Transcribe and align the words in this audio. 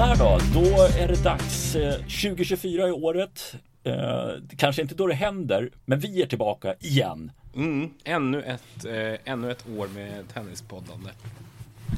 Sådär 0.00 0.16
då, 0.16 0.60
då 0.60 0.82
är 0.98 1.08
det 1.08 1.24
dags. 1.24 1.72
2024 1.72 2.88
i 2.88 2.92
året. 2.92 3.54
Eh, 3.84 4.28
kanske 4.56 4.82
inte 4.82 4.94
då 4.94 5.06
det 5.06 5.14
händer, 5.14 5.70
men 5.84 5.98
vi 5.98 6.22
är 6.22 6.26
tillbaka 6.26 6.74
igen. 6.80 7.32
Mm, 7.56 7.90
ännu, 8.04 8.42
ett, 8.42 8.84
eh, 8.84 9.32
ännu 9.32 9.50
ett 9.50 9.64
år 9.78 9.88
med 9.94 10.28
tennispoddande. 10.34 11.10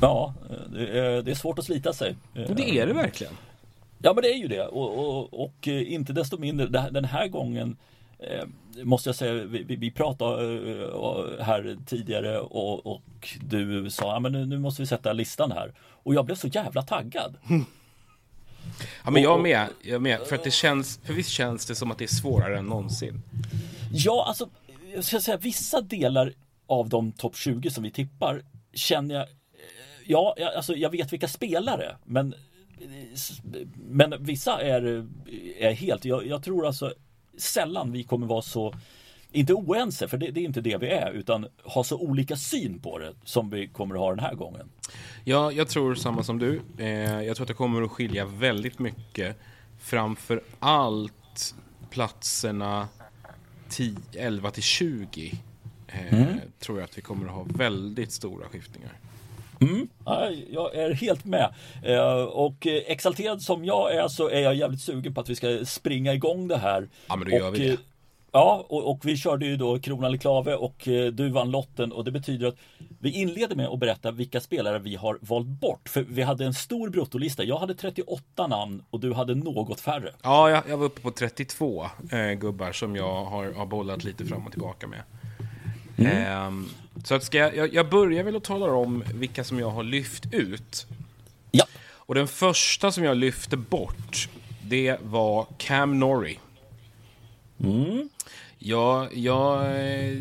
Ja, 0.01 0.35
det 0.73 0.99
är, 0.99 1.23
det 1.23 1.31
är 1.31 1.35
svårt 1.35 1.59
att 1.59 1.65
slita 1.65 1.93
sig. 1.93 2.17
Det 2.33 2.79
är 2.79 2.87
det 2.87 2.93
verkligen. 2.93 3.33
Ja, 3.99 4.13
men 4.15 4.23
det 4.23 4.29
är 4.29 4.39
ju 4.39 4.49
det. 4.49 4.67
Och, 4.67 4.99
och, 4.99 5.43
och 5.43 5.69
inte 5.69 6.13
desto 6.13 6.39
mindre, 6.39 6.67
den 6.91 7.05
här 7.05 7.29
gången 7.29 7.77
eh, 8.19 8.45
måste 8.85 9.09
jag 9.09 9.17
säga, 9.17 9.33
vi, 9.33 9.77
vi 9.77 9.91
pratade 9.91 10.43
eh, 10.83 11.45
här 11.45 11.77
tidigare 11.87 12.39
och, 12.41 12.87
och 12.87 13.37
du 13.41 13.91
sa, 13.91 14.13
ja, 14.13 14.21
men 14.21 14.33
nu 14.33 14.59
måste 14.59 14.83
vi 14.83 14.87
sätta 14.87 15.13
listan 15.13 15.53
här. 15.53 15.73
Och 15.81 16.15
jag 16.15 16.25
blev 16.25 16.35
så 16.35 16.49
jävla 16.49 16.83
taggad. 16.83 17.37
Ja, 19.05 19.11
men 19.11 19.23
jag 19.23 19.43
med. 19.43 19.69
Jag 19.83 20.03
med. 20.03 20.21
För 20.21 20.37
att 20.37 20.45
det 20.45 20.51
känns, 20.51 21.01
för 21.05 21.13
visst 21.13 21.31
känns 21.31 21.67
det 21.67 21.75
som 21.75 21.91
att 21.91 21.99
det 21.99 22.05
är 22.05 22.09
svårare 22.09 22.59
än 22.59 22.67
någonsin. 22.67 23.23
Ja, 23.93 24.25
alltså, 24.29 24.49
jag 24.95 25.05
ska 25.05 25.21
säga 25.21 25.37
vissa 25.37 25.81
delar 25.81 26.33
av 26.67 26.89
de 26.89 27.13
topp 27.13 27.37
20 27.37 27.71
som 27.71 27.83
vi 27.83 27.91
tippar 27.91 28.43
känner 28.75 29.15
jag, 29.15 29.27
ja, 30.07 30.37
alltså 30.57 30.75
jag 30.75 30.91
vet 30.91 31.13
vilka 31.13 31.29
spelare, 31.29 31.97
men 32.05 32.35
men 33.77 34.25
vissa 34.25 34.63
är, 34.63 35.07
är 35.59 35.73
helt, 35.73 36.05
jag, 36.05 36.27
jag 36.27 36.43
tror 36.45 36.67
alltså 36.67 36.95
sällan 37.39 37.93
vi 37.93 38.05
kommer 38.05 38.27
vara 38.27 38.43
så 38.43 38.75
inte 39.33 39.55
oense, 39.55 40.09
för 40.09 40.17
det, 40.19 40.31
det, 40.31 40.41
är 40.41 40.45
inte 40.45 40.61
det 40.61 40.77
vi 40.77 40.89
är, 40.89 41.13
utan 41.13 41.47
ha 41.65 41.85
så 41.85 41.99
olika 41.99 42.37
syn 42.37 42.79
på 42.79 42.99
det 42.99 43.13
som 43.25 43.51
vi 43.51 43.69
kommer 43.69 43.95
att 43.95 44.01
ha 44.01 44.11
den 44.11 44.19
här 44.19 44.35
gången. 44.35 44.69
Ja, 45.25 45.53
jag 45.53 45.69
tror 45.69 45.95
samma 45.95 46.23
som 46.23 46.39
du. 46.39 46.61
Eh, 46.79 47.23
jag 47.23 47.37
tror 47.37 47.45
att 47.45 47.49
det 47.49 47.55
kommer 47.55 47.83
att 47.83 47.91
skilja 47.91 48.25
väldigt 48.25 48.79
mycket. 48.79 49.37
Framför 49.79 50.41
allt 50.59 51.55
platserna 51.91 52.89
10, 53.69 53.97
11 54.13 54.51
till 54.51 54.63
20. 54.63 55.33
Eh, 55.89 56.15
mm. 56.15 56.41
Tror 56.59 56.79
jag 56.79 56.85
att 56.85 56.99
vi 56.99 57.03
kommer 57.03 57.27
att 57.27 57.33
ha 57.33 57.47
väldigt 57.49 58.13
stora 58.13 58.49
skiftningar. 58.49 58.93
Mm, 59.61 59.89
jag 60.51 60.75
är 60.75 60.93
helt 60.95 61.25
med. 61.25 61.55
Eh, 61.83 62.23
och 62.23 62.67
exalterad 62.67 63.43
som 63.43 63.65
jag 63.65 63.95
är 63.95 64.09
så 64.09 64.29
är 64.29 64.41
jag 64.41 64.55
jävligt 64.55 64.81
sugen 64.81 65.15
på 65.15 65.21
att 65.21 65.29
vi 65.29 65.35
ska 65.35 65.65
springa 65.65 66.15
igång 66.15 66.49
det 66.49 66.59
här. 66.59 66.89
Ja, 67.07 67.17
men 67.17 67.31
då 67.31 67.37
gör 67.37 67.49
och, 67.49 67.55
vi 67.55 67.69
det. 67.69 67.77
Ja, 68.33 68.67
och, 68.69 68.91
och, 68.91 69.01
vi 69.05 69.17
körde 69.17 69.47
ju 69.47 69.57
då 69.57 69.79
krona 69.79 70.07
eller 70.07 70.19
klave 70.19 70.55
och 70.55 70.89
eh, 70.89 71.13
du 71.13 71.29
vann 71.29 71.51
lotten 71.51 71.93
och 71.93 72.05
det 72.05 72.11
betyder 72.11 72.47
att 72.47 72.57
vi 73.01 73.11
inleder 73.11 73.57
med 73.57 73.67
att 73.67 73.79
berätta 73.79 74.11
vilka 74.11 74.41
spelare 74.41 74.79
vi 74.79 74.97
har 74.97 75.19
valt 75.21 75.47
bort. 75.47 75.89
För 75.89 76.03
vi 76.03 76.23
hade 76.23 76.45
en 76.45 76.55
stor 76.55 76.89
bruttolista. 76.89 77.45
Jag 77.45 77.59
hade 77.59 77.75
38 77.75 78.47
namn 78.47 78.83
och 78.91 79.01
du 79.01 79.13
hade 79.13 79.35
något 79.35 79.81
färre. 79.81 80.13
Ja, 80.23 80.51
jag, 80.51 80.63
jag 80.69 80.77
var 80.77 80.87
uppe 80.87 81.01
på 81.01 81.11
32 81.11 81.87
eh, 82.13 82.33
gubbar 82.33 82.73
som 82.73 82.97
jag 82.97 83.25
har, 83.25 83.53
har 83.53 83.67
bollat 83.67 84.05
lite 84.05 84.25
fram 84.25 84.47
och 84.47 84.53
tillbaka 84.53 84.87
med. 84.87 85.03
Mm. 85.97 86.63
Eh, 86.63 86.69
så 87.05 87.15
att 87.15 87.25
ska 87.25 87.39
jag, 87.39 87.57
jag, 87.57 87.75
jag 87.75 87.89
börjar 87.89 88.25
väl 88.25 88.37
att 88.37 88.45
tala 88.45 88.67
om 88.73 89.05
vilka 89.15 89.45
som 89.45 89.59
jag 89.59 89.71
har 89.71 89.83
lyft 89.83 90.35
ut. 90.35 90.87
Ja. 91.51 91.65
Och 91.95 92.15
den 92.15 92.29
första 92.29 92.93
som 92.93 93.05
jag 93.05 93.17
lyfte 93.17 93.57
bort, 93.57 94.29
det 94.63 94.97
var 95.03 95.47
Cam 95.59 95.99
Norrie. 95.99 96.39
Mm. 97.63 98.09
Ja, 98.65 99.09
jag 99.13 99.57
eh, 99.57 100.19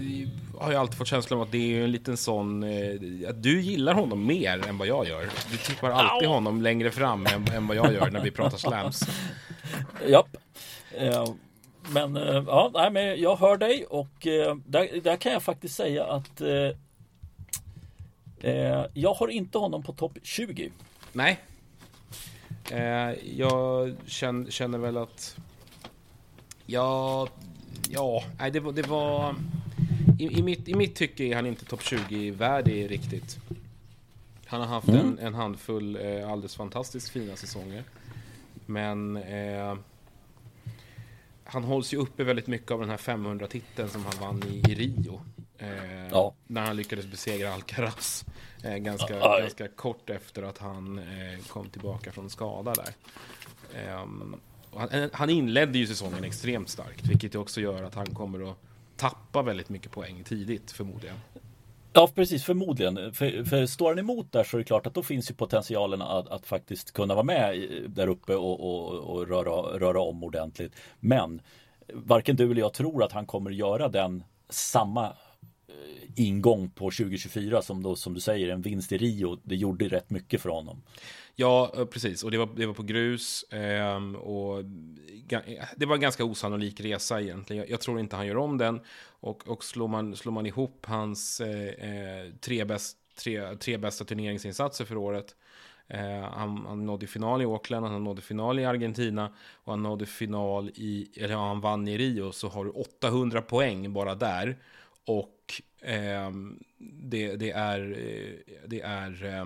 har 0.59 0.71
ju 0.71 0.75
alltid 0.77 0.97
fått 0.97 1.07
känslan 1.07 1.39
av 1.39 1.45
att 1.45 1.51
det 1.51 1.77
är 1.77 1.83
en 1.83 1.91
liten 1.91 2.17
sån... 2.17 2.63
Eh, 2.63 3.29
att 3.29 3.43
du 3.43 3.61
gillar 3.61 3.93
honom 3.93 4.25
mer 4.25 4.67
än 4.67 4.77
vad 4.77 4.87
jag 4.87 5.07
gör. 5.07 5.29
Du 5.51 5.57
tippar 5.57 5.89
alltid 5.89 6.29
honom 6.29 6.61
längre 6.61 6.91
fram 6.91 7.25
än, 7.25 7.47
än 7.47 7.67
vad 7.67 7.77
jag 7.77 7.93
gör 7.93 8.11
när 8.11 8.23
vi 8.23 8.31
pratar 8.31 8.57
slams. 8.57 9.01
Japp. 10.07 10.37
Uh, 11.01 11.33
men 11.93 12.15
ja, 12.47 12.71
nej, 12.73 12.91
men 12.91 13.21
jag 13.21 13.35
hör 13.35 13.57
dig 13.57 13.85
och 13.85 14.27
där, 14.65 15.01
där, 15.01 15.15
kan 15.15 15.31
jag 15.31 15.43
faktiskt 15.43 15.75
säga 15.75 16.05
att 16.05 16.41
jag 18.93 19.13
har 19.13 19.27
inte 19.27 19.57
honom 19.57 19.83
på 19.83 19.93
topp 19.93 20.17
20. 20.23 20.71
Nej. 21.11 21.39
jag 23.35 23.95
känner, 24.05 24.51
känner 24.51 24.77
väl 24.77 24.97
att... 24.97 25.37
Jag 26.71 27.29
ja, 27.89 28.23
nej, 28.39 28.51
det, 28.51 28.59
var... 28.59 28.71
Det 28.71 28.87
var 28.87 29.35
i, 30.19 30.39
i, 30.39 30.43
mitt, 30.43 30.67
I 30.67 30.75
mitt 30.75 30.95
tycke 30.95 31.23
är 31.23 31.35
han 31.35 31.45
inte 31.45 31.65
topp 31.65 31.81
20-värdig 31.81 32.87
riktigt. 32.87 33.37
Han 34.45 34.59
har 34.59 34.67
haft 34.67 34.87
mm. 34.87 34.99
en, 34.99 35.19
en, 35.19 35.33
handfull 35.33 35.95
eh, 35.95 36.31
alldeles 36.31 36.55
fantastiskt 36.55 37.09
fina 37.09 37.35
säsonger. 37.35 37.83
Men 38.65 39.17
eh, 39.17 39.75
han 41.43 41.63
hålls 41.63 41.93
ju 41.93 41.97
uppe 41.97 42.23
väldigt 42.23 42.47
mycket 42.47 42.71
av 42.71 42.79
den 42.79 42.89
här 42.89 42.97
500-titeln 42.97 43.89
som 43.89 44.05
han 44.05 44.13
vann 44.21 44.43
i, 44.47 44.71
i 44.71 44.75
Rio. 44.75 45.21
Eh, 45.57 46.07
ja. 46.11 46.33
När 46.47 46.61
han 46.61 46.75
lyckades 46.75 47.05
besegra 47.05 47.53
Alcaraz. 47.53 48.25
Eh, 48.63 48.77
ganska, 48.77 49.17
ja, 49.17 49.39
ganska 49.39 49.67
kort 49.67 50.09
efter 50.09 50.43
att 50.43 50.57
han 50.57 50.99
eh, 50.99 51.39
kom 51.47 51.69
tillbaka 51.69 52.11
från 52.11 52.29
skada 52.29 52.73
där. 52.73 52.93
Han, 54.75 54.89
eh, 54.89 55.09
han 55.13 55.29
inledde 55.29 55.77
ju 55.77 55.87
säsongen 55.87 56.23
extremt 56.23 56.69
starkt, 56.69 57.07
vilket 57.07 57.35
också 57.35 57.61
gör 57.61 57.83
att 57.83 57.95
han 57.95 58.05
kommer 58.05 58.51
att 58.51 58.57
tappa 58.97 59.41
väldigt 59.41 59.69
mycket 59.69 59.91
poäng 59.91 60.23
tidigt 60.23 60.71
förmodligen. 60.71 61.15
Ja, 61.93 62.09
precis, 62.15 62.43
förmodligen. 62.43 63.13
För, 63.13 63.43
för 63.43 63.65
står 63.65 63.89
han 63.89 63.99
emot 63.99 64.31
där 64.31 64.43
så 64.43 64.57
är 64.57 64.59
det 64.59 64.65
klart 64.65 64.87
att 64.87 64.93
då 64.93 65.03
finns 65.03 65.31
ju 65.31 65.35
potentialen 65.35 66.01
att, 66.01 66.27
att 66.27 66.45
faktiskt 66.45 66.91
kunna 66.91 67.13
vara 67.13 67.23
med 67.23 67.67
där 67.87 68.07
uppe 68.07 68.35
och, 68.35 68.59
och, 68.59 68.99
och 68.99 69.27
röra, 69.27 69.79
röra 69.79 70.01
om 70.01 70.23
ordentligt. 70.23 70.73
Men 70.99 71.41
varken 71.93 72.35
du 72.35 72.51
eller 72.51 72.61
jag 72.61 72.73
tror 72.73 73.03
att 73.03 73.11
han 73.11 73.25
kommer 73.25 73.51
göra 73.51 73.87
den 73.87 74.23
samma 74.49 75.13
ingång 76.15 76.69
på 76.69 76.91
2024 76.91 77.61
som 77.61 77.83
då 77.83 77.95
som 77.95 78.13
du 78.13 78.19
säger 78.19 78.49
en 78.49 78.61
vinst 78.61 78.91
i 78.91 78.97
Rio. 78.97 79.39
Det 79.43 79.55
gjorde 79.55 79.87
rätt 79.87 80.09
mycket 80.09 80.41
för 80.41 80.49
honom. 80.49 80.81
Ja, 81.35 81.73
eh, 81.77 81.85
precis. 81.85 82.23
Och 82.23 82.31
det 82.31 82.37
var, 82.37 82.49
det 82.55 82.65
var 82.65 82.73
på 82.73 82.83
grus. 82.83 83.43
Eh, 83.43 84.15
och 84.15 84.65
det 85.75 85.85
var 85.85 85.95
en 85.95 86.01
ganska 86.01 86.25
osannolik 86.25 86.81
resa 86.81 87.21
egentligen. 87.21 87.59
Jag, 87.59 87.69
jag, 87.69 87.81
tror 87.81 87.99
inte 87.99 88.15
han 88.15 88.27
gör 88.27 88.37
om 88.37 88.57
den. 88.57 88.79
Och, 89.19 89.47
och 89.47 89.63
slår, 89.63 89.87
man, 89.87 90.15
slår 90.15 90.31
man 90.31 90.45
ihop 90.45 90.85
hans 90.85 91.41
eh, 91.41 91.89
eh, 91.89 92.33
tre, 92.41 92.65
bäst, 92.65 92.97
tre, 93.19 93.55
tre 93.55 93.77
bästa 93.77 94.05
turneringsinsatser 94.05 94.85
för 94.85 94.97
året. 94.97 95.35
Eh, 95.87 96.21
han, 96.21 96.65
han 96.65 96.85
nådde 96.85 97.07
final 97.07 97.41
i 97.41 97.45
Auckland, 97.45 97.85
han 97.85 98.03
nådde 98.03 98.21
final 98.21 98.59
i 98.59 98.65
Argentina 98.65 99.33
och 99.63 99.73
han 99.73 99.83
nådde 99.83 100.05
final 100.05 100.69
i, 100.69 101.11
eller 101.17 101.35
han 101.35 101.61
vann 101.61 101.87
i 101.87 101.97
Rio. 101.97 102.31
Så 102.31 102.47
har 102.47 102.65
du 102.65 102.71
800 102.71 103.41
poäng 103.41 103.93
bara 103.93 104.15
där. 104.15 104.57
Och 105.07 105.61
eh, 105.81 106.31
det, 107.01 107.35
det, 107.35 107.51
är, 107.51 107.79
eh, 107.79 108.57
det 108.67 108.81
är 108.81 109.25
eh, 109.25 109.45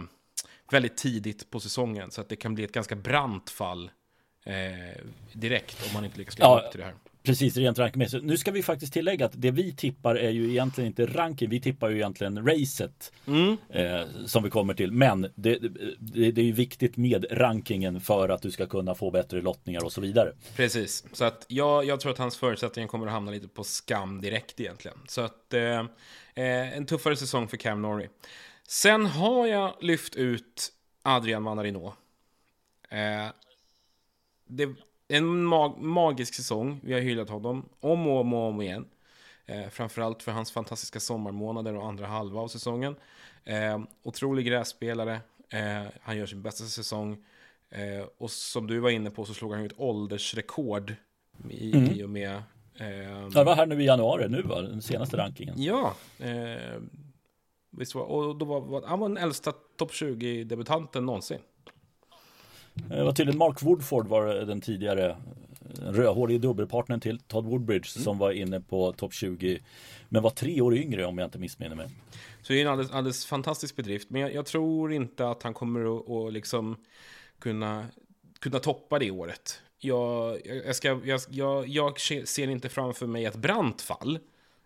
väldigt 0.72 0.98
tidigt 0.98 1.50
på 1.50 1.60
säsongen. 1.60 2.12
Så 2.12 2.22
att 2.22 2.30
det 2.30 2.36
kan 2.36 2.56
bli 2.56 2.64
ett 2.64 2.72
ganska 2.72 2.96
brant 2.96 3.50
fall 3.50 3.92
eh, 4.44 5.02
direkt 5.34 5.88
om 5.88 5.94
man 5.94 6.06
inte 6.06 6.18
lyckas 6.18 6.40
leva 6.40 6.52
ja, 6.52 6.60
upp 6.66 6.72
till 6.72 6.80
det 6.80 6.86
här. 6.86 6.96
Precis, 7.26 7.58
rent 7.58 7.80
rankingmässigt. 7.80 8.24
Nu 8.24 8.38
ska 8.38 8.52
vi 8.52 8.64
faktiskt 8.64 8.94
tillägga 8.94 9.26
att 9.26 9.32
det 9.36 9.52
vi 9.52 9.74
tippar 9.74 10.16
är 10.16 10.30
ju 10.30 10.50
egentligen 10.50 10.88
inte 10.88 11.06
ranking. 11.06 11.50
Vi 11.50 11.62
tippar 11.62 11.90
ju 11.90 11.96
egentligen 11.96 12.48
racet 12.48 13.14
mm. 13.28 13.58
eh, 13.70 14.02
som 14.26 14.44
vi 14.44 14.50
kommer 14.50 14.74
till. 14.74 14.92
Men 14.92 15.22
det, 15.22 15.58
det, 16.00 16.32
det 16.32 16.42
är 16.42 16.46
ju 16.46 16.52
viktigt 16.52 16.98
med 16.98 17.26
rankingen 17.32 18.02
för 18.02 18.30
att 18.30 18.42
du 18.42 18.52
ska 18.52 18.66
kunna 18.66 18.96
få 18.96 19.12
bättre 19.12 19.42
lottningar 19.42 19.84
och 19.84 19.92
så 19.92 20.02
vidare. 20.02 20.32
Precis, 20.56 21.04
så 21.12 21.26
att 21.26 21.46
jag, 21.48 21.86
jag 21.86 22.00
tror 22.00 22.12
att 22.12 22.18
hans 22.18 22.38
förutsättningar 22.38 22.88
kommer 22.88 23.08
att 23.08 23.14
hamna 23.14 23.32
lite 23.32 23.48
på 23.48 23.64
skam 23.64 24.22
direkt 24.22 24.60
egentligen. 24.60 24.98
Så 25.08 25.22
att 25.22 25.54
eh, 25.54 25.80
eh 26.36 26.78
en 26.78 26.86
tuffare 26.86 27.16
säsong 27.16 27.48
för 27.48 27.58
Cam 27.58 27.82
Norrie. 27.82 28.10
Sen 28.68 29.06
har 29.06 29.48
jag 29.48 29.76
lyft 29.82 30.16
ut 30.16 30.72
Adrian 31.02 31.44
Manarino. 31.44 31.94
Eh, 32.90 33.32
det 34.48 34.70
en 35.08 35.44
mag 35.44 35.82
magisk 35.82 36.34
säsong. 36.34 36.80
Vi 36.84 36.94
har 36.94 37.00
hyllat 37.00 37.30
honom 37.30 37.70
om 37.80 38.08
och 38.08 38.20
om 38.20 38.34
och 38.34 38.50
om 38.50 38.62
igen. 38.62 38.86
Eh, 39.46 39.70
framförallt 39.70 40.24
för 40.24 40.32
hans 40.32 40.52
fantastiska 40.52 41.00
sommarmånader 41.00 41.76
och 41.76 41.88
andra 41.88 42.08
halva 42.08 42.42
av 42.42 42.48
säsongen. 42.48 42.96
Eh, 43.44 43.80
otrolig 44.04 44.46
grässpelare. 44.46 45.20
Eh, 45.50 45.92
han 46.02 46.18
gör 46.18 46.26
sin 46.26 46.42
bästa 46.42 46.64
säsong. 46.64 47.26
Eh, 47.70 48.06
och 48.18 48.32
som 48.32 48.68
du 48.68 48.80
var 48.80 48.90
inne 48.90 49.10
på 49.10 49.26
så 49.26 49.34
slog 49.34 49.52
han 49.52 49.62
ju 49.62 49.66
ett 49.68 49.80
åldersrekord 49.80 50.94
i, 51.50 51.78
mm. 51.78 51.92
i 51.92 52.04
och 52.04 52.10
med... 52.10 52.36
Eh, 52.76 53.30
det 53.34 53.44
var 53.44 53.56
här 53.56 53.66
nu 53.66 53.82
i 53.82 53.86
januari 53.86 54.30
nu 54.30 54.42
va? 54.42 54.62
Den 54.62 54.82
senaste 54.82 55.18
rankingen. 55.18 55.62
Ja. 55.62 55.96
Eh, 56.20 56.82
visst 57.70 57.96
var, 57.96 58.04
och 58.04 58.36
då 58.36 58.46
var, 58.46 58.62
var 58.62 58.84
han 58.86 59.00
var 59.00 59.10
den 59.10 59.18
äldsta 59.18 59.52
topp 59.52 59.92
20-debutanten 59.92 61.06
någonsin. 61.06 61.40
Det 62.76 63.04
var 63.04 63.12
tydligen 63.12 63.38
Mark 63.38 63.64
Woodford 63.64 64.08
var 64.08 64.26
den 64.26 64.62
tidigare 64.62 65.18
rödhårige 65.82 66.38
dubbelpartnern 66.38 67.00
till 67.00 67.20
Todd 67.20 67.46
Woodbridge 67.46 67.90
mm. 67.96 68.04
som 68.04 68.18
var 68.18 68.32
inne 68.32 68.62
på 68.62 68.94
topp 68.94 69.14
20 69.14 69.60
men 70.10 70.24
var 70.24 70.30
tre 70.30 70.62
år 70.62 70.76
yngre 70.76 71.06
om 71.06 71.18
jag 71.18 71.28
inte 71.28 71.40
missminner 71.40 71.76
mig. 71.76 71.88
Så 72.42 72.54
det 72.54 72.62
är 72.62 72.66
en 72.66 72.72
alldeles, 72.72 72.92
alldeles 72.92 73.26
fantastisk 73.26 73.76
bedrift 73.76 74.10
men 74.10 74.22
jag, 74.22 74.34
jag, 74.34 74.46
tror 74.46 74.94
inte 74.94 75.28
att 75.28 75.44
han 75.44 75.54
kommer 75.54 75.98
att, 75.98 76.10
att 76.10 76.34
liksom 76.34 76.78
kunna 77.40 77.86
kunna 78.40 78.60
toppa 78.60 79.00
det 79.00 79.12
året. 79.12 79.62
Jag, 79.78 80.40
jag, 80.66 80.76
ska, 80.76 81.00
jag, 81.04 81.22
jag, 81.30 81.68
jag 81.68 82.00
ser 82.00 82.48
inte 82.48 82.70
framför 82.70 83.08
mig 83.08 83.26
ett 83.26 83.36
brant 83.36 83.82
fall 83.82 84.20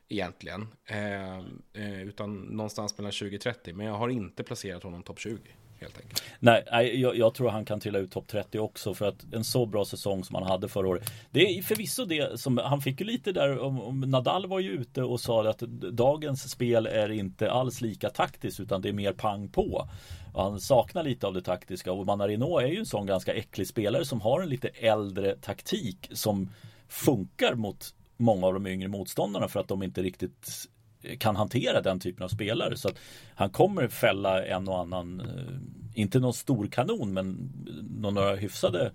egentligen. 0.10 0.68
Eh, 0.86 1.38
eh, 1.74 2.02
utan 2.02 2.36
någonstans 2.36 2.98
mellan 2.98 3.12
20-30. 3.12 3.74
Men 3.74 3.86
jag 3.86 3.94
har 3.94 4.10
inte 4.10 4.44
placerat 4.44 4.84
honom 4.84 5.04
topp 5.04 5.20
20 5.20 5.40
helt 5.82 6.02
enkelt. 6.02 6.24
Nej, 6.40 6.64
jag, 7.02 7.18
jag 7.18 7.34
tror 7.34 7.50
han 7.50 7.66
kan 7.66 7.80
trilla 7.80 8.00
ut 8.00 8.12
topp 8.12 8.28
30 8.28 8.60
också 8.60 8.94
för 8.94 9.08
att 9.08 9.34
en 9.34 9.44
så 9.44 9.66
bra 9.66 9.86
säsong 9.86 10.24
som 10.24 10.36
han 10.36 10.44
hade 10.44 10.68
förra 10.68 10.88
året. 10.88 11.12
Det 11.32 11.40
är 11.40 11.62
förvisso 11.62 12.06
det 12.06 12.40
som 12.40 12.58
han 12.58 12.82
fick 12.82 13.00
ju 13.00 13.06
lite 13.06 13.32
där 13.32 13.60
om, 13.60 13.82
om 13.82 14.00
Nadal 14.00 14.48
var 14.48 14.60
ju 14.60 14.72
ute 14.72 15.04
och 15.04 15.20
sa 15.20 15.50
att 15.50 15.60
dagens 15.92 16.52
spel 16.52 16.86
är 16.88 17.12
inte 17.12 17.52
alls 17.52 17.82
lika 17.82 18.10
taktiskt 18.10 18.60
utan 18.60 18.82
det 18.82 18.90
är 18.90 18.94
mer 18.94 19.14
pang 19.14 19.50
på. 19.50 19.90
Och 20.34 20.44
han 20.44 20.60
saknar 20.60 21.04
lite 21.04 21.28
av 21.28 21.34
det 21.34 21.42
taktiska 21.42 21.92
och 21.92 22.06
Manarino 22.06 22.58
är 22.58 22.68
ju 22.68 22.80
en 22.80 22.86
sån 22.86 23.06
ganska 23.06 23.34
äcklig 23.34 23.68
spelare 23.68 24.06
som 24.06 24.22
har 24.22 24.42
en 24.42 24.50
lite 24.50 24.68
äldre 24.68 25.36
taktik 25.36 26.10
som 26.12 26.50
funkar 26.88 27.56
mot 27.56 27.94
många 28.18 28.48
av 28.48 28.54
de 28.54 28.68
yngre 28.68 28.88
motståndarna 28.88 29.48
för 29.48 29.60
att 29.60 29.68
de 29.68 29.84
inte 29.84 30.02
riktigt 30.02 30.70
kan 31.18 31.36
hantera 31.36 31.82
den 31.82 32.00
typen 32.00 32.24
av 32.24 32.30
spelare. 32.30 32.78
Så 32.78 32.88
att 32.88 33.00
han 33.36 33.50
kommer 33.50 33.88
fälla 33.88 34.46
en 34.46 34.68
och 34.68 34.80
annan, 34.80 35.22
eh, 35.22 36.02
inte 36.02 36.20
någon 36.20 36.34
stor 36.34 36.68
kanon 36.68 37.14
men 37.14 37.52
några 38.00 38.36
hyfsade 38.36 38.92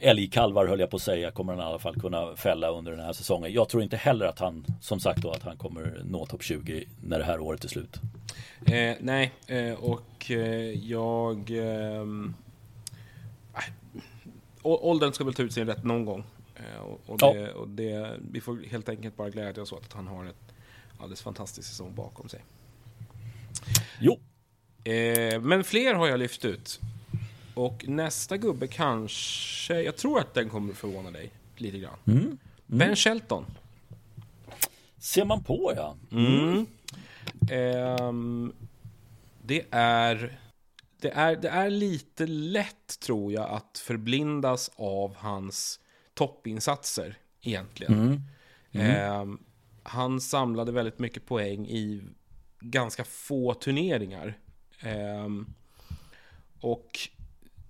älgkalvar 0.00 0.66
höll 0.66 0.80
jag 0.80 0.90
på 0.90 0.96
att 0.96 1.02
säga 1.02 1.30
kommer 1.30 1.52
han 1.52 1.62
i 1.62 1.64
alla 1.64 1.78
fall 1.78 2.00
kunna 2.00 2.36
fälla 2.36 2.68
under 2.68 2.92
den 2.92 3.00
här 3.00 3.12
säsongen. 3.12 3.52
Jag 3.52 3.68
tror 3.68 3.82
inte 3.82 3.96
heller 3.96 4.26
att 4.26 4.38
han, 4.38 4.64
som 4.80 5.00
sagt 5.00 5.22
då, 5.22 5.30
att 5.30 5.42
han 5.42 5.56
kommer 5.56 6.02
nå 6.04 6.26
topp 6.26 6.42
20 6.42 6.84
när 7.02 7.18
det 7.18 7.24
här 7.24 7.40
året 7.40 7.64
är 7.64 7.68
slut. 7.68 8.00
Eh, 8.66 8.94
nej, 9.00 9.32
eh, 9.46 9.72
och 9.72 10.30
eh, 10.30 10.70
jag... 10.70 11.50
Eh, 11.50 12.04
åldern 14.62 15.12
ska 15.12 15.24
väl 15.24 15.34
ta 15.34 15.42
ut 15.42 15.52
sin 15.52 15.66
rätt 15.66 15.84
någon 15.84 16.04
gång. 16.04 16.24
Eh, 16.72 16.80
och, 16.80 17.00
och, 17.06 17.18
det, 17.18 17.40
ja. 17.40 17.52
och 17.52 17.68
det, 17.68 18.20
vi 18.30 18.40
får 18.40 18.56
helt 18.70 18.88
enkelt 18.88 19.16
bara 19.16 19.30
glädja 19.30 19.62
oss 19.62 19.72
åt 19.72 19.84
att 19.84 19.92
han 19.92 20.06
har 20.06 20.24
ett 20.24 20.54
alldeles 20.98 21.22
fantastisk 21.22 21.68
säsong 21.68 21.94
bakom 21.94 22.28
sig. 22.28 22.44
Jo. 24.00 24.18
Eh, 24.84 25.40
men 25.40 25.64
fler 25.64 25.94
har 25.94 26.08
jag 26.08 26.18
lyft 26.18 26.44
ut. 26.44 26.80
Och 27.54 27.88
nästa 27.88 28.36
gubbe 28.36 28.66
kanske, 28.66 29.82
jag 29.82 29.96
tror 29.96 30.18
att 30.18 30.34
den 30.34 30.48
kommer 30.48 30.74
förvåna 30.74 31.10
dig 31.10 31.30
lite 31.56 31.78
grann. 31.78 31.98
Mm. 32.06 32.18
Mm. 32.18 32.38
Ben 32.66 32.96
Shelton. 32.96 33.44
Ser 34.98 35.24
man 35.24 35.44
på 35.44 35.72
ja. 35.76 35.96
Mm. 36.10 36.66
Eh, 37.50 38.12
det 39.42 39.64
är 39.70 40.38
det 41.04 41.10
är, 41.10 41.36
det 41.36 41.48
är 41.48 41.70
lite 41.70 42.26
lätt, 42.26 43.00
tror 43.00 43.32
jag, 43.32 43.50
att 43.50 43.78
förblindas 43.78 44.70
av 44.76 45.16
hans 45.16 45.80
toppinsatser 46.14 47.18
egentligen. 47.42 47.92
Mm. 47.92 48.20
Mm. 48.72 49.30
Eh, 49.30 49.38
han 49.82 50.20
samlade 50.20 50.72
väldigt 50.72 50.98
mycket 50.98 51.26
poäng 51.26 51.66
i 51.66 52.02
ganska 52.60 53.04
få 53.04 53.54
turneringar. 53.54 54.38
Eh, 54.80 55.28
och 56.60 56.98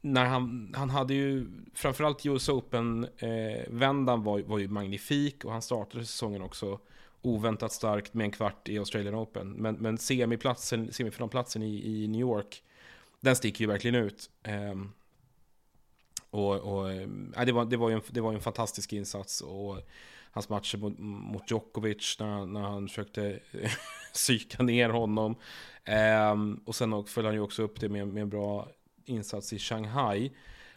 när 0.01 0.25
han, 0.25 0.75
han 0.77 0.91
hade 0.91 1.15
ju, 1.15 1.47
framförallt 1.75 2.27
US 2.27 2.49
Open-vändan 2.49 4.19
eh, 4.19 4.25
var, 4.25 4.41
var 4.41 4.59
ju 4.59 4.69
magnifik 4.69 5.45
och 5.45 5.53
han 5.53 5.63
startade 5.63 6.07
säsongen 6.07 6.43
också 6.43 6.79
oväntat 7.23 7.73
starkt 7.73 8.15
med 8.15 8.25
en 8.25 8.31
kvart 8.31 8.69
i 8.69 8.79
Australian 8.79 9.15
Open. 9.15 9.51
Men, 9.51 9.75
men 9.75 9.99
semiplatsen, 9.99 10.93
semifinalplatsen 10.93 11.63
i, 11.63 12.03
i 12.03 12.09
New 12.09 12.21
York, 12.21 12.63
den 13.21 13.37
sticker 13.37 13.61
ju 13.61 13.67
verkligen 13.67 13.95
ut. 13.95 14.31
Um, 14.49 14.93
och, 16.35 16.55
och 16.55 16.93
eh, 16.93 17.09
äh, 17.37 17.45
det, 17.47 17.53
var, 17.53 17.65
det, 17.65 17.77
var 17.77 17.91
en, 17.91 18.01
det 18.11 18.21
var 18.21 18.33
en 18.33 18.41
fantastisk 18.41 18.93
insats. 18.93 19.41
Och 19.41 19.81
hans 20.31 20.49
matcher 20.49 20.79
mot, 20.79 20.99
mot 20.99 21.51
Djokovic 21.51 22.17
när, 22.21 22.47
när 22.47 22.61
han 22.61 22.89
försökte 22.89 23.41
psyka 24.13 24.63
ner 24.63 24.89
honom. 24.89 25.37
Ähm, 25.85 26.61
och 26.65 26.75
sen 26.75 27.05
följde 27.05 27.29
han 27.29 27.35
ju 27.35 27.41
också 27.41 27.63
upp 27.63 27.81
det 27.81 27.89
med, 27.89 28.09
med 28.09 28.23
en 28.23 28.29
bra 28.29 28.69
insats 29.05 29.53
i 29.53 29.59
Shanghai. 29.59 30.31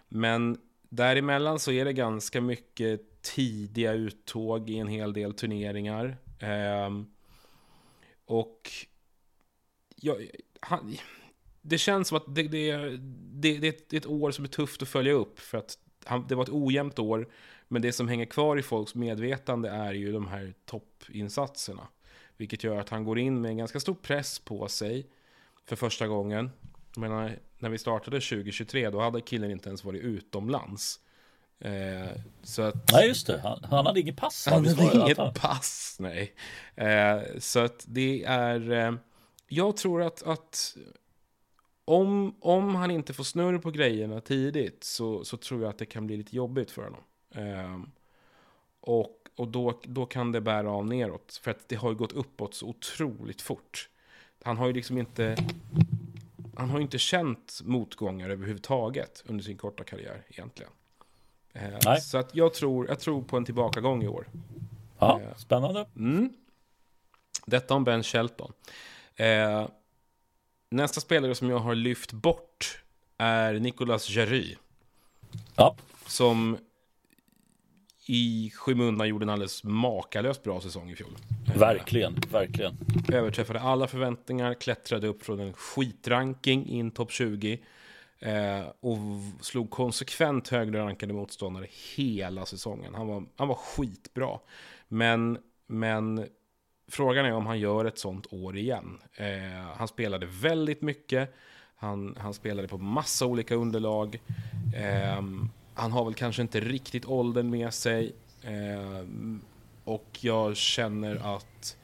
Men 0.10 0.58
däremellan 0.90 1.60
så 1.60 1.72
är 1.72 1.86
det 1.86 1.94
ganska 1.94 2.42
mycket 2.42 3.22
tidiga 3.22 3.94
uttåg 3.94 4.70
i 4.70 4.78
en 4.78 4.88
hel 4.88 5.14
del 5.14 5.34
turneringar. 5.34 6.18
Ähm, 6.40 7.12
och 8.26 8.72
jag, 9.96 10.28
han, 10.60 10.98
det 11.70 11.78
känns 11.78 12.08
som 12.08 12.18
att 12.18 12.36
det, 12.36 12.44
det, 12.44 12.78
det, 13.34 13.58
det, 13.58 13.94
är 13.94 13.98
ett 13.98 14.06
år 14.06 14.32
som 14.32 14.46
är 14.46 14.50
tufft 14.50 14.82
att 14.82 14.88
följa 14.88 15.14
upp. 15.14 15.40
För 15.40 15.58
att 15.58 15.78
han, 16.06 16.26
det 16.28 16.36
var 16.36 16.44
ett 16.44 16.50
ojämnt 16.50 17.00
år. 17.00 17.28
Men 17.68 17.82
det 17.82 17.92
som 17.92 18.08
hänger 18.08 18.26
kvar 18.26 18.58
i 18.58 18.64
folks 18.64 18.96
medvetande 18.96 19.70
är 19.70 19.94
ju 19.94 20.12
de 20.12 20.28
här 20.28 20.54
toppinsatserna. 20.66 21.88
Vilket 22.38 22.64
gör 22.64 22.80
att 22.80 22.90
han 22.90 23.04
går 23.04 23.20
in 23.20 23.42
med 23.42 23.52
en 23.52 23.58
ganska 23.58 23.80
stor 23.80 23.94
press 23.94 24.40
på 24.40 24.68
sig 24.68 25.08
för 25.66 25.76
första 25.76 26.08
gången. 26.08 26.50
Menar, 26.96 27.40
när 27.60 27.70
vi 27.70 27.78
startade 27.78 28.20
2023 28.20 28.90
då 28.90 29.00
hade 29.00 29.22
killen 29.22 29.52
inte 29.52 29.70
ens 29.70 29.84
varit 29.84 30.02
utomlands. 30.02 31.00
Eh, 31.60 32.22
så 32.44 32.62
att, 32.62 32.92
nej 32.92 33.08
just 33.08 33.28
det, 33.28 33.40
han, 33.40 33.64
han 33.64 33.86
hade 33.86 34.00
inget 34.00 34.18
pass. 34.18 34.48
Han 34.52 34.66
hade 34.66 34.96
inget 34.96 35.36
pass, 35.36 35.98
nej. 36.00 36.34
Eh, 36.76 37.20
så 37.40 37.60
att 37.60 37.86
det 37.88 38.24
är... 38.24 38.72
Eh, 38.72 38.94
jag 39.48 39.78
tror 39.78 40.04
att, 40.04 40.24
att 40.24 40.78
om, 41.88 42.36
om 42.40 42.76
han 42.76 42.92
inte 42.92 43.14
får 43.14 43.24
snurr 43.24 43.58
på 43.58 43.72
grejerna 43.72 44.22
tidigt 44.22 44.84
så, 44.84 45.24
så 45.24 45.38
tror 45.38 45.62
jag 45.62 45.70
att 45.70 45.78
det 45.78 45.86
kan 45.86 46.08
bli 46.08 46.18
lite 46.18 46.36
jobbigt 46.36 46.72
för 46.72 46.84
honom. 46.84 47.04
Um, 47.36 47.92
och 48.80 49.18
och 49.38 49.48
då, 49.48 49.80
då 49.84 50.06
kan 50.06 50.32
det 50.32 50.42
bära 50.42 50.72
av 50.72 50.86
neråt. 50.86 51.40
För 51.44 51.52
att 51.52 51.70
det 51.70 51.76
har 51.76 51.90
ju 51.90 51.96
gått 51.96 52.12
uppåt 52.12 52.54
så 52.54 52.68
otroligt 52.68 53.42
fort. 53.42 53.90
Han 54.44 54.58
har 54.58 54.68
ju 54.68 54.74
liksom 54.74 54.98
inte... 54.98 55.38
Han 56.56 56.70
har 56.70 56.78
ju 56.78 56.84
inte 56.84 56.98
känt 56.98 57.62
motgångar 57.64 58.30
överhuvudtaget 58.30 59.24
under 59.26 59.44
sin 59.44 59.58
korta 59.58 59.84
karriär 59.84 60.24
egentligen. 60.28 60.72
Uh, 61.56 61.96
så 62.02 62.18
att 62.18 62.36
jag 62.36 62.54
tror, 62.54 62.88
jag 62.88 63.00
tror 63.00 63.22
på 63.22 63.38
en 63.38 63.46
tillbakagång 63.46 64.04
i 64.04 64.08
år. 64.08 64.28
Ja, 65.00 65.22
uh, 65.24 65.36
spännande. 65.38 65.86
Mm. 65.96 66.34
Detta 67.46 67.74
om 67.74 67.84
Ben 67.84 68.04
Shelton. 68.04 68.54
Nästa 70.70 71.02
spelare 71.02 71.36
som 71.36 71.50
jag 71.50 71.60
har 71.60 71.76
lyft 71.76 72.12
bort 72.12 72.84
är 73.18 73.54
Nicolas 73.54 74.10
Jarry. 74.10 74.56
Ja. 75.56 75.76
Som 76.06 76.58
i 78.06 78.52
skymundan 78.56 79.08
gjorde 79.08 79.26
en 79.26 79.30
alldeles 79.30 79.64
makalöst 79.64 80.44
bra 80.44 80.62
säsong 80.62 80.90
i 80.90 80.96
fjol. 80.96 81.18
Verkligen, 81.56 82.16
verkligen. 82.32 82.78
Överträffade 83.14 83.60
alla 83.60 83.88
förväntningar, 83.88 84.54
klättrade 84.54 85.08
upp 85.08 85.24
från 85.24 85.40
en 85.40 85.54
skitranking 85.54 86.68
in 86.68 86.92
topp 86.92 87.12
20. 87.12 87.60
Eh, 88.20 88.62
och 88.80 88.98
slog 89.42 89.70
konsekvent 89.70 90.48
högre 90.48 90.80
rankade 90.80 91.14
motståndare 91.14 91.68
hela 91.96 92.46
säsongen. 92.46 92.96
Han 92.96 93.08
var, 93.08 93.24
han 93.36 93.48
var 93.48 93.56
skitbra. 93.56 94.40
Men, 94.88 95.38
men 95.68 96.26
Frågan 96.88 97.26
är 97.26 97.34
om 97.34 97.46
han 97.46 97.60
gör 97.60 97.86
ett 97.86 98.00
sånt 98.00 98.34
år 98.34 98.58
igen. 98.58 99.00
Eh, 99.14 99.28
han 99.76 99.88
spelade 99.88 100.26
väldigt 100.26 100.82
mycket. 100.82 101.34
Han, 101.76 102.16
han 102.20 102.34
spelade 102.34 102.68
på 102.68 102.78
massa 102.78 103.26
olika 103.26 103.56
underlag. 103.56 104.22
Eh, 104.76 105.22
han 105.74 105.92
har 105.92 106.06
väl 106.06 106.14
kanske 106.14 106.42
inte 106.42 106.60
riktigt 106.60 107.06
åldern 107.06 107.50
med 107.50 107.74
sig. 107.74 108.16
Eh, 108.42 109.06
och 109.84 110.18
jag 110.20 110.58
känner 110.58 111.36
att... 111.36 111.78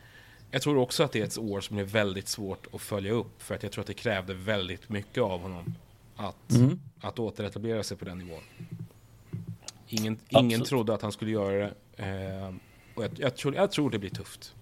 Jag 0.51 0.61
tror 0.61 0.77
också 0.77 1.03
att 1.03 1.11
det 1.11 1.19
är 1.19 1.25
ett 1.25 1.37
år 1.37 1.61
som 1.61 1.77
är 1.77 1.83
väldigt 1.83 2.27
svårt 2.27 2.67
att 2.73 2.81
följa 2.81 3.11
upp. 3.11 3.41
För 3.41 3.55
att 3.55 3.63
jag 3.63 3.71
tror 3.71 3.81
att 3.81 3.87
det 3.87 3.93
krävde 3.93 4.33
väldigt 4.33 4.89
mycket 4.89 5.23
av 5.23 5.41
honom. 5.41 5.75
Att, 6.15 6.51
mm. 6.51 6.79
att 7.01 7.19
återetablera 7.19 7.83
sig 7.83 7.97
på 7.97 8.05
den 8.05 8.17
nivån. 8.17 8.43
Ingen, 9.87 10.17
ingen 10.29 10.63
trodde 10.63 10.93
att 10.93 11.01
han 11.01 11.11
skulle 11.11 11.31
göra 11.31 11.55
det. 11.55 11.73
Eh, 11.97 12.53
och 12.95 13.03
jag, 13.03 13.11
jag, 13.17 13.35
tror, 13.35 13.55
jag 13.55 13.71
tror 13.71 13.89
det 13.89 13.99
blir 13.99 14.09
tufft. 14.09 14.55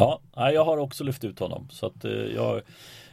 Ja, 0.00 0.20
jag 0.52 0.64
har 0.64 0.76
också 0.78 1.04
lyft 1.04 1.24
ut 1.24 1.38
honom. 1.38 1.68
Så 1.70 1.86
att 1.86 2.04
eh, 2.04 2.12
jag, 2.12 2.62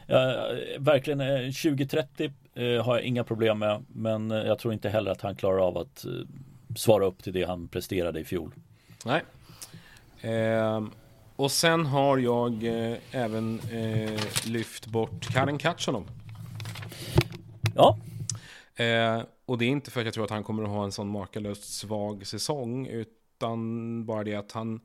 jag 0.06 0.48
verkligen 0.78 1.18
2030 1.52 2.32
eh, 2.54 2.64
eh, 2.64 2.84
har 2.84 2.96
jag 2.96 3.04
inga 3.04 3.24
problem 3.24 3.58
med. 3.58 3.84
Men 3.88 4.30
jag 4.30 4.58
tror 4.58 4.72
inte 4.74 4.88
heller 4.88 5.10
att 5.10 5.20
han 5.20 5.36
klarar 5.36 5.58
av 5.58 5.78
att 5.78 6.06
svara 6.76 7.06
upp 7.06 7.22
till 7.22 7.32
det 7.32 7.44
han 7.44 7.68
presterade 7.68 8.20
i 8.20 8.24
fjol. 8.24 8.54
Nej. 9.04 9.22
Eh, 10.20 10.84
och 11.36 11.50
sen 11.50 11.86
har 11.86 12.18
jag 12.18 12.64
eh, 12.64 12.96
även 13.12 13.60
eh, 13.60 14.20
lyft 14.46 14.86
bort 14.86 15.28
Karen 15.32 15.58
Katchanov. 15.58 16.10
Ja. 17.76 17.98
och 19.46 19.58
det 19.58 19.64
är 19.64 19.68
inte 19.68 19.90
för 19.90 20.00
att 20.00 20.06
jag 20.06 20.14
tror 20.14 20.24
att 20.24 20.30
han 20.30 20.44
kommer 20.44 20.62
att 20.62 20.68
ha 20.68 20.84
en 20.84 20.92
sån 20.92 21.08
makalöst 21.08 21.64
svag 21.64 22.26
säsong. 22.26 22.86
Utan 22.86 24.06
bara 24.06 24.24
det 24.24 24.34
att 24.34 24.52
han 24.52 24.80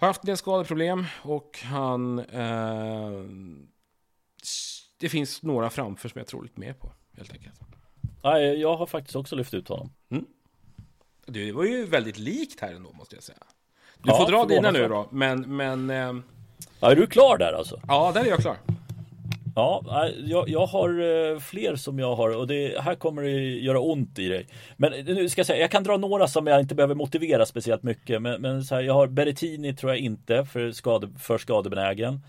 har 0.00 0.06
haft 0.06 0.22
en 0.22 0.26
del 0.26 0.36
skadeproblem 0.36 1.06
och 1.22 1.58
han... 1.64 2.18
Eh, 2.18 3.10
det 4.98 5.08
finns 5.08 5.42
några 5.42 5.70
framför 5.70 6.08
som 6.08 6.18
jag 6.18 6.26
tror 6.26 6.42
lite 6.42 6.60
mer 6.60 6.72
på, 6.72 6.92
helt 7.16 7.32
enkelt. 7.32 7.60
Nej, 8.24 8.60
jag 8.60 8.76
har 8.76 8.86
faktiskt 8.86 9.16
också 9.16 9.36
lyft 9.36 9.54
ut 9.54 9.68
honom. 9.68 9.90
Det 11.26 11.52
var 11.52 11.64
ju 11.64 11.84
väldigt 11.86 12.18
likt 12.18 12.60
här 12.60 12.72
ändå 12.74 12.92
måste 12.92 13.14
jag 13.16 13.22
säga. 13.22 13.38
Du 14.02 14.10
Ja, 14.10 14.16
får 14.18 14.26
dra 14.32 14.44
dina 14.44 14.70
nu 14.70 14.88
då, 14.88 15.08
men, 15.10 15.56
men 15.56 15.90
eh, 15.90 16.14
Ja, 16.80 16.90
är 16.90 16.96
du 16.96 17.06
klar 17.06 17.38
där 17.38 17.52
alltså? 17.52 17.80
ja, 17.88 18.12
där 18.14 18.20
är 18.24 18.28
jag 18.28 18.38
klar. 18.38 18.56
Ja, 19.54 20.08
jag, 20.24 20.48
jag 20.48 20.66
har 20.66 20.88
eh, 20.88 21.38
fler 21.38 21.76
som 21.76 21.98
jag 21.98 22.16
har 22.16 22.36
och 22.36 22.46
det 22.46 22.80
här 22.80 22.94
kommer 22.94 23.22
det 23.22 23.30
göra 23.40 23.80
ont 23.80 24.18
i 24.18 24.28
dig. 24.28 24.46
Men 24.76 24.92
eh, 24.92 25.04
nu 25.04 25.28
ska 25.28 25.38
jag 25.38 25.46
säga, 25.46 25.60
jag 25.60 25.70
kan 25.70 25.84
dra 25.84 25.96
några 25.96 26.28
som 26.28 26.46
jag 26.46 26.60
inte 26.60 26.74
behöver 26.74 26.94
motivera 26.94 27.46
speciellt 27.46 27.82
mycket. 27.82 28.22
Men, 28.22 28.40
men 28.40 28.64
så 28.64 28.74
här, 28.74 28.82
jag 28.82 28.94
har 28.94 29.06
Berrettini 29.06 29.74
tror 29.74 29.92
jag 29.92 29.98
inte 29.98 30.44
för, 30.44 30.72
skade, 30.72 31.08
för 31.18 31.38
skadebenägen. 31.38 32.20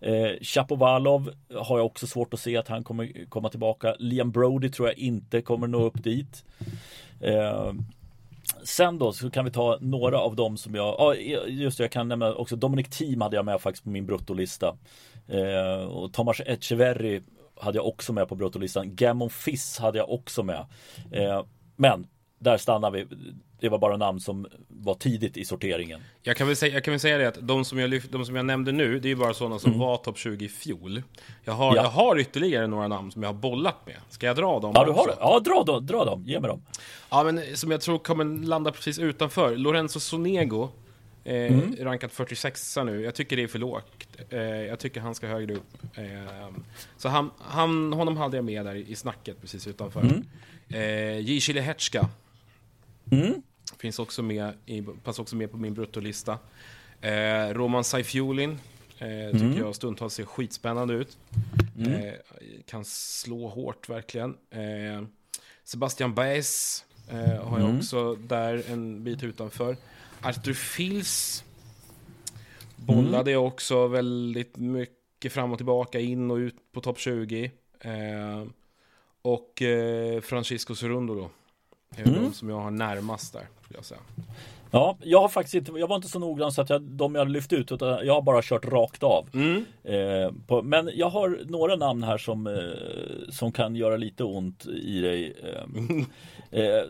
Eh, 0.00 0.30
Chapovalov 0.40 1.30
har 1.54 1.78
jag 1.78 1.86
också 1.86 2.06
svårt 2.06 2.34
att 2.34 2.40
se 2.40 2.56
att 2.56 2.68
han 2.68 2.84
kommer 2.84 3.28
komma 3.28 3.48
tillbaka. 3.48 3.94
Liam 3.98 4.30
Brody 4.30 4.70
tror 4.70 4.88
jag 4.88 4.98
inte 4.98 5.42
kommer 5.42 5.66
nå 5.66 5.84
upp 5.84 6.04
dit. 6.04 6.44
Eh, 7.20 7.72
Sen 8.62 8.98
då 8.98 9.12
så 9.12 9.30
kan 9.30 9.44
vi 9.44 9.50
ta 9.50 9.78
några 9.80 10.18
av 10.18 10.36
dem 10.36 10.56
som 10.56 10.74
jag, 10.74 10.94
ja 10.98 11.14
eh, 11.14 11.38
just 11.46 11.78
det, 11.78 11.84
jag 11.84 11.92
kan 11.92 12.08
nämna 12.08 12.34
också 12.34 12.56
Dominic 12.56 12.88
Thiem 12.88 13.20
hade 13.20 13.36
jag 13.36 13.44
med 13.44 13.60
faktiskt 13.60 13.84
på 13.84 13.90
min 13.90 14.06
bruttolista. 14.06 14.76
Eh, 15.28 15.84
och 15.86 16.12
Tomas 16.12 16.40
Echeverry 16.40 17.22
hade 17.60 17.78
jag 17.78 17.86
också 17.86 18.12
med 18.12 18.28
på 18.28 18.34
bruttolistan. 18.34 18.96
Gammon 18.96 19.30
Fiss 19.30 19.78
hade 19.78 19.98
jag 19.98 20.10
också 20.10 20.42
med. 20.42 20.66
Eh, 21.12 21.44
men 21.76 22.06
där 22.38 22.56
stannar 22.56 22.90
vi. 22.90 23.06
Det 23.60 23.68
var 23.68 23.78
bara 23.78 23.96
namn 23.96 24.20
som 24.20 24.46
var 24.68 24.94
tidigt 24.94 25.36
i 25.36 25.44
sorteringen. 25.44 26.00
Jag 26.22 26.36
kan 26.36 26.46
väl 26.46 26.56
säga, 26.56 26.74
jag 26.74 26.84
kan 26.84 26.92
väl 26.92 27.00
säga 27.00 27.18
det 27.18 27.28
att 27.28 27.38
de 27.40 27.64
som 27.64 27.78
jag, 27.78 27.90
lyft, 27.90 28.12
de 28.12 28.24
som 28.24 28.36
jag 28.36 28.46
nämnde 28.46 28.72
nu, 28.72 28.98
det 28.98 29.08
är 29.08 29.10
ju 29.10 29.16
bara 29.16 29.34
sådana 29.34 29.58
som 29.58 29.70
Mm. 29.72 29.80
var 29.80 29.96
topp 29.96 30.18
20 30.18 30.44
i 30.44 30.48
fjol. 30.48 31.02
Jag 31.44 31.52
har, 31.52 31.76
Ja. 31.76 31.82
jag 31.82 31.90
har 31.90 32.18
ytterligare 32.18 32.66
några 32.66 32.88
namn 32.88 33.10
som 33.12 33.22
jag 33.22 33.28
har 33.28 33.34
bollat 33.34 33.86
med. 33.86 33.96
Ska 34.10 34.26
jag 34.26 34.36
dra 34.36 34.60
dem 34.60 34.72
Ja, 34.74 34.84
du 34.84 34.92
har 34.92 35.06
det? 35.06 35.14
Ja, 35.20 35.40
dra 35.40 35.62
dem, 35.64 35.86
dra 35.86 36.04
dem, 36.04 36.24
ge 36.26 36.40
mig 36.40 36.48
dem. 36.48 36.62
Ja, 37.10 37.22
men 37.24 37.56
som 37.56 37.70
jag 37.70 37.80
tror 37.80 37.98
kommer 37.98 38.24
landa 38.46 38.72
precis 38.72 38.98
utanför. 38.98 39.56
Lorenzo 39.56 40.00
Sonego, 40.00 40.68
eh, 41.24 41.52
Mm. 41.52 41.76
rankat 41.80 42.12
46 42.12 42.76
nu. 42.84 43.00
Jag 43.02 43.14
tycker 43.14 43.36
det 43.36 43.42
är 43.42 43.46
för 43.48 43.58
lågt. 43.58 44.06
Eh, 44.30 44.40
jag 44.40 44.78
tycker 44.78 45.00
han 45.00 45.14
ska 45.14 45.26
högre 45.26 45.54
upp. 45.54 45.78
Eh, 45.94 46.48
så 46.96 47.08
han, 47.08 47.30
han, 47.38 47.92
honom 47.92 48.16
hade 48.16 48.36
jag 48.36 48.44
med 48.44 48.66
där 48.66 48.74
i 48.74 48.94
snacket 48.96 49.40
precis 49.40 49.66
utanför. 49.66 50.00
Mm. 50.00 50.24
Eh, 50.68 51.18
J. 51.18 51.40
Chilehechka. 51.40 52.08
Mm. 53.10 53.42
Finns 53.78 53.98
också 53.98 54.22
med, 54.22 54.52
i, 54.66 54.82
pass 54.82 55.18
också 55.18 55.36
med 55.36 55.50
på 55.50 55.56
min 55.56 55.74
bruttolista. 55.74 56.38
Eh, 57.00 57.48
Roman 57.52 57.84
Saifiolin. 57.84 58.58
Eh, 58.98 59.32
tycker 59.32 59.58
jag 59.58 59.74
stundtals 59.74 60.14
ser 60.14 60.24
skitspännande 60.24 60.94
ut. 60.94 61.18
Eh, 61.78 62.12
kan 62.66 62.84
slå 62.84 63.48
hårt 63.48 63.88
verkligen. 63.88 64.36
Sebastian 65.64 66.14
Baez 66.14 66.84
har 67.42 67.60
jag 67.60 67.76
också 67.76 68.14
där 68.14 68.62
en 68.70 69.04
bit 69.04 69.22
utanför. 69.22 69.76
Arthur 70.22 70.54
Fils 70.54 71.44
bollade 72.76 73.30
jag 73.30 73.46
också 73.46 73.86
väldigt 73.86 74.56
mycket 74.56 75.32
fram 75.32 75.52
och 75.52 75.58
tillbaka, 75.58 76.00
in 76.00 76.30
och 76.30 76.36
ut 76.36 76.56
på 76.72 76.80
topp 76.80 76.98
20. 76.98 77.50
Eh, 77.80 78.44
och 79.22 79.62
eh, 79.62 80.20
Francisco 80.20 80.74
Cerundo 80.74 81.14
då. 81.14 81.30
Det 81.96 82.02
är 82.02 82.14
de 82.14 82.32
som 82.32 82.48
jag 82.48 82.60
har 82.60 82.70
närmast 82.70 83.32
där, 83.32 83.46
skulle 83.62 83.78
jag 83.78 83.84
säga. 83.84 84.00
Ja, 84.70 84.98
jag 85.02 85.20
har 85.20 85.28
faktiskt 85.28 85.54
inte, 85.54 85.72
jag 85.72 85.88
var 85.88 85.96
inte 85.96 86.08
så 86.08 86.18
noggrann 86.18 86.52
så 86.52 86.62
att 86.62 86.70
jag, 86.70 86.82
de 86.82 87.14
jag 87.14 87.28
lyft 87.28 87.52
ut, 87.52 87.72
utan 87.72 88.06
jag 88.06 88.14
har 88.14 88.22
bara 88.22 88.42
kört 88.42 88.64
rakt 88.64 89.02
av. 89.02 89.28
Eh, 89.84 90.32
på, 90.46 90.62
men 90.62 90.90
jag 90.94 91.10
har 91.10 91.40
några 91.44 91.76
namn 91.76 92.02
här 92.02 92.18
som, 92.18 92.46
eh, 92.46 93.30
som 93.30 93.52
kan 93.52 93.76
göra 93.76 93.96
lite 93.96 94.24
ont 94.24 94.66
i 94.66 95.00
dig. 95.00 95.36
Eh, 95.42 96.60
eh, 96.60 96.82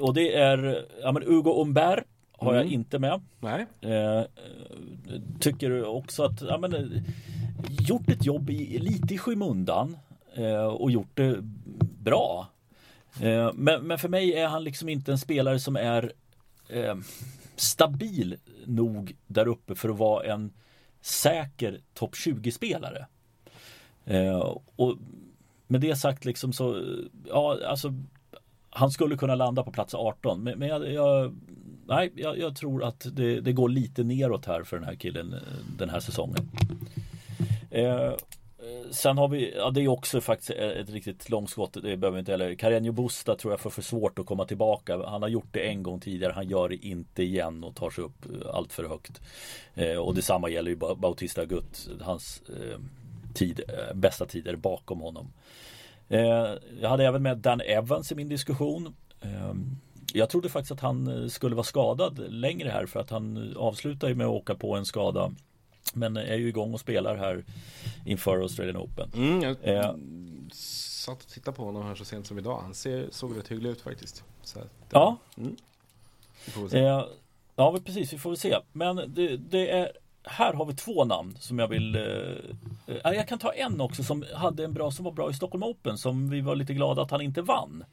och 0.00 0.14
det 0.14 0.34
är, 0.34 0.86
ja 1.02 1.12
men 1.12 1.22
Hugo 1.22 1.62
Umberg 1.62 2.02
har 2.38 2.54
jag 2.54 2.66
inte 2.66 2.98
med. 2.98 3.20
Nej, 3.40 3.66
Eh, 3.80 4.22
tycker 5.40 5.84
också 5.84 6.22
att, 6.24 6.42
ja 6.42 6.58
men, 6.58 6.74
eh, 6.74 7.02
gjort 7.80 8.10
ett 8.10 8.26
jobb 8.26 8.50
i, 8.50 8.78
lite 8.78 9.14
i 9.14 9.18
skymundan 9.18 9.96
eh, 10.34 10.64
och 10.64 10.90
gjort 10.90 11.10
det 11.16 11.36
bra. 12.02 12.48
Eh, 13.20 13.52
men, 13.54 13.86
men 13.86 13.98
för 13.98 14.08
mig 14.08 14.34
är 14.34 14.46
han 14.46 14.64
liksom 14.64 14.88
inte 14.88 15.12
en 15.12 15.18
spelare 15.18 15.58
som 15.58 15.76
är 15.76 16.12
eh, 16.68 16.96
stabil 17.56 18.36
nog 18.64 19.16
där 19.26 19.48
uppe 19.48 19.74
för 19.74 19.88
att 19.88 19.98
vara 19.98 20.24
en 20.24 20.52
säker 21.00 21.80
topp 21.94 22.14
20-spelare. 22.14 23.06
Eh, 24.04 24.56
och 24.76 24.96
med 25.66 25.80
det 25.80 25.96
sagt 25.96 26.24
liksom 26.24 26.52
så, 26.52 26.82
ja 27.28 27.58
alltså 27.66 27.94
han 28.70 28.90
skulle 28.90 29.16
kunna 29.16 29.34
landa 29.34 29.62
på 29.62 29.70
plats 29.70 29.94
18 29.94 30.42
men, 30.42 30.58
men 30.58 30.68
jag, 30.68 30.92
jag, 30.92 31.36
nej, 31.88 32.12
jag, 32.14 32.38
jag 32.38 32.56
tror 32.56 32.84
att 32.84 33.06
det, 33.12 33.40
det 33.40 33.52
går 33.52 33.68
lite 33.68 34.04
neråt 34.04 34.46
här 34.46 34.62
för 34.62 34.76
den 34.76 34.86
här 34.86 34.94
killen 34.94 35.32
eh, 35.32 35.40
den 35.78 35.90
här 35.90 36.00
säsongen. 36.00 36.50
Eh, 37.70 38.12
Sen 38.90 39.18
har 39.18 39.28
vi, 39.28 39.54
ja 39.56 39.70
det 39.70 39.80
är 39.80 39.88
också 39.88 40.20
faktiskt 40.20 40.50
ett 40.50 40.90
riktigt 40.90 41.30
långskott, 41.30 41.72
det 41.72 41.80
behöver 41.96 42.10
vi 42.10 42.18
inte 42.18 42.32
heller. 42.32 42.54
Carreño 42.54 42.92
Busta 42.92 43.36
tror 43.36 43.52
jag 43.52 43.60
får 43.60 43.70
för 43.70 43.82
svårt 43.82 44.18
att 44.18 44.26
komma 44.26 44.44
tillbaka. 44.44 45.06
Han 45.06 45.22
har 45.22 45.28
gjort 45.28 45.48
det 45.52 45.68
en 45.68 45.82
gång 45.82 46.00
tidigare, 46.00 46.32
han 46.32 46.48
gör 46.48 46.68
det 46.68 46.86
inte 46.86 47.22
igen 47.22 47.64
och 47.64 47.76
tar 47.76 47.90
sig 47.90 48.04
upp 48.04 48.24
eh, 48.24 48.54
allt 48.54 48.72
för 48.72 48.84
högt. 48.84 49.20
Eh, 49.74 49.96
och 49.96 50.14
detsamma 50.14 50.48
gäller 50.48 50.70
ju 50.70 50.76
Bautista 50.76 51.44
Gutt, 51.44 51.88
hans 52.00 52.42
eh, 52.48 52.78
tid, 53.34 53.60
eh, 53.68 53.94
bästa 53.94 54.26
tid 54.26 54.46
är 54.46 54.56
bakom 54.56 55.00
honom. 55.00 55.32
Eh, 56.08 56.48
jag 56.80 56.88
hade 56.88 57.06
även 57.06 57.22
med 57.22 57.38
Dan 57.38 57.60
Evans 57.60 58.12
i 58.12 58.14
min 58.14 58.28
diskussion. 58.28 58.94
Eh, 59.20 59.54
Eh, 60.14 60.18
jag 60.18 60.30
trodde 60.30 60.48
faktiskt 60.48 60.72
att 60.72 60.80
han 60.80 61.22
eh, 61.22 61.28
skulle 61.28 61.54
vara 61.56 61.64
skadad 61.64 62.18
längre 62.28 62.68
här 62.70 62.86
för 62.86 63.00
att 63.00 63.10
han 63.10 63.54
avslutar 63.56 64.08
ju 64.08 64.14
med 64.14 64.26
att 64.26 64.32
åka 64.32 64.54
på 64.54 64.76
en 64.76 64.86
skada. 64.86 65.32
Men 65.94 66.16
är 66.16 66.36
ju 66.36 66.48
igång 66.48 66.74
och 66.74 66.80
spelar 66.80 67.16
här 67.16 67.44
inför 68.06 68.38
Australian 68.40 68.76
Open. 68.76 69.10
mm, 69.14 69.42
jag 69.42 69.56
Eh. 69.76 69.94
satt 70.52 71.22
och 71.22 71.28
tittade 71.28 71.56
på 71.56 71.64
honom 71.64 71.82
här 71.82 71.94
så 71.94 72.04
sent 72.04 72.26
som 72.26 72.38
idag. 72.38 72.60
Han 72.62 72.74
ser, 72.74 73.08
såg 73.10 73.36
rätt 73.36 73.48
hygglig 73.48 73.70
ut 73.70 73.80
faktiskt. 73.80 74.24
Så 74.42 74.58
att, 74.58 74.66
Ja, 74.90 75.16
se. 76.70 76.78
eh, 76.78 77.04
ja 77.56 77.78
precis, 77.84 78.12
vi 78.12 78.18
får 78.18 78.30
väl 78.30 78.36
se. 78.36 78.56
Men 78.72 78.96
det, 78.96 79.36
det 79.36 79.70
är 79.70 79.92
här 80.24 80.52
har 80.54 80.64
vi 80.64 80.74
två 80.74 81.04
namn 81.04 81.36
som 81.40 81.58
jag 81.58 81.68
vill 81.68 81.94
eh, 81.94 82.02
eh, 82.86 82.96
Jag 83.14 83.28
kan 83.28 83.38
ta 83.38 83.52
en 83.52 83.80
också 83.80 84.02
som 84.02 84.24
hade 84.34 84.64
en 84.64 84.72
bra 84.72 84.90
som 84.90 85.04
var 85.04 85.12
bra 85.12 85.30
i 85.30 85.34
Stockholm 85.34 85.62
Open 85.64 85.98
som 85.98 86.30
vi 86.30 86.40
var 86.40 86.56
lite 86.56 86.74
glada 86.74 87.02
att 87.02 87.10
han 87.10 87.20
inte 87.20 87.42
vann. 87.42 87.84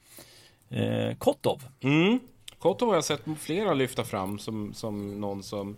Eh, 0.75 1.15
Kotov. 1.17 1.63
Mm. 1.81 2.19
Kotto 2.59 2.85
har 2.85 2.93
jag 2.95 3.03
sett 3.03 3.21
flera 3.39 3.73
lyfta 3.73 4.03
fram 4.03 4.39
som, 4.39 4.73
som 4.73 5.21
någon 5.21 5.43
som 5.43 5.75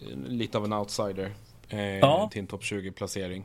eh, 0.00 0.16
lite 0.28 0.58
av 0.58 0.64
en 0.64 0.72
outsider 0.72 1.32
eh, 1.68 1.80
Ja. 1.98 2.28
till 2.32 2.40
en 2.40 2.46
topp 2.46 2.62
20-placering. 2.62 3.44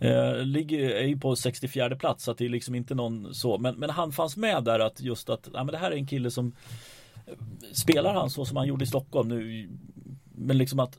Eh, 0.00 0.36
ligger, 0.44 0.90
är 0.90 1.06
ju 1.06 1.18
på 1.18 1.36
64 1.36 1.96
plats 1.96 2.24
så 2.24 2.30
att 2.30 2.38
det 2.38 2.44
är 2.44 2.48
liksom 2.48 2.74
inte 2.74 2.94
någon 2.94 3.34
så 3.34 3.58
men, 3.58 3.74
men 3.74 3.90
han 3.90 4.12
fanns 4.12 4.36
med 4.36 4.64
där 4.64 4.78
att 4.80 5.00
just 5.00 5.28
att 5.30 5.48
ja, 5.52 5.64
men 5.64 5.72
det 5.72 5.78
här 5.78 5.90
är 5.90 5.96
en 5.96 6.06
kille 6.06 6.30
som 6.30 6.52
eh, 7.26 7.32
Spelar 7.72 8.14
han 8.14 8.30
så 8.30 8.44
som 8.44 8.56
han 8.56 8.66
gjorde 8.66 8.84
i 8.84 8.86
Stockholm 8.86 9.28
nu 9.28 9.68
Men 10.34 10.58
liksom 10.58 10.80
att 10.80 10.98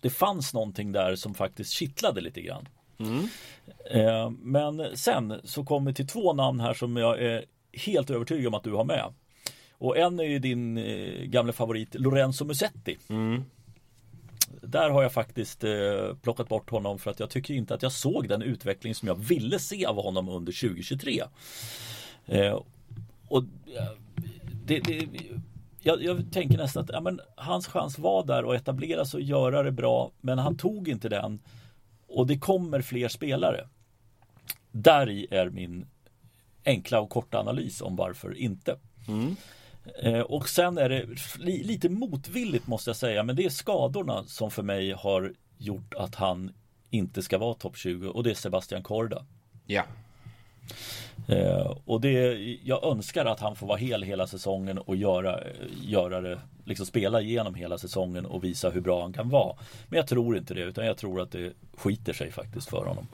Det 0.00 0.10
fanns 0.10 0.54
någonting 0.54 0.92
där 0.92 1.16
som 1.16 1.34
faktiskt 1.34 1.72
kittlade 1.72 2.20
lite 2.20 2.40
grann 2.40 2.68
eh, 3.90 4.30
Men 4.30 4.96
sen 4.96 5.34
så 5.44 5.64
kommer 5.64 5.92
till 5.92 6.06
två 6.08 6.32
namn 6.32 6.60
här 6.60 6.74
som 6.74 6.96
jag 6.96 7.22
är 7.22 7.44
helt 7.72 8.10
övertygad 8.10 8.46
om 8.46 8.54
att 8.54 8.64
du 8.64 8.72
har 8.72 8.84
med 8.84 9.12
Och 9.72 9.98
en 9.98 10.20
är 10.20 10.24
ju 10.24 10.38
din 10.38 10.78
eh, 10.78 11.24
gamla 11.24 11.52
favorit 11.52 11.94
Lorenzo 11.94 12.44
Musetti 12.44 12.98
där 14.62 14.90
har 14.90 15.02
jag 15.02 15.12
faktiskt 15.12 15.64
eh, 15.64 16.14
plockat 16.22 16.48
bort 16.48 16.70
honom 16.70 16.98
för 16.98 17.10
att 17.10 17.20
jag 17.20 17.30
tycker 17.30 17.54
inte 17.54 17.74
att 17.74 17.82
jag 17.82 17.92
såg 17.92 18.28
den 18.28 18.42
utveckling 18.42 18.94
som 18.94 19.08
jag 19.08 19.14
ville 19.14 19.58
se 19.58 19.86
av 19.86 20.02
honom 20.02 20.28
under 20.28 20.68
2023. 20.68 21.22
Eh, 22.26 22.62
och 23.28 23.42
eh, 23.76 23.90
det, 24.64 24.80
det, 24.80 25.08
jag, 25.80 26.02
jag 26.02 26.32
tänker 26.32 26.58
nästan 26.58 26.84
att 26.84 26.90
ja, 26.92 27.00
men, 27.00 27.20
hans 27.36 27.66
chans 27.66 27.98
var 27.98 28.24
där 28.24 28.50
att 28.50 28.60
etablera 28.60 29.04
sig 29.04 29.18
och 29.18 29.22
göra 29.22 29.62
det 29.62 29.72
bra 29.72 30.10
men 30.20 30.38
han 30.38 30.56
tog 30.56 30.88
inte 30.88 31.08
den. 31.08 31.40
Och 32.06 32.26
det 32.26 32.38
kommer 32.38 32.80
fler 32.80 33.08
spelare. 33.08 33.68
Där 34.70 35.34
är 35.34 35.50
min 35.50 35.86
enkla 36.68 37.00
och 37.00 37.10
korta 37.10 37.38
analys 37.38 37.80
om 37.80 37.96
varför 37.96 38.38
inte. 38.38 38.76
Eh, 40.02 40.20
och 40.20 40.48
sen 40.48 40.78
är 40.78 40.88
det 40.88 41.06
li, 41.38 41.62
lite 41.64 41.88
motvilligt 41.88 42.66
måste 42.66 42.90
jag 42.90 42.96
säga, 42.96 43.22
men 43.22 43.36
det 43.36 43.44
är 43.44 43.50
skadorna 43.50 44.24
som 44.24 44.50
för 44.50 44.62
mig 44.62 44.92
har 44.92 45.32
gjort 45.58 45.94
att 45.94 46.14
han 46.14 46.52
inte 46.90 47.22
ska 47.22 47.38
vara 47.38 47.54
topp 47.54 47.76
20 47.76 48.08
och 48.08 48.22
det 48.22 48.30
är 48.30 48.34
Sebastian 48.34 48.82
Korda. 48.82 49.26
Ja. 49.66 49.82
Eh, 51.28 51.76
och 51.84 52.00
det, 52.00 52.34
jag 52.64 52.84
önskar 52.84 53.24
att 53.24 53.40
han 53.40 53.56
får 53.56 53.66
vara 53.66 53.78
hel 53.78 54.02
hela 54.02 54.26
säsongen 54.26 54.78
och 54.78 54.96
göra, 54.96 55.40
göra 55.82 56.20
det, 56.20 56.38
liksom 56.64 56.86
spela 56.86 57.20
igenom 57.20 57.54
hela 57.54 57.78
säsongen 57.78 58.26
och 58.26 58.44
visa 58.44 58.70
hur 58.70 58.80
bra 58.80 59.02
han 59.02 59.12
kan 59.12 59.28
vara. 59.28 59.56
Men 59.88 59.96
jag 59.96 60.06
tror 60.06 60.36
inte 60.36 60.54
det, 60.54 60.62
utan 60.62 60.86
jag 60.86 60.96
tror 60.96 61.20
att 61.20 61.32
det 61.32 61.52
skiter 61.76 62.12
sig 62.12 62.32
faktiskt 62.32 62.68
för 62.68 62.86
honom. 62.86 63.06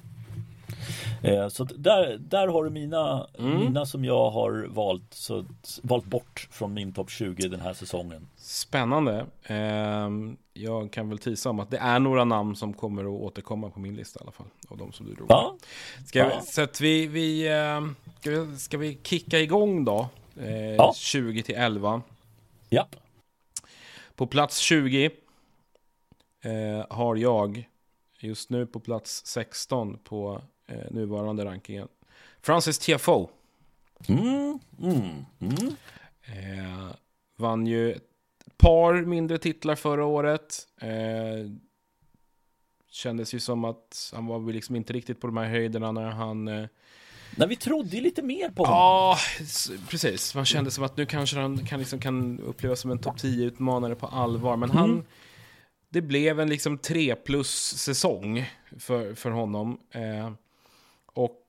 Eh, 1.22 1.48
så 1.48 1.64
där, 1.64 2.16
där 2.18 2.48
har 2.48 2.64
du 2.64 2.70
mina, 2.70 3.26
Mm. 3.38 3.58
mina 3.58 3.86
som 3.86 4.04
jag 4.04 4.30
har 4.30 4.66
valt, 4.68 5.14
så, 5.14 5.44
valt 5.82 6.04
bort 6.04 6.48
från 6.50 6.74
min 6.74 6.92
topp 6.92 7.10
20 7.10 7.48
den 7.48 7.60
här 7.60 7.72
säsongen. 7.74 8.28
Spännande. 8.36 9.26
Ehm, 9.44 10.36
jag 10.52 10.90
kan 10.92 11.08
väl 11.08 11.18
tisa 11.18 11.50
om 11.50 11.60
att 11.60 11.70
det 11.70 11.78
är 11.78 11.98
några 11.98 12.24
namn 12.24 12.56
som 12.56 12.72
kommer 12.72 13.02
att 13.04 13.22
återkomma 13.22 13.70
på 13.70 13.80
min 13.80 13.96
lista 13.96 14.20
i 14.20 14.22
alla 14.22 14.32
fall. 14.32 14.46
Av 14.68 14.76
de 14.78 14.92
som 14.92 15.06
du 15.06 15.14
drog. 15.14 15.26
Ja, 15.30 15.56
Ska 16.06 16.18
Ja. 16.18 16.30
vi, 16.40 16.46
så 16.46 16.62
att 16.62 16.80
vi, 16.80 17.06
vi, 17.06 17.48
ehm, 17.48 17.96
ska 18.20 18.30
vi, 18.30 18.56
ska 18.58 18.78
vi 18.78 18.98
kicka 19.02 19.38
igång 19.40 19.84
då? 19.84 20.08
Eh, 20.40 20.74
Ja. 20.74 20.92
20 20.96 21.42
till 21.42 21.54
11. 21.54 22.02
ja. 22.68 22.86
På 24.16 24.26
plats 24.26 24.58
20 24.58 25.10
eh, 26.44 26.86
har 26.90 27.16
jag 27.16 27.68
just 28.20 28.50
nu 28.50 28.66
på 28.66 28.80
plats 28.80 29.26
16 29.26 29.98
på 29.98 30.42
eh, 30.66 30.90
nuvarande 30.90 31.44
rankingen. 31.44 31.88
Francis 32.42 32.78
TFO. 32.78 33.28
Mm, 34.08 34.58
mm, 34.82 35.24
mm. 35.40 35.76
Eh, 36.22 36.94
vann 37.36 37.66
ju 37.66 37.92
ett 37.92 38.02
par 38.56 38.94
mindre 38.94 39.38
titlar 39.38 39.74
förra 39.74 40.04
året. 40.04 40.68
Eh, 40.80 41.50
kändes 42.90 43.34
ju 43.34 43.40
som 43.40 43.64
att 43.64 44.12
han 44.14 44.26
var 44.26 44.52
liksom 44.52 44.76
inte 44.76 44.92
riktigt 44.92 45.20
på 45.20 45.26
de 45.26 45.36
här 45.36 45.48
höjderna 45.48 45.92
när 45.92 46.10
han... 46.10 46.48
Eh, 46.48 46.66
Nej, 47.36 47.48
vi 47.48 47.56
trodde 47.56 48.00
lite 48.00 48.22
mer 48.22 48.50
på 48.50 48.64
honom. 48.64 48.78
Ja, 48.78 49.18
precis. 49.88 50.34
Man 50.34 50.44
kände 50.44 50.70
som 50.70 50.84
att 50.84 50.96
nu 50.96 51.06
kanske 51.06 51.38
han 51.38 51.66
kan, 51.66 51.78
liksom, 51.78 51.98
kan 52.00 52.40
upplevas 52.40 52.80
som 52.80 52.90
en 52.90 52.98
topp 52.98 53.16
10-utmanare 53.16 53.94
på 53.94 54.06
allvar. 54.06 54.56
Men 54.56 54.70
han... 54.70 55.04
Det 55.88 56.00
blev 56.00 56.40
en 56.40 56.48
liksom 56.48 56.78
3 56.78 57.14
plus 57.14 57.76
säsong 57.78 58.50
för, 58.78 59.14
för 59.14 59.30
honom. 59.30 59.78
Eh, 59.90 60.32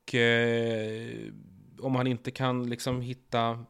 och 0.06 0.14
eh, 0.14 1.32
om 1.80 1.94
han 1.94 2.06
inte 2.06 2.30
kan 2.30 2.70
liksom 2.70 3.00
hitta 3.00 3.64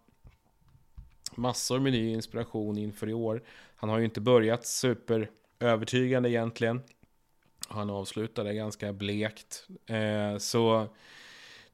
massor 1.35 1.78
med 1.81 1.93
ny 1.93 2.12
inspiration 2.12 2.78
inför 2.78 3.09
i 3.09 3.12
år. 3.12 3.43
Han 3.76 3.90
har 3.90 3.99
ju 3.99 4.05
inte 4.05 4.21
börjat 4.21 4.66
super 4.66 5.31
övertygande 5.61 6.31
egentligen. 6.31 6.81
Han 7.69 7.90
avslutade 7.90 8.55
ganska 8.55 8.93
blekt. 8.93 9.66
Eh, 9.87 10.38
så 10.38 10.87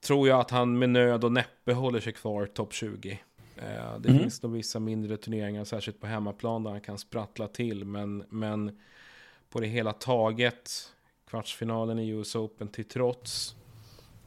tror 0.00 0.28
jag 0.28 0.40
att 0.40 0.50
han 0.50 0.78
med 0.78 0.90
nöd 0.90 1.24
och 1.24 1.32
näppe 1.32 1.72
håller 1.72 2.00
sig 2.00 2.12
kvar 2.12 2.46
topp 2.46 2.72
20. 2.72 3.10
Eh, 3.56 3.98
det 3.98 4.08
Mm. 4.08 4.20
finns 4.22 4.42
nog 4.42 4.52
vissa 4.52 4.80
mindre 4.80 5.16
turneringar, 5.16 5.64
särskilt 5.64 6.00
på 6.00 6.06
hemmaplan, 6.06 6.62
där 6.62 6.70
han 6.70 6.80
kan 6.80 6.98
sprattla 6.98 7.48
till. 7.48 7.84
Men, 7.84 8.24
men 8.28 8.80
på 9.50 9.60
det 9.60 9.66
hela 9.66 9.92
taget, 9.92 10.92
kvartsfinalen 11.26 11.98
i 11.98 12.08
US 12.08 12.34
Open 12.36 12.68
till 12.68 12.84
trots, 12.84 13.56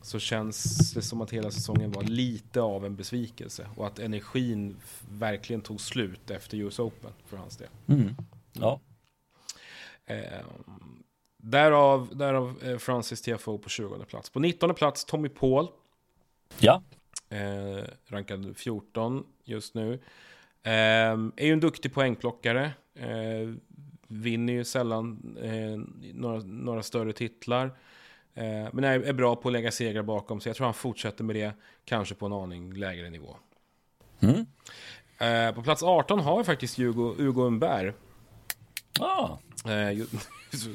så 0.06 0.20
känns 0.20 0.94
det 0.94 1.02
som 1.02 1.22
att 1.22 1.32
hela 1.32 1.52
säsongen 1.52 1.92
var 1.92 2.04
lite 2.04 2.62
av 2.62 2.86
en 2.86 2.96
besvikelse. 2.96 3.68
Och 3.76 3.88
att 3.88 4.00
energin 4.00 4.76
verkligen 5.10 5.62
tog 5.62 5.82
slut 5.82 6.32
efter 6.32 6.58
US 6.58 6.80
Open 6.80 7.12
för 7.26 7.38
hans 7.38 7.58
del. 7.58 7.68
Mm. 7.88 8.16
Ja. 8.54 8.80
Eh, 10.06 10.46
därav 11.38 12.18
därav 12.18 12.64
eh, 12.64 12.78
Francis 12.78 13.22
TFO 13.22 13.58
på 13.58 13.70
20 13.70 14.06
plats. 14.06 14.30
På 14.30 14.40
19 14.40 14.76
plats 14.76 15.06
Tommy 15.06 15.30
Paul. 15.30 15.68
ja. 16.60 16.84
Eh, 17.30 17.84
rankad 18.08 18.58
14 18.58 19.24
just 19.44 19.74
nu. 19.74 19.94
Eh, 20.64 20.72
är 21.36 21.46
ju 21.46 21.54
en 21.54 21.60
duktig 21.60 21.94
poängplockare. 21.94 22.72
Eh, 22.96 23.54
vinner 24.08 24.54
ju 24.54 24.64
sällan 24.64 25.38
eh, 25.42 26.10
några, 26.14 26.40
några 26.40 26.84
större 26.84 27.14
titlar. 27.14 27.72
Eh, 28.36 28.68
men 28.74 28.84
är, 28.84 29.00
är 29.00 29.14
bra 29.14 29.36
på 29.36 29.50
att 29.50 29.54
lägga 29.54 29.72
segrar 29.72 30.04
bakom 30.04 30.42
sig. 30.42 30.50
Jag 30.50 30.58
tror 30.58 30.66
han 30.66 30.74
fortsätter 30.74 31.24
med 31.24 31.36
det, 31.36 31.54
kanske 31.86 32.16
på 32.16 32.26
en 32.26 32.34
aning 32.34 32.74
lägre 32.74 33.10
nivå. 33.10 33.38
Mm. 34.20 34.46
Eh, 35.18 35.56
på 35.56 35.64
plats 35.64 35.84
18 35.84 36.20
har 36.20 36.38
vi 36.38 36.44
faktiskt 36.44 36.78
Hugo, 36.78 37.16
Hugo 37.18 37.42
Umberg. 37.42 37.94
Ah. 39.00 39.38
Eh, 39.66 39.92
ju, 39.92 40.06
så 40.54 40.70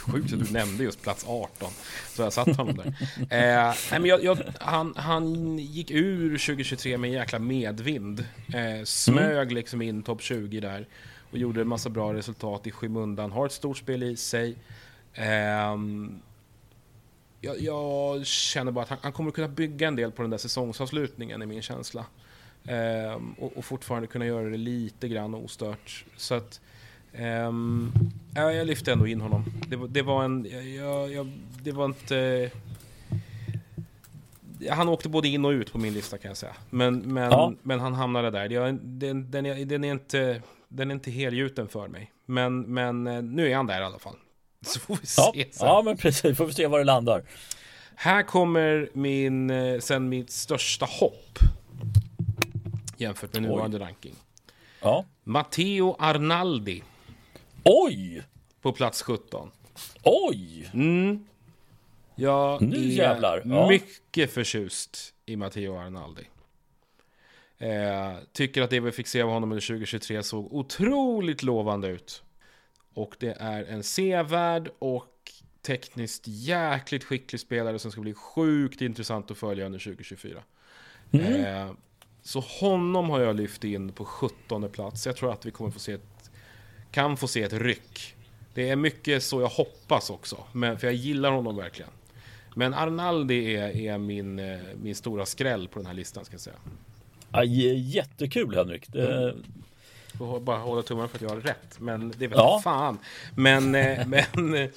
sjukt 0.00 0.32
att 0.32 0.46
du 0.46 0.52
nämnde 0.52 0.84
just 0.84 1.02
plats 1.02 1.24
18. 1.28 1.70
Så 2.08 2.22
jag 2.22 2.32
satt 2.32 2.56
honom 2.56 2.76
där. 2.76 2.86
Eh, 3.18 3.74
nej, 3.90 4.00
men 4.00 4.04
jag, 4.04 4.24
jag, 4.24 4.38
han, 4.60 4.94
han 4.96 5.58
gick 5.58 5.90
ur 5.90 6.38
2023 6.38 6.98
med 6.98 7.08
en 7.08 7.14
jäkla 7.14 7.38
medvind. 7.38 8.24
Eh, 8.54 8.84
smög 8.84 9.52
liksom 9.52 9.82
in 9.82 10.02
topp 10.02 10.22
20 10.22 10.60
där. 10.60 10.88
Och 11.30 11.38
gjorde 11.38 11.60
en 11.60 11.68
massa 11.68 11.88
bra 11.88 12.14
resultat 12.14 12.66
i 12.66 12.70
skymundan. 12.70 13.32
Har 13.32 13.46
ett 13.46 13.52
stort 13.52 13.78
spel 13.78 14.02
i 14.02 14.16
sig. 14.16 14.56
Ehm, 15.14 16.20
jag, 17.44 17.60
jag 17.60 18.26
känner 18.26 18.72
bara 18.72 18.82
att 18.82 18.88
han, 18.88 18.98
han 19.02 19.12
kommer 19.12 19.30
kunna 19.30 19.48
bygga 19.48 19.88
en 19.88 19.96
del 19.96 20.12
på 20.12 20.22
den 20.22 20.30
där 20.30 20.38
säsongsavslutningen, 20.38 21.42
är 21.42 21.46
min 21.46 21.62
känsla. 21.62 22.04
Ehm, 22.68 23.32
och, 23.32 23.56
och 23.56 23.64
fortfarande 23.64 24.06
kunna 24.08 24.26
göra 24.26 24.48
det 24.48 24.56
lite 24.56 25.08
grann 25.08 25.34
ostört. 25.34 26.04
Så 26.16 26.34
att 26.34 26.60
Ehm, 27.16 27.92
ja, 28.34 28.52
jag 28.52 28.66
lyfte 28.66 28.92
ändå 28.92 29.06
in 29.06 29.20
honom. 29.20 29.44
Det, 29.68 29.76
var- 29.76 29.88
det 29.88 30.02
var 30.02 30.24
en... 30.24 30.46
Jag, 30.76 31.12
jag, 31.12 31.32
det 31.62 31.72
var 31.72 31.84
inte... 31.84 32.50
Han 34.70 34.88
åkte 34.88 35.08
både 35.08 35.28
in 35.28 35.44
och 35.44 35.50
ut 35.50 35.72
på 35.72 35.78
min 35.78 35.94
lista 35.94 36.18
kan 36.18 36.28
jag 36.28 36.36
säga. 36.36 36.54
Men, 36.70 36.98
men, 36.98 37.30
Ja. 37.30 37.52
men 37.62 37.80
han 37.80 37.94
hamnade 37.94 38.30
där. 38.30 38.50
Jag, 38.50 38.74
den, 38.74 39.30
den, 39.30 39.46
är, 39.46 39.64
den, 39.64 39.84
är 39.84 39.92
inte, 39.92 40.42
den 40.68 40.90
är 40.90 40.94
inte 40.94 41.10
helgjuten 41.10 41.68
för 41.68 41.88
mig. 41.88 42.12
Men, 42.26 42.60
men 42.60 43.06
eh, 43.06 43.22
nu 43.22 43.50
är 43.50 43.56
han 43.56 43.66
där 43.66 43.80
i 43.80 43.84
alla 43.84 43.98
fall. 43.98 44.16
Så 44.68 44.80
får 44.80 44.98
vi 45.00 45.06
se 45.06 45.22
Ja. 45.22 45.32
sen. 45.34 45.66
ja, 45.66 45.82
men 45.84 45.96
precis. 45.96 46.36
Får 46.36 46.46
vi 46.46 46.52
se 46.52 46.66
var 46.66 46.78
det 46.78 46.84
landar. 46.84 47.22
Här 47.94 48.22
kommer 48.22 48.88
min, 48.92 49.50
eh, 49.50 49.78
sen 49.80 50.08
mitt 50.08 50.30
största 50.30 50.86
hopp. 50.86 51.38
Jämfört 52.96 53.32
med 53.32 53.42
nuvarande 53.42 53.78
ranking. 53.78 54.14
Ja. 54.80 55.04
Matteo 55.24 55.96
Arnaldi 55.98 56.82
Oj! 57.64 58.22
på 58.62 58.72
plats 58.72 59.02
17. 59.02 59.50
Oj! 60.02 60.70
Mm. 60.74 61.24
Jag 62.14 62.62
Nu 62.62 62.76
är 62.76 62.80
jävlar, 62.80 63.42
ja. 63.44 63.68
mycket 63.68 64.32
förtjust 64.34 65.14
i 65.26 65.36
Matteo 65.36 65.76
Arnaldi. 65.78 66.22
Eh, 67.58 68.14
tycker 68.32 68.62
att 68.62 68.70
det 68.70 68.80
vi 68.80 68.92
fick 68.92 69.06
se 69.06 69.22
av 69.22 69.28
honom 69.30 69.52
under 69.52 69.66
2023 69.66 70.22
såg 70.22 70.52
otroligt 70.54 71.42
lovande 71.42 71.88
ut. 71.88 72.22
Och 72.94 73.14
det 73.18 73.36
är 73.40 73.64
en 73.64 73.82
sevärd 73.82 74.70
och 74.78 75.32
tekniskt 75.62 76.22
jäkligt 76.26 77.04
skicklig 77.04 77.40
spelare 77.40 77.78
som 77.78 77.92
ska 77.92 78.00
bli 78.00 78.14
sjukt 78.14 78.80
intressant 78.80 79.30
att 79.30 79.38
följa 79.38 79.66
under 79.66 79.78
2024. 79.78 80.42
Mm. 81.12 81.44
Eh, 81.44 81.72
så 82.22 82.40
honom 82.40 83.10
har 83.10 83.20
jag 83.20 83.36
lyft 83.36 83.64
in 83.64 83.92
på 83.92 84.04
17 84.04 84.70
plats. 84.70 85.06
Jag 85.06 85.16
tror 85.16 85.32
att 85.32 85.46
vi 85.46 85.50
kommer 85.50 85.70
få 85.70 85.78
se 85.78 85.92
ett, 85.92 86.30
kan 86.90 87.16
få 87.16 87.28
se 87.28 87.42
ett 87.42 87.52
ryck. 87.52 88.14
Det 88.54 88.68
är 88.68 88.76
mycket 88.76 89.22
så 89.22 89.40
jag 89.40 89.48
hoppas 89.48 90.10
också, 90.10 90.44
men, 90.52 90.78
för 90.78 90.86
jag 90.86 90.94
gillar 90.94 91.30
honom 91.30 91.56
verkligen. 91.56 91.90
Men 92.54 92.74
Arnaldi 92.74 93.56
är, 93.56 93.76
är 93.76 93.98
min, 93.98 94.38
eh, 94.38 94.58
min 94.82 94.94
stora 94.94 95.26
skräll 95.26 95.68
på 95.68 95.78
den 95.78 95.86
här 95.86 95.94
listan 95.94 96.24
ska 96.24 96.34
jag 96.34 96.40
säga. 96.40 96.56
Ja, 97.32 97.44
jättekul 97.44 98.54
Henrik. 98.54 98.92
Det, 98.92 99.34
Får 100.18 100.40
bara 100.40 100.58
hålla 100.58 100.82
tummarna 100.82 101.08
för 101.08 101.16
att 101.16 101.22
jag 101.22 101.28
har 101.28 101.36
rätt, 101.36 101.80
men 101.80 102.10
det 102.18 102.26
vet 102.26 102.38
Ja. 102.38 102.60
fan. 102.64 102.98
Men, 103.36 103.74
eh, 103.74 104.06
men 104.06 104.54
eh, 104.54 104.70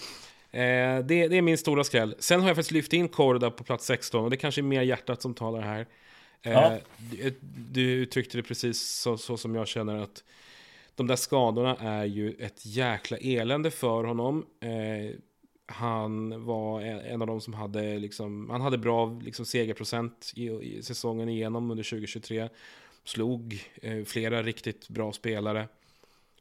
det, 1.05 1.27
det 1.27 1.37
är 1.37 1.41
min 1.41 1.57
stora 1.57 1.83
skräll. 1.83 2.15
Sen 2.19 2.41
har 2.41 2.47
jag 2.47 2.55
faktiskt 2.57 2.71
lyft 2.71 2.93
in 2.93 3.07
Korda 3.09 3.51
på 3.51 3.63
plats 3.63 3.85
16 3.85 4.23
och 4.23 4.29
det 4.29 4.37
kanske 4.37 4.61
är 4.61 4.63
mer 4.63 4.81
hjärtat 4.81 5.21
som 5.21 5.33
talar 5.33 5.61
här. 5.61 5.85
Eh, 6.41 6.51
Ja. 6.51 6.77
du, 6.97 7.33
du 7.71 7.81
uttryckte 7.81 8.37
det 8.37 8.43
precis 8.43 8.81
så, 8.81 9.17
så 9.17 9.37
som 9.37 9.55
jag 9.55 9.67
känner 9.67 9.95
att 9.97 10.23
de 10.95 11.07
där 11.07 11.15
skadorna 11.15 11.75
är 11.75 12.05
ju 12.05 12.31
ett 12.39 12.65
jäkla 12.65 13.17
elände 13.17 13.71
för 13.71 14.03
honom. 14.03 14.45
Eh, 14.61 15.15
han 15.65 16.45
var 16.45 16.81
en 16.81 16.99
en 16.99 17.21
av 17.21 17.27
de 17.27 17.41
som 17.41 17.53
hade, 17.53 17.99
liksom, 17.99 18.49
han 18.49 18.61
hade 18.61 18.77
bra 18.77 19.19
liksom, 19.21 19.45
segerprocent 19.45 20.31
i, 20.35 20.43
i 20.49 20.83
säsongen 20.83 21.29
igenom 21.29 21.71
under 21.71 21.83
2023. 21.83 22.49
Slog 23.07 23.69
eh, 23.81 24.03
flera 24.05 24.43
riktigt 24.43 24.89
bra 24.89 25.13
spelare. 25.13 25.67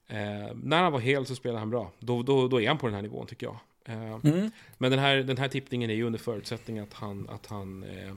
Eh, 0.09 0.55
när 0.55 0.83
han 0.83 0.92
var 0.92 1.00
hel 1.00 1.26
så 1.26 1.35
spelade 1.35 1.59
han 1.59 1.70
bra. 1.70 1.92
Då, 1.98 2.22
då, 2.22 2.48
då 2.48 2.61
är 2.61 2.68
han 2.68 2.79
på 2.79 2.87
den 2.87 2.94
här 2.94 3.02
nivån 3.02 3.26
tycker 3.26 3.46
jag. 3.46 3.59
Eh, 3.85 4.20
mm. 4.24 4.50
Men 4.79 4.90
den 4.90 5.00
här, 5.00 5.16
den 5.16 5.38
här 5.38 5.48
tippningen 5.48 5.90
är 5.90 5.94
ju 5.94 6.02
under 6.05 6.18
förutsättning 6.18 6.79
att 6.79 6.92
han, 6.92 7.29
att 7.29 7.46
han 7.46 7.83
eh, 7.83 8.14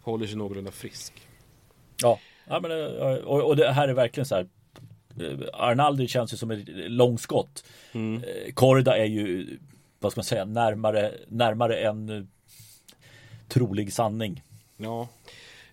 håller 0.00 0.26
sig 0.26 0.36
någorlunda 0.36 0.70
frisk. 0.70 1.28
Ja, 2.02 2.20
ja 2.44 2.60
men, 2.60 2.70
eh, 2.70 3.14
och, 3.14 3.42
och 3.42 3.56
det 3.56 3.72
här 3.72 3.88
är 3.88 3.94
verkligen 3.94 4.26
så 4.26 4.34
här. 4.34 4.48
eh, 5.20 5.38
Arnaldi 5.52 6.08
känns 6.08 6.32
ju 6.32 6.36
som 6.36 6.50
ett 6.50 6.68
långskott. 6.68 7.64
Mm. 7.92 8.22
Korda 8.54 8.96
är 8.96 9.04
ju, 9.04 9.58
vad 9.98 10.12
ska 10.12 10.18
man 10.18 10.24
säga, 10.24 10.44
närmare, 10.44 11.14
närmare 11.28 11.76
en 11.76 12.28
trolig 13.48 13.92
sanning. 13.92 14.42
Ja, 14.76 15.08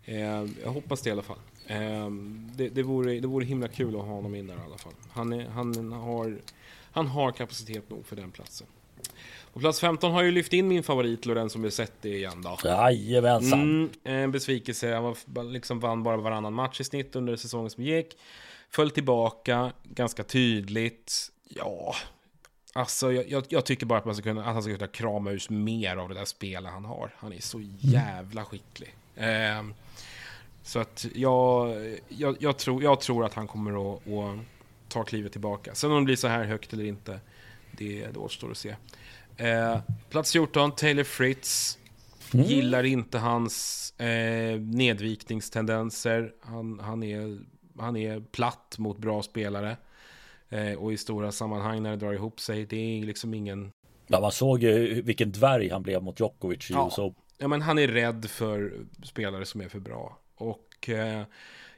eh, 0.06 0.46
jag 0.64 0.72
hoppas 0.72 1.02
det 1.02 1.10
i 1.10 1.12
alla 1.12 1.22
fall. 1.22 1.38
Eh, 1.72 2.10
det, 2.56 2.70
det, 2.70 2.84
vore, 2.84 3.20
det 3.20 3.28
vore 3.28 3.46
himla 3.46 3.68
kul 3.68 3.96
att 3.96 4.02
ha 4.02 4.14
honom 4.14 4.36
in 4.36 4.48
där 4.48 4.56
i 4.56 4.66
alla 4.66 4.78
fall. 4.78 4.94
Han, 5.12 5.34
är, 5.34 5.50
han, 5.50 5.92
har, 5.92 6.38
han 6.92 7.08
har 7.08 7.32
kapacitet 7.32 7.90
nog 7.90 8.06
för 8.06 8.16
den 8.16 8.32
platsen. 8.32 8.68
På 9.54 9.60
plats 9.60 9.80
15 9.80 10.12
har 10.12 10.20
jag 10.20 10.26
ju 10.26 10.32
lyft 10.32 10.54
in 10.54 10.68
min 10.68 10.84
favorit 10.84 11.26
Lorenzo 11.26 11.60
Musetti 11.60 12.10
igen 12.10 12.42
då. 12.42 12.58
Jajamensan. 12.64 13.62
Mm, 13.62 13.90
en 14.04 14.32
besvikelse. 14.32 14.94
Han 14.94 15.04
var, 15.04 15.44
liksom 15.44 15.80
vann 15.80 16.04
bara 16.04 16.18
varannan 16.18 16.54
match 16.54 16.82
i 16.82 16.84
snitt 16.84 17.16
under 17.16 17.36
säsongen 17.36 17.70
som 17.70 17.84
gick. 17.84 18.18
Föll 18.70 18.92
tillbaka 18.92 19.72
ganska 19.84 20.24
tydligt. 20.24 21.32
Ja, 21.44 21.96
alltså 22.74 23.12
jag, 23.14 23.30
jag, 23.30 23.44
jag 23.50 23.66
tycker 23.66 23.86
bara 23.86 24.00
att, 24.00 24.06
man 24.06 24.16
ska 24.16 24.24
kunna, 24.24 24.42
att 24.46 24.54
han 24.54 24.64
ska 24.64 24.74
kunna 24.74 24.88
krama 24.88 25.32
ut 25.32 25.50
mer 25.50 25.98
av 25.98 26.10
det 26.10 26.16
där 26.16 26.26
spelet 26.26 26.72
han 26.72 26.86
har. 26.86 27.14
Han 27.18 27.34
är 27.34 27.42
så 27.42 27.62
jävla 27.80 28.46
skicklig. 28.46 28.96
Eh, 29.16 29.64
så 30.72 30.80
att 30.80 31.06
jag, 31.16 31.76
jag, 32.08 32.38
jag, 32.40 32.58
tror, 32.58 32.84
jag 32.84 33.00
tror 33.00 33.26
att 33.26 33.34
han 33.34 33.48
kommer 33.48 33.94
att, 33.94 34.08
att 34.08 34.40
ta 34.88 35.04
klivet 35.04 35.32
tillbaka. 35.32 35.76
Sen 35.76 35.92
om 35.92 35.98
det 35.98 36.06
blir 36.06 36.16
så 36.16 36.28
här 36.28 36.44
högt 36.44 36.74
eller 36.74 36.84
inte, 36.84 37.20
det, 37.72 38.08
det 38.08 38.20
återstår 38.20 38.52
att 38.52 38.58
se. 38.58 38.76
Eh, 39.38 39.80
plats 40.10 40.32
14, 40.32 40.72
Taylor 40.72 41.04
Fritz. 41.04 41.78
Mm. 42.34 42.46
Gillar 42.46 42.84
inte 42.84 43.18
hans 43.18 43.94
eh, 44.00 44.60
nedvikningstendenser. 44.60 46.34
Han, 46.42 46.80
han, 46.80 47.04
är, 47.04 47.40
han 47.80 47.98
är 47.98 48.20
platt 48.20 48.76
mot 48.78 48.98
bra 48.98 49.24
spelare. 49.24 49.78
Eh, 50.50 50.74
och 50.74 50.94
i 50.94 50.98
stora 50.98 51.32
sammanhang 51.32 51.84
när 51.84 51.90
det 51.90 51.98
drar 51.98 52.14
ihop 52.14 52.40
sig, 52.40 52.66
det 52.66 52.78
är 52.78 53.06
liksom 53.06 53.34
ingen... 53.34 53.72
Ja, 54.08 54.22
man 54.22 54.32
såg 54.32 54.64
ju 54.64 55.02
vilken 55.02 55.32
dvärg 55.32 55.70
han 55.70 55.84
blev 55.84 56.04
mot 56.04 56.20
Djokovic 56.20 56.70
i 56.70 56.74
ja. 56.74 56.86
USA. 56.86 57.14
Ja, 57.38 57.48
men 57.48 57.62
han 57.62 57.80
är 57.80 57.88
rädd 57.88 58.26
för 58.30 58.74
spelare 59.04 59.46
som 59.46 59.62
är 59.62 59.70
för 59.70 59.80
bra. 59.80 60.18
Och 60.42 60.90
eh, 60.90 61.24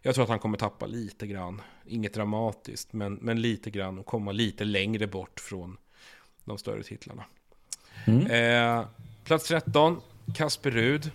jag 0.01 0.15
tror 0.15 0.23
att 0.23 0.29
han 0.29 0.39
kommer 0.39 0.57
tappa 0.57 0.85
lite 0.85 1.27
grann. 1.27 1.61
Inget 1.85 2.13
dramatiskt, 2.13 2.93
men, 2.93 3.13
men 3.13 3.41
lite 3.41 3.69
grann 3.69 3.99
och 3.99 4.05
komma 4.05 4.31
lite 4.31 4.63
längre 4.63 5.07
bort 5.07 5.39
från 5.39 5.77
de 6.45 6.57
större 6.57 6.83
titlarna. 6.83 7.25
Mm. 8.05 8.27
Eh, 8.27 8.85
plats 9.23 9.47
13, 9.47 10.01
Kasper 10.35 10.71
Rud. 10.71 11.11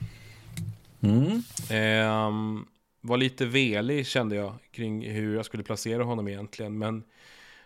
Mm. 1.01 1.43
Eh, 1.71 2.63
var 3.01 3.17
lite 3.17 3.47
velig 3.47 4.07
kände 4.07 4.37
jag 4.37 4.55
kring 4.71 5.11
hur 5.11 5.37
jag 5.37 5.45
skulle 5.45 5.63
placera 5.63 6.05
honom 6.05 6.29
egentligen. 6.29 6.79
Men 6.79 7.03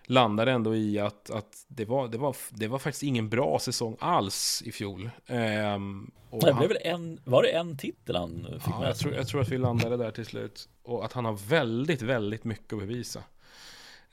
landade 0.04 0.52
ändå 0.52 0.76
i 0.76 0.98
att, 0.98 1.30
att 1.30 1.64
det, 1.68 1.84
var, 1.84 2.08
det, 2.08 2.18
var, 2.18 2.36
det 2.50 2.68
var 2.68 2.78
faktiskt 2.78 3.02
ingen 3.02 3.28
bra 3.28 3.58
säsong 3.58 3.96
alls 4.00 4.62
i 4.66 4.72
fjol. 4.72 5.10
Ehm, 5.26 6.10
det 6.30 6.54
blev 6.54 6.68
väl 6.68 6.78
en, 6.80 7.20
var 7.24 7.42
det 7.42 7.48
en 7.48 7.76
titel 7.76 8.16
han 8.16 8.46
fick 8.60 8.74
ja, 8.74 8.80
med 8.80 8.88
jag 8.88 8.96
tror, 8.96 9.14
jag 9.14 9.28
tror 9.28 9.40
att 9.40 9.48
vi 9.48 9.58
landade 9.58 9.96
där 9.96 10.10
till 10.10 10.26
slut. 10.26 10.68
Och 10.82 11.04
att 11.04 11.12
han 11.12 11.24
har 11.24 11.32
väldigt, 11.32 12.02
väldigt 12.02 12.44
mycket 12.44 12.72
att 12.72 12.78
bevisa. 12.78 13.22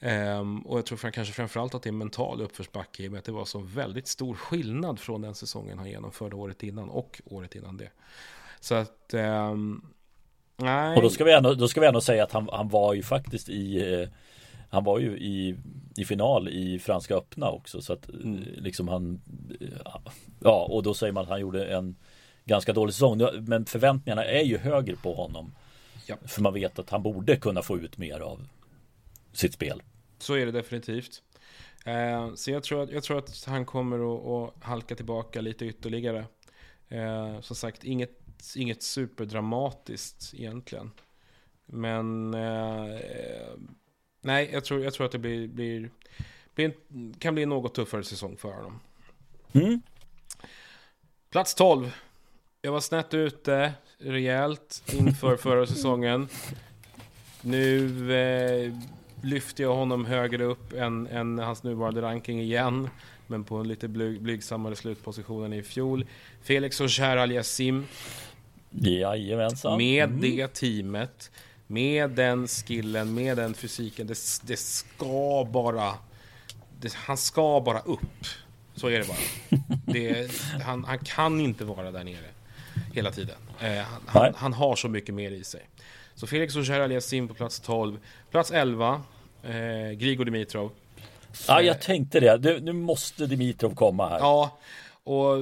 Um, 0.02 0.62
och 0.62 0.78
jag 0.78 0.86
tror 0.86 0.98
för, 0.98 1.12
kanske 1.12 1.34
framförallt 1.34 1.76
att 1.76 1.84
det 1.84 1.90
är 1.90 1.94
mental 1.94 2.42
uppförsbacke 2.42 3.04
i 3.04 3.08
och 3.08 3.12
med 3.12 3.20
att 3.20 3.26
det 3.26 3.32
var 3.32 3.46
så 3.46 3.60
väldigt 3.60 4.08
stor 4.08 4.36
skillnad 4.36 5.00
från 5.00 5.22
den 5.22 5.36
säsongen 5.36 5.78
han 5.78 5.90
genomförde 5.90 6.36
året 6.36 6.64
innan 6.64 6.90
och 6.90 7.22
året 7.26 7.56
innan 7.56 7.78
det. 7.78 7.90
Så 8.60 8.76
att 8.76 9.14
um, 9.14 9.86
nej. 10.58 10.96
Och 10.96 11.02
då 11.02 11.10
ska 11.10 11.24
vi 11.24 11.34
ändå, 11.34 11.54
då 11.54 11.68
ska 11.68 11.82
vi 11.82 11.88
ändå 11.88 12.02
säga 12.02 12.24
att 12.24 12.32
han, 12.32 12.50
han 12.52 12.70
var 12.70 12.94
ju 12.94 13.04
faktiskt 13.04 13.50
i 13.50 13.94
eh, 13.94 14.10
han 14.70 14.84
var 14.84 15.00
ju 15.00 15.18
i, 15.18 15.56
i 15.98 16.06
final 16.06 16.50
i 16.50 16.80
Franska 16.80 17.16
öppna 17.16 17.50
också 17.50 17.82
så 17.82 17.94
att 17.94 18.10
mm. 18.10 18.44
liksom 18.58 18.88
han 18.88 19.22
Ja 20.40 20.68
och 20.72 20.84
då 20.84 20.94
säger 20.94 21.14
man 21.14 21.24
att 21.24 21.30
han 21.30 21.42
gjorde 21.42 21.66
en 21.66 21.96
ganska 22.46 22.74
dålig 22.74 22.94
säsong 22.94 23.22
men 23.42 23.66
förväntningarna 23.66 24.26
är 24.26 24.44
ju 24.44 24.58
högre 24.58 24.96
på 24.96 25.14
honom. 25.14 25.52
Ja. 26.06 26.18
För 26.26 26.42
man 26.42 26.54
vet 26.54 26.80
att 26.80 26.90
han 26.90 27.04
borde 27.04 27.36
kunna 27.36 27.62
få 27.62 27.78
ut 27.78 27.98
mer 27.98 28.20
av 28.20 28.48
sitt 29.34 29.54
spel. 29.54 29.84
Så 30.20 30.34
är 30.34 30.46
det 30.46 30.52
definitivt. 30.52 31.22
Eh, 31.86 32.34
så 32.34 32.52
jag 32.52 32.64
tror, 32.64 32.84
att, 32.84 32.92
jag 32.92 33.04
tror 33.04 33.18
att 33.18 33.44
han 33.48 33.66
kommer 33.66 34.16
att, 34.16 34.26
att 34.26 34.64
halka 34.64 34.96
tillbaka 34.96 35.42
lite 35.42 35.66
ytterligare. 35.66 36.26
Eh, 36.90 37.42
som 37.42 37.56
sagt, 37.56 37.84
inget, 37.84 38.20
inget 38.56 38.84
superdramatiskt 38.84 40.34
egentligen. 40.34 40.92
Men 41.66 42.34
eh, 42.34 43.00
nej, 44.22 44.50
jag 44.54 44.66
tror, 44.66 44.84
jag 44.84 44.94
tror 44.94 45.06
att 45.06 45.12
det 45.12 45.18
blir, 45.18 45.48
blir, 45.48 45.90
blir 46.56 46.74
kan 47.20 47.34
bli 47.34 47.44
en 47.44 47.50
något 47.50 47.74
tuffare 47.74 48.04
säsong 48.04 48.38
för 48.38 48.52
honom. 48.54 48.80
Mm. 49.54 49.82
Plats 51.30 51.56
12. 51.56 51.96
Jag 52.62 52.72
var 52.72 52.80
snett 52.80 53.14
ute 53.14 53.74
rejält 53.98 54.84
inför 54.94 55.38
förra 55.42 55.68
säsongen. 55.68 56.28
Nu 57.42 58.14
eh, 58.14 58.74
lyfter 59.22 59.64
jag 59.64 59.76
honom 59.76 60.06
högre 60.06 60.44
upp 60.44 60.74
än, 60.74 61.08
än 61.08 61.40
hans 61.40 61.64
nuvarande 61.64 62.02
ranking 62.02 62.42
igen. 62.42 62.90
Men 63.28 63.44
på 63.44 63.56
en 63.56 63.68
lite 63.68 63.88
blyg, 63.88 64.22
blygsammare 64.22 64.76
slutposition 64.76 65.44
än 65.44 65.54
i 65.54 65.64
fjol. 65.64 66.06
Felix 66.42 66.82
och 66.82 67.00
Aliasim. 67.00 67.86
Jajamensan. 68.70 69.78
Med 69.78 70.04
mm. 70.04 70.22
det 70.22 70.48
teamet. 70.48 71.32
Med 71.72 72.10
den 72.10 72.48
skillen, 72.48 73.14
med 73.14 73.38
den 73.38 73.54
fysiken. 73.54 74.08
Det, 74.08 74.18
det 74.42 74.60
ska 74.60 75.48
bara... 75.52 75.94
Det, 76.80 76.94
han 76.94 77.18
ska 77.18 77.62
bara 77.66 77.80
upp. 77.80 78.26
Så 78.76 78.88
är 78.88 79.00
det 79.00 79.08
bara. 79.08 79.18
Det, 79.86 80.32
han, 80.64 80.84
han, 80.84 81.00
kan 81.00 81.40
inte 81.40 81.66
vara 81.66 81.92
där 81.92 82.04
nere 82.04 82.26
hela 82.94 83.12
tiden. 83.12 83.36
Eh, 83.62 83.86
han, 84.06 84.34
han, 84.36 84.54
har 84.54 84.76
så 84.76 84.90
mycket 84.90 85.16
mer 85.16 85.32
i 85.32 85.44
sig. 85.44 85.70
Så 86.16 86.28
Felix 86.28 86.56
Auger 86.56 86.80
Aliasim 86.80 87.28
på 87.28 87.34
plats 87.34 87.60
12. 87.60 88.00
Plats 88.32 88.52
11, 88.52 89.02
eh, 89.44 89.52
Grigor 89.92 90.26
Dimitrov. 90.26 90.72
Ja, 91.48 91.62
jag 91.62 91.82
tänkte 91.82 92.20
det. 92.20 92.38
Du, 92.38 92.60
nu 92.60 92.74
måste 92.74 93.26
Dimitrov 93.26 93.76
komma 93.76 94.10
här. 94.10 94.20
Ja, 94.20 94.58
och 95.04 95.36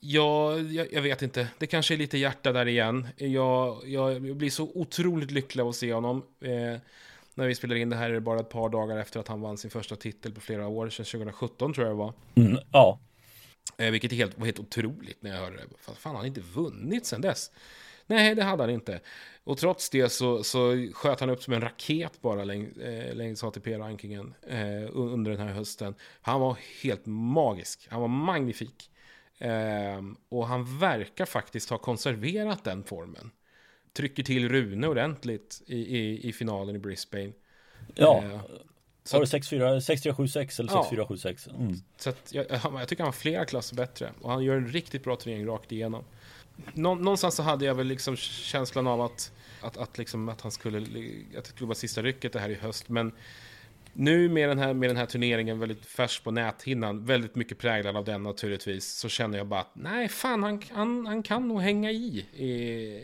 Ja, 0.00 0.58
jag, 0.58 0.92
jag, 0.92 1.02
vet 1.02 1.22
inte. 1.22 1.48
Det 1.58 1.66
kanske 1.66 1.94
är 1.94 1.98
lite 1.98 2.18
hjärta 2.18 2.52
där 2.52 2.68
igen. 2.68 3.08
Jag, 3.16 3.88
jag 3.88 4.36
blir 4.36 4.50
så 4.50 4.70
otroligt 4.74 5.30
lycklig 5.30 5.62
av 5.62 5.68
att 5.68 5.76
se 5.76 5.92
honom. 5.92 6.22
Eh, 6.40 6.80
när 7.34 7.46
vi 7.46 7.54
spelar 7.54 7.76
in 7.76 7.90
det 7.90 7.96
här 7.96 8.10
är 8.10 8.14
det 8.14 8.20
bara 8.20 8.40
ett 8.40 8.48
par 8.48 8.68
dagar 8.68 8.98
efter 8.98 9.20
att 9.20 9.28
han 9.28 9.40
vann 9.40 9.58
sin 9.58 9.70
första 9.70 9.96
titel 9.96 10.32
på 10.32 10.40
flera 10.40 10.68
år, 10.68 10.88
sedan 10.90 11.04
2017 11.04 11.74
tror 11.74 11.86
jag 11.86 11.96
det 11.96 11.98
var. 11.98 12.12
Mm, 12.34 12.58
ja. 12.72 13.00
Eh, 13.76 13.90
vilket 13.90 14.12
är 14.12 14.16
helt, 14.16 14.38
var 14.38 14.46
helt 14.46 14.60
otroligt 14.60 15.22
när 15.22 15.30
jag 15.30 15.38
hörde 15.38 15.56
det. 15.56 15.62
Fan, 15.78 15.96
han 16.02 16.16
har 16.16 16.24
inte 16.24 16.40
vunnit 16.40 17.06
sedan 17.06 17.20
dess. 17.20 17.50
Nej, 18.06 18.34
det 18.34 18.42
hade 18.42 18.62
han 18.62 18.70
inte. 18.70 19.00
Och 19.44 19.58
trots 19.58 19.90
det 19.90 20.08
så, 20.08 20.44
så 20.44 20.88
sköt 20.94 21.20
han 21.20 21.30
upp 21.30 21.42
som 21.42 21.52
en 21.52 21.60
raket 21.60 22.20
bara 22.20 22.44
läng, 22.44 22.66
eh, 22.66 23.14
längs 23.14 23.44
ATP-rankingen 23.44 24.34
eh, 24.48 24.90
under 24.92 25.30
den 25.30 25.40
här 25.40 25.54
hösten. 25.54 25.94
Han 26.20 26.40
var 26.40 26.58
helt 26.82 27.06
magisk. 27.06 27.86
Han 27.90 28.00
var 28.00 28.08
magnifik. 28.08 28.90
Eh, 29.38 30.02
och 30.28 30.46
han 30.46 30.78
verkar 30.78 31.24
faktiskt 31.24 31.70
ha 31.70 31.78
konserverat 31.78 32.64
den 32.64 32.84
formen. 32.84 33.30
Trycker 33.92 34.22
till 34.22 34.48
Rune 34.48 34.88
ordentligt 34.88 35.62
i, 35.66 35.98
i, 35.98 36.28
i 36.28 36.32
finalen 36.32 36.76
i 36.76 36.78
Brisbane. 36.78 37.32
Ja. 37.94 38.24
Eh, 38.24 38.40
så 39.04 39.16
var 39.16 39.24
det 39.24 39.38
6-4-7-6 39.38 40.60
eller 40.60 40.72
6-4-7-6? 40.72 41.48
Ja. 41.50 41.56
Mm. 41.56 41.74
Så 41.96 42.12
jag, 42.30 42.46
jag 42.50 42.88
tycker 42.88 43.02
han 43.02 43.08
var 43.08 43.12
flera 43.12 43.44
klasser 43.44 43.76
bättre. 43.76 44.12
Och 44.20 44.30
han 44.30 44.44
gör 44.44 44.56
en 44.56 44.68
riktigt 44.68 45.04
bra 45.04 45.16
turnering 45.16 45.46
rakt 45.46 45.72
igenom 45.72 46.04
någonstans 46.74 47.34
så 47.34 47.42
hade 47.42 47.64
jag 47.64 47.74
väl 47.74 47.86
liksom 47.86 48.16
känslan 48.16 48.86
av 48.86 49.00
att, 49.00 49.32
att, 49.60 49.76
att, 49.76 49.98
liksom, 49.98 50.28
att 50.28 50.40
han 50.40 50.52
skulle, 50.52 50.78
att 51.38 51.44
det 51.44 51.50
skulle 51.50 51.68
vara 51.68 51.74
sista 51.74 52.02
rycket 52.02 52.32
det 52.32 52.38
här 52.38 52.48
i 52.48 52.54
höst. 52.54 52.88
Men 52.88 53.12
nu 53.94 54.28
med 54.28 54.48
den 54.48 54.58
här, 54.58 54.74
med 54.74 54.90
den 54.90 54.96
här 54.96 55.06
turneringen 55.06 55.58
väldigt 55.58 55.86
färsk 55.86 56.24
på 56.24 56.30
näthinnan, 56.30 57.04
väldigt 57.04 57.34
mycket 57.34 57.58
präglad 57.58 57.96
av 57.96 58.04
den 58.04 58.22
naturligtvis, 58.22 58.92
så 58.92 59.08
känner 59.08 59.38
jag 59.38 59.46
bara 59.46 59.60
att 59.60 59.74
nej, 59.74 60.08
fan, 60.08 60.42
han, 60.42 60.62
han, 60.72 61.06
han 61.06 61.22
kan 61.22 61.48
nog 61.48 61.60
hänga 61.60 61.90
i, 61.90 62.26
i, 62.34 62.50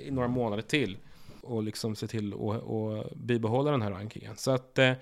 i 0.07 0.11
några 0.11 0.29
månader 0.29 0.63
till 0.63 0.97
och 1.41 1.63
liksom 1.63 1.97
se 1.97 2.07
till 2.07 2.35
att 2.35 3.13
bibehålla 3.15 3.71
den 3.71 3.83
här 3.83 3.91
rankingen. 3.91 4.37
Så 4.37 4.51
att 4.51 4.79
eh, 4.79 4.93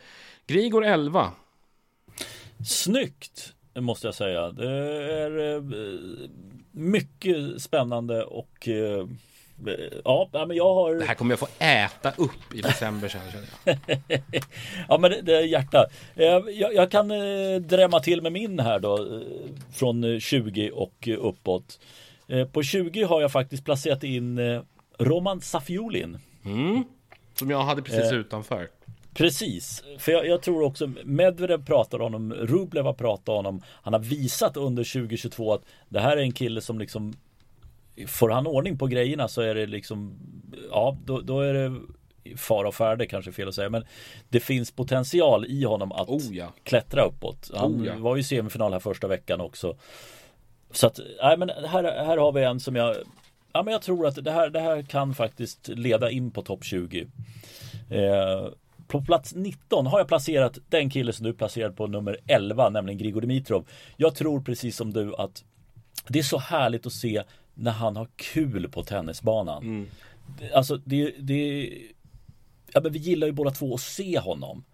Grigor 0.47 0.85
11. 0.85 1.33
Snyggt! 2.67 3.55
måste 3.81 4.07
jag 4.07 4.15
säga. 4.15 4.53
Det 4.53 4.71
är 5.13 5.55
eh, 5.57 5.63
mycket 6.71 7.63
spännande 7.63 8.25
och 8.25 8.69
eh, 8.69 9.07
Ja, 10.05 10.29
men 10.33 10.57
jag 10.57 10.75
har... 10.75 10.95
Det 10.95 11.05
här 11.05 11.15
kommer 11.15 11.33
jag 11.33 11.39
få 11.39 11.49
äta 11.59 12.13
upp 12.17 12.55
i 12.55 12.61
december 12.61 13.09
känner 13.09 13.33
jag. 13.65 13.79
ja, 14.89 14.99
men 14.99 15.11
det, 15.11 15.21
det 15.23 15.37
är 15.37 15.43
hjärta. 15.43 15.87
Eh, 16.15 16.25
jag, 16.25 16.75
jag 16.75 16.91
kan 16.91 17.09
drämma 17.63 18.01
till 18.01 18.23
med 18.23 18.33
min 18.33 18.61
här 18.61 18.79
då. 18.79 19.23
Från 19.73 20.21
20 20.21 20.71
och 20.71 21.09
uppåt. 21.19 21.81
På 22.53 22.63
20 22.63 23.03
har 23.03 23.21
jag 23.21 23.33
faktiskt 23.33 23.65
placerat 23.65 24.05
in 24.05 24.41
Roman 24.99 25.41
Safiulin. 25.41 26.19
Mm. 26.45 26.85
Som 27.35 27.51
jag 27.51 27.63
hade 27.63 27.83
precis 27.83 28.13
eh, 28.13 28.19
utanför. 28.19 28.69
Precis, 29.15 29.85
för 29.99 30.13
jag, 30.13 30.27
jag, 30.27 30.43
tror 30.43 30.63
också 30.63 30.93
Medvedev 31.05 31.65
pratar 31.65 32.01
om 32.01 32.35
Rublev 32.35 32.85
har 32.85 32.93
pratat 32.93 33.29
om 33.29 33.35
honom. 33.35 33.63
Han 33.67 33.93
har 33.93 34.01
visat 34.01 34.57
under 34.57 34.85
2022 34.85 35.55
att 35.55 35.63
det 35.89 36.01
här 36.01 36.17
är 36.17 36.21
en 36.21 36.33
kille 36.33 36.61
som 36.61 36.79
liksom 36.79 37.15
Får 38.07 38.29
han 38.29 38.47
ordning 38.47 38.79
på 38.79 38.87
grejerna 38.87 39.29
så 39.29 39.41
är 39.41 39.55
det 39.55 39.67
liksom 39.67 40.19
Ja, 40.71 40.97
då, 41.05 41.21
då 41.21 41.41
är 41.41 41.55
det 41.55 41.81
fara 42.37 42.69
och 42.69 42.75
färde 42.75 43.07
kanske 43.07 43.33
fel 43.33 43.49
att 43.49 43.55
säga 43.55 43.71
men 43.71 43.85
det 44.29 44.41
finns 44.41 44.71
potential 44.71 45.47
i 45.47 45.65
honom 45.65 45.93
att 45.93 46.09
Oh, 46.09 46.37
ja. 46.37 46.53
klättra 46.63 47.05
uppåt. 47.05 47.51
Han 47.55 47.81
Oh, 47.81 47.87
ja. 47.87 47.95
var 47.99 48.17
ju 48.17 48.23
semifinal 48.23 48.73
här 48.73 48.81
första 48.81 49.09
veckan 49.09 49.41
också. 49.41 49.77
Så 50.71 50.87
att, 50.87 51.01
nej 51.23 51.37
men 51.37 51.49
här, 51.49 52.05
här 52.05 52.17
har 52.17 52.33
vi 52.33 52.45
en 52.45 52.61
som 52.61 52.77
jag 52.77 52.97
Ja 53.53 53.63
men 53.63 53.73
jag 53.73 53.83
tror 53.83 54.07
att 54.07 54.25
det 54.25 54.31
här, 54.31 54.51
det 54.51 54.61
här 54.61 54.83
kan 54.83 55.15
faktiskt 55.15 55.69
leda 55.69 56.11
in 56.11 56.31
på 56.31 56.43
topp 56.43 56.65
20. 56.65 57.07
Eh, 57.91 58.49
på 58.87 59.03
plats 59.03 59.35
19 59.35 59.87
har 59.87 59.99
jag 59.99 60.09
placerat 60.09 60.59
den 60.69 60.91
kille 60.91 61.13
som 61.13 61.27
du 61.27 61.33
placerade 61.33 61.75
på 61.75 61.87
nummer 61.87 62.17
11, 62.27 62.71
nämligen 62.71 62.99
Grigor 62.99 63.21
Dimitrov. 63.21 63.69
Jag 63.97 64.15
tror 64.15 64.41
precis 64.41 64.77
som 64.77 64.93
du 64.93 65.15
att 65.15 65.45
det 66.09 66.19
är 66.19 66.23
så 66.23 66.39
härligt 66.39 66.87
att 66.87 66.93
se 66.93 67.23
när 67.59 67.71
han 67.73 67.97
har 67.97 68.09
kul 68.17 68.69
på 68.69 68.85
tennisbanan. 68.85 69.87
Det- 70.39 70.53
Alltså 70.53 70.77
det, 70.85 71.15
det 71.19 71.71
Ja 72.73 72.81
men 72.81 72.93
vi 72.93 72.99
gillar 72.99 73.27
ju 73.27 73.33
båda 73.33 73.51
två 73.51 73.75
att 73.75 73.81
se 73.81 74.19
honom. 74.19 74.65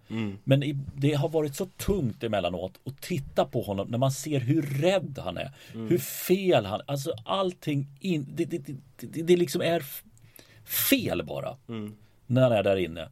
Men 0.43 0.63
i, 0.63 0.77
det 0.95 1.13
har 1.13 1.29
varit 1.29 1.55
så 1.55 1.65
tungt 1.65 2.23
emellanåt 2.23 2.73
att 2.85 3.01
titta 3.01 3.45
på 3.45 3.61
honom 3.61 3.87
när 3.87 3.97
man 3.97 4.11
ser 4.11 4.39
hur 4.39 4.61
rädd 4.61 5.19
han 5.23 5.37
är. 5.37 5.51
Hur 5.73 5.97
fel 5.97 6.65
han 6.65 6.81
Alltså 6.85 7.13
allting 7.25 7.87
in, 7.99 8.27
det, 8.35 8.45
det, 8.45 8.57
det, 8.97 9.21
det, 9.23 9.35
liksom 9.37 9.61
är 9.61 9.83
fel 10.65 11.23
bara. 11.25 11.57
När 12.27 12.41
han 12.41 12.51
är 12.51 12.63
där 12.63 12.77
inne. 12.77 13.09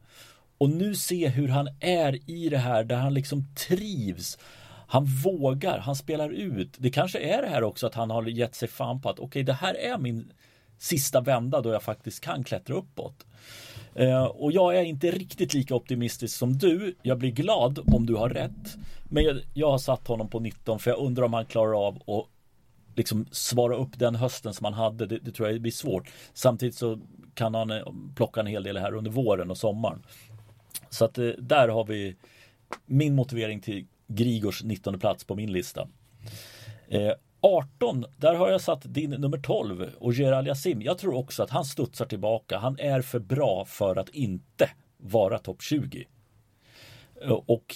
Och 0.58 0.70
nu 0.70 0.94
se 0.94 1.28
hur 1.28 1.48
han 1.48 1.68
är 1.80 2.30
i 2.30 2.48
det 2.48 2.58
här 2.58 2.84
där 2.84 2.96
han 2.96 3.14
liksom 3.14 3.44
trivs. 3.68 4.38
Han 4.86 5.04
vågar, 5.04 5.78
han 5.78 5.96
spelar 5.96 6.30
ut. 6.30 6.76
Det 6.78 6.90
kanske 6.90 7.18
är 7.18 7.42
det 7.42 7.48
här 7.48 7.62
också 7.62 7.86
att 7.86 7.94
han 7.94 8.10
har 8.10 8.22
gett 8.22 8.54
sig 8.54 8.68
fan 8.68 9.00
på 9.00 9.10
att 9.10 9.18
okej 9.18 9.42
det 9.42 9.52
här 9.52 9.74
är 9.74 9.98
min 9.98 10.32
sista 10.78 11.20
vända 11.20 11.60
då 11.60 11.72
jag 11.72 11.82
faktiskt 11.82 12.20
kan 12.20 12.44
klättra 12.44 12.74
uppåt. 12.74 13.26
Eh, 13.94 14.24
och 14.24 14.52
jag 14.52 14.76
är 14.76 14.82
inte 14.82 15.10
riktigt 15.10 15.54
lika 15.54 15.74
optimistisk 15.74 16.36
som 16.36 16.58
du. 16.58 16.96
Jag 17.02 17.18
blir 17.18 17.30
glad 17.30 17.78
om 17.94 18.06
du 18.06 18.14
har 18.14 18.28
rätt. 18.28 18.76
Men 19.04 19.24
jag, 19.24 19.40
jag 19.54 19.70
har 19.70 19.78
satt 19.78 20.08
honom 20.08 20.28
på 20.28 20.40
19 20.40 20.78
för 20.78 20.90
jag 20.90 21.00
undrar 21.00 21.24
om 21.24 21.32
han 21.32 21.46
klarar 21.46 21.86
av 21.88 21.96
att 21.96 22.26
liksom 22.96 23.26
svara 23.30 23.76
upp 23.76 23.98
den 23.98 24.14
hösten 24.14 24.54
som 24.54 24.64
han 24.64 24.74
hade. 24.74 25.06
Det, 25.06 25.18
det 25.18 25.30
tror 25.30 25.50
jag 25.50 25.60
blir 25.60 25.72
svårt. 25.72 26.10
Samtidigt 26.34 26.74
så 26.74 26.98
kan 27.34 27.54
han 27.54 27.70
eh, 27.70 27.84
plocka 28.14 28.40
en 28.40 28.46
hel 28.46 28.62
del 28.62 28.76
här 28.76 28.94
under 28.94 29.10
våren 29.10 29.50
och 29.50 29.58
sommaren. 29.58 30.02
Så 30.90 31.04
att 31.04 31.18
eh, 31.18 31.28
där 31.38 31.68
har 31.68 31.84
vi 31.84 32.16
min 32.86 33.14
motivering 33.14 33.60
till 33.60 33.86
Grigors 34.14 34.62
19 34.64 34.98
plats 34.98 35.24
på 35.24 35.34
min 35.34 35.52
lista. 35.52 35.88
Eh, 36.88 37.12
18, 37.40 38.04
där 38.16 38.34
har 38.34 38.50
jag 38.50 38.60
satt 38.60 38.94
din 38.94 39.10
nummer 39.10 39.38
12, 39.38 39.90
Ogier 40.00 40.32
Aliasim. 40.32 40.82
Jag 40.82 40.98
tror 40.98 41.14
också 41.14 41.42
att 41.42 41.50
han 41.50 41.64
studsar 41.64 42.06
tillbaka. 42.06 42.58
Han 42.58 42.78
är 42.78 43.00
för 43.02 43.18
bra 43.18 43.64
för 43.64 43.96
att 43.96 44.08
inte 44.08 44.70
vara 44.96 45.38
topp 45.38 45.62
20. 45.62 46.04
Eh, 47.22 47.30
Och 47.30 47.74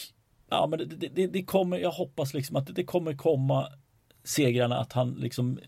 ja, 0.50 0.66
men 0.66 0.78
det, 0.78 0.84
det- 0.84 1.08
det, 1.14 1.26
det 1.26 1.42
kommer, 1.42 1.78
jag 1.78 1.90
hoppas 1.90 2.34
liksom 2.34 2.56
att 2.56 2.74
det 2.74 2.84
kommer 2.84 3.14
komma 3.14 3.68
segrarna 4.24 4.78
att 4.78 4.92
han 4.92 5.10
liksom 5.14 5.58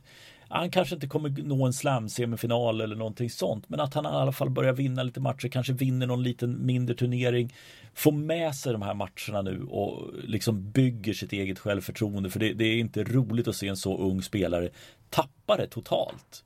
han 0.51 0.71
kanske 0.71 0.95
inte 0.95 1.07
kommer 1.07 1.43
nå 1.43 1.67
en 1.67 1.73
slam-semifinal 1.73 2.81
eller 2.81 2.97
någonting 2.97 3.31
sånt 3.31 3.69
men 3.69 3.81
att 3.81 3.95
han 3.95 4.05
i 4.05 4.09
alla 4.09 4.33
fall 4.33 4.51
börjar 4.51 4.73
vinna 4.73 5.03
lite 5.03 5.21
matcher, 5.21 5.49
kanske 5.49 5.73
vinner 5.73 6.07
någon 6.07 6.23
liten 6.23 6.67
mindre 6.67 6.95
turnering 6.95 7.53
Får 7.95 8.13
med 8.13 8.55
sig 8.55 8.73
de 8.73 8.83
här 8.83 8.95
matcherna 8.95 9.43
nu 9.43 9.63
och 9.63 10.15
liksom 10.25 10.71
bygger 10.71 11.13
sitt 11.13 11.33
eget 11.33 11.59
självförtroende 11.59 12.31
för 12.31 12.41
det, 12.41 12.53
det 12.53 12.65
är 12.65 12.79
inte 12.79 13.05
roligt 13.05 13.49
att 13.49 13.57
se 13.57 13.69
en 13.69 13.77
så 13.77 13.99
ung 13.99 14.23
spelare 14.23 14.71
tappa 15.11 15.57
det 15.57 15.67
totalt. 15.67 16.45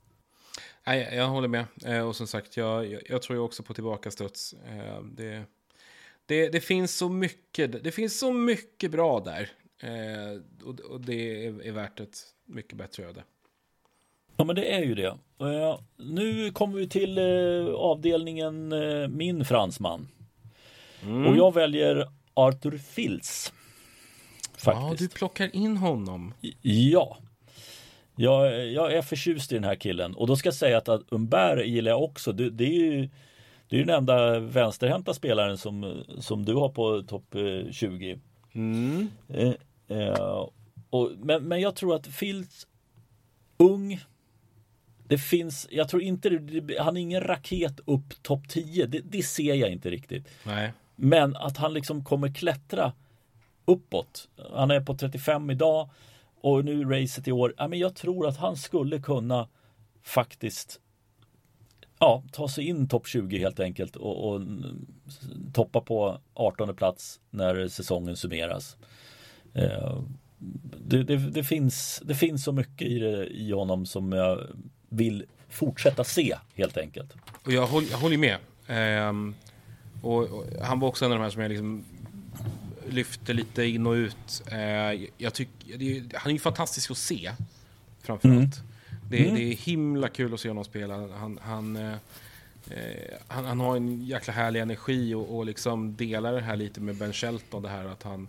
Nej, 0.86 1.08
jag 1.12 1.28
håller 1.28 1.48
med. 1.48 1.66
Eh, 1.84 2.08
och 2.08 2.16
som 2.16 2.26
sagt, 2.26 2.56
jag, 2.56 2.86
jag, 2.86 3.02
jag 3.08 3.22
tror 3.22 3.36
ju 3.38 3.42
också 3.42 3.62
på 3.62 3.74
tillbakastuds. 3.74 4.52
Eh, 4.52 5.02
det, 5.02 5.42
det, 6.26 6.48
det 6.48 6.60
finns 6.60 6.96
så 6.96 7.08
mycket, 7.08 7.84
det 7.84 7.92
finns 7.92 8.18
så 8.18 8.32
mycket 8.32 8.90
bra 8.90 9.20
där. 9.20 9.50
Eh, 9.80 10.40
och, 10.66 10.80
och 10.80 11.00
det 11.00 11.46
är, 11.46 11.62
är 11.62 11.72
värt 11.72 12.00
ett 12.00 12.18
mycket 12.46 12.78
bättre 12.78 13.04
öde. 13.04 13.24
Ja 14.36 14.44
men 14.44 14.56
det 14.56 14.74
är 14.74 14.82
ju 14.82 14.94
det. 14.94 15.16
Eh, 15.40 15.78
nu 15.96 16.50
kommer 16.50 16.78
vi 16.78 16.88
till 16.88 17.18
eh, 17.18 17.74
avdelningen 17.74 18.72
eh, 18.72 19.08
min 19.08 19.44
fransman. 19.44 20.08
Och 21.28 21.36
jag 21.36 21.54
väljer 21.54 22.08
Arthur 22.34 22.78
Fils. 22.78 23.52
Ja, 24.64 24.72
Faktiskt. 24.72 24.98
du 24.98 25.18
plockar 25.18 25.56
in 25.56 25.76
honom. 25.76 26.34
Ja. 26.62 27.16
Jag, 28.16 28.66
jag 28.72 28.92
är 28.92 29.02
förtjust 29.02 29.52
i 29.52 29.54
den 29.54 29.64
här 29.64 29.74
killen 29.74 30.14
och 30.14 30.26
då 30.26 30.36
ska 30.36 30.46
jag 30.46 30.54
säga 30.54 30.78
att, 30.78 30.88
att 30.88 31.02
Umberg 31.10 31.70
gillar 31.70 31.90
jag 31.90 32.02
också. 32.02 32.32
Det, 32.32 32.50
det 32.50 32.64
är 32.64 32.72
ju 32.72 33.08
det 33.68 33.76
är 33.76 33.78
ju 33.78 33.84
den 33.84 33.96
enda 33.96 34.40
vänsterhänta 34.40 35.14
spelaren 35.14 35.58
som, 35.58 36.04
som 36.18 36.44
du 36.44 36.54
har 36.54 36.68
på 36.68 37.02
topp 37.02 37.34
eh, 37.34 37.70
20. 37.72 38.18
Mm. 38.52 39.08
Eh, 39.28 39.52
eh, 39.88 40.46
och, 40.90 41.10
men, 41.18 41.48
men 41.48 41.60
jag 41.60 41.74
tror 41.74 41.94
att 41.94 42.06
Fields 42.06 42.66
ung 43.56 44.00
det 45.14 45.18
finns, 45.18 45.68
jag 45.70 45.88
tror 45.88 46.02
inte 46.02 46.28
det, 46.28 46.78
han 46.80 46.96
är 46.96 47.00
ingen 47.00 47.20
raket 47.20 47.80
upp 47.84 48.22
topp 48.22 48.48
10. 48.48 48.86
Det, 48.86 49.00
det 49.04 49.22
ser 49.22 49.54
jag 49.54 49.70
inte 49.70 49.90
riktigt. 49.90 50.28
Nej. 50.46 50.72
Men 50.96 51.36
att 51.36 51.56
han 51.56 51.74
liksom 51.74 52.04
kommer 52.04 52.34
klättra 52.34 52.92
uppåt. 53.64 54.28
Han 54.54 54.70
är 54.70 54.80
på 54.80 54.94
35 54.96 55.50
idag 55.50 55.90
och 56.40 56.64
nu 56.64 56.84
racet 56.84 57.28
i 57.28 57.32
år. 57.32 57.54
Ja, 57.56 57.68
men 57.68 57.78
jag 57.78 57.96
tror 57.96 58.26
att 58.26 58.36
han 58.36 58.56
skulle 58.56 58.98
kunna 58.98 59.48
faktiskt 60.02 60.80
ja, 61.98 62.22
ta 62.32 62.48
sig 62.48 62.64
in 62.64 62.88
topp 62.88 63.06
20 63.06 63.38
helt 63.38 63.60
enkelt 63.60 63.96
och, 63.96 64.28
och 64.28 64.40
toppa 65.52 65.80
på 65.80 66.18
18 66.34 66.76
plats 66.76 67.20
när 67.30 67.68
säsongen 67.68 68.16
summeras. 68.16 68.76
Eh, 69.52 69.98
det, 70.86 71.02
det, 71.02 71.16
det, 71.16 71.44
finns, 71.44 72.02
det 72.04 72.14
finns 72.14 72.44
så 72.44 72.52
mycket 72.52 72.88
i, 72.88 72.98
det, 72.98 73.26
i 73.26 73.52
honom 73.52 73.86
som 73.86 74.12
jag 74.12 74.40
vill 74.94 75.24
fortsätta 75.48 76.04
se 76.04 76.36
helt 76.54 76.76
enkelt. 76.76 77.12
Och 77.44 77.52
jag 77.52 77.66
håller, 77.66 77.90
jag 77.90 77.98
håller 77.98 78.18
med. 78.18 78.38
Ehm, 78.66 79.34
och, 80.02 80.22
och 80.22 80.44
han 80.62 80.80
var 80.80 80.88
också 80.88 81.04
en 81.04 81.12
av 81.12 81.18
de 81.18 81.22
här 81.22 81.30
som 81.30 81.42
jag 81.42 81.48
liksom 81.48 81.84
lyfte 82.88 83.32
lite 83.32 83.64
in 83.64 83.86
och 83.86 83.92
ut. 83.92 84.42
Eh, 84.46 85.08
jag 85.18 85.34
tycker, 85.34 85.78
det 85.78 86.16
han 86.16 86.30
är 86.30 86.32
ju 86.32 86.38
fantastisk 86.38 86.90
att 86.90 86.98
se. 86.98 87.32
Framförallt. 88.02 88.62
Det, 89.10 89.16
det 89.16 89.42
är 89.52 89.56
himla 89.56 90.08
kul 90.08 90.34
att 90.34 90.40
se 90.40 90.48
honom 90.48 90.64
spela. 90.64 90.96
Han, 90.96 91.38
han, 91.42 91.76
eh, 91.76 91.94
han, 93.26 93.44
han 93.44 93.60
har 93.60 93.76
en 93.76 94.04
jäkla 94.04 94.32
härlig 94.32 94.60
energi 94.60 95.14
och, 95.14 95.36
och 95.36 95.46
liksom 95.46 95.96
delar 95.96 96.32
det 96.32 96.40
här 96.40 96.56
lite 96.56 96.80
med 96.80 96.96
Ben 96.96 97.12
Shelton. 97.12 97.62
Det 97.62 97.68
här 97.68 97.84
att 97.84 98.02
han, 98.02 98.28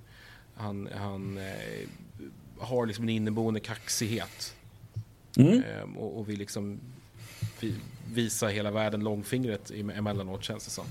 han, 0.56 0.90
han 0.96 1.38
eh, 1.38 1.90
har 2.60 2.86
liksom 2.86 3.04
en 3.04 3.10
inneboende 3.10 3.60
kaxighet. 3.60 4.56
Mm. 5.38 5.64
Ehm, 5.64 5.98
och, 5.98 6.18
och 6.20 6.30
vill 6.30 6.40
liksom 6.40 6.80
vi, 7.60 7.76
visa 8.14 8.48
hela 8.48 8.72
världen 8.72 9.04
långfingret 9.04 9.72
em- 9.72 9.98
emellanåt 9.98 10.44
känns 10.44 10.66
det 10.66 10.72
som. 10.72 10.86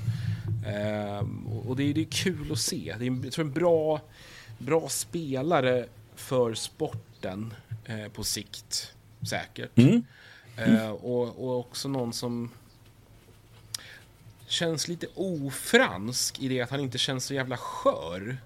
Ehm, 0.66 1.46
och 1.46 1.76
det, 1.76 1.82
är- 1.90 1.94
det 1.94 2.00
är 2.00 2.04
kul 2.10 2.52
att 2.52 2.58
se. 2.58 2.94
Det 2.98 3.04
är 3.04 3.06
en, 3.08 3.22
jag 3.24 3.32
tror 3.32 3.44
en 3.44 3.52
bra, 3.52 4.00
bra 4.58 4.88
spelare 4.88 5.86
för 6.14 6.54
sporten 6.54 7.54
eh, 7.84 8.08
på 8.08 8.24
sikt. 8.24 8.92
Säkert. 9.30 9.78
Mm. 9.78 10.04
Eh, 10.56 10.90
och, 10.90 11.44
och 11.44 11.58
också 11.60 11.88
någon 11.88 12.12
som 12.12 12.50
känns 14.46 14.88
lite 14.88 15.06
ofransk 15.14 16.40
i 16.40 16.48
det 16.48 16.60
att 16.60 16.70
han 16.70 16.80
inte 16.80 16.98
känns 16.98 17.24
så 17.24 17.34
jävla 17.34 17.56
skör. 17.56 18.36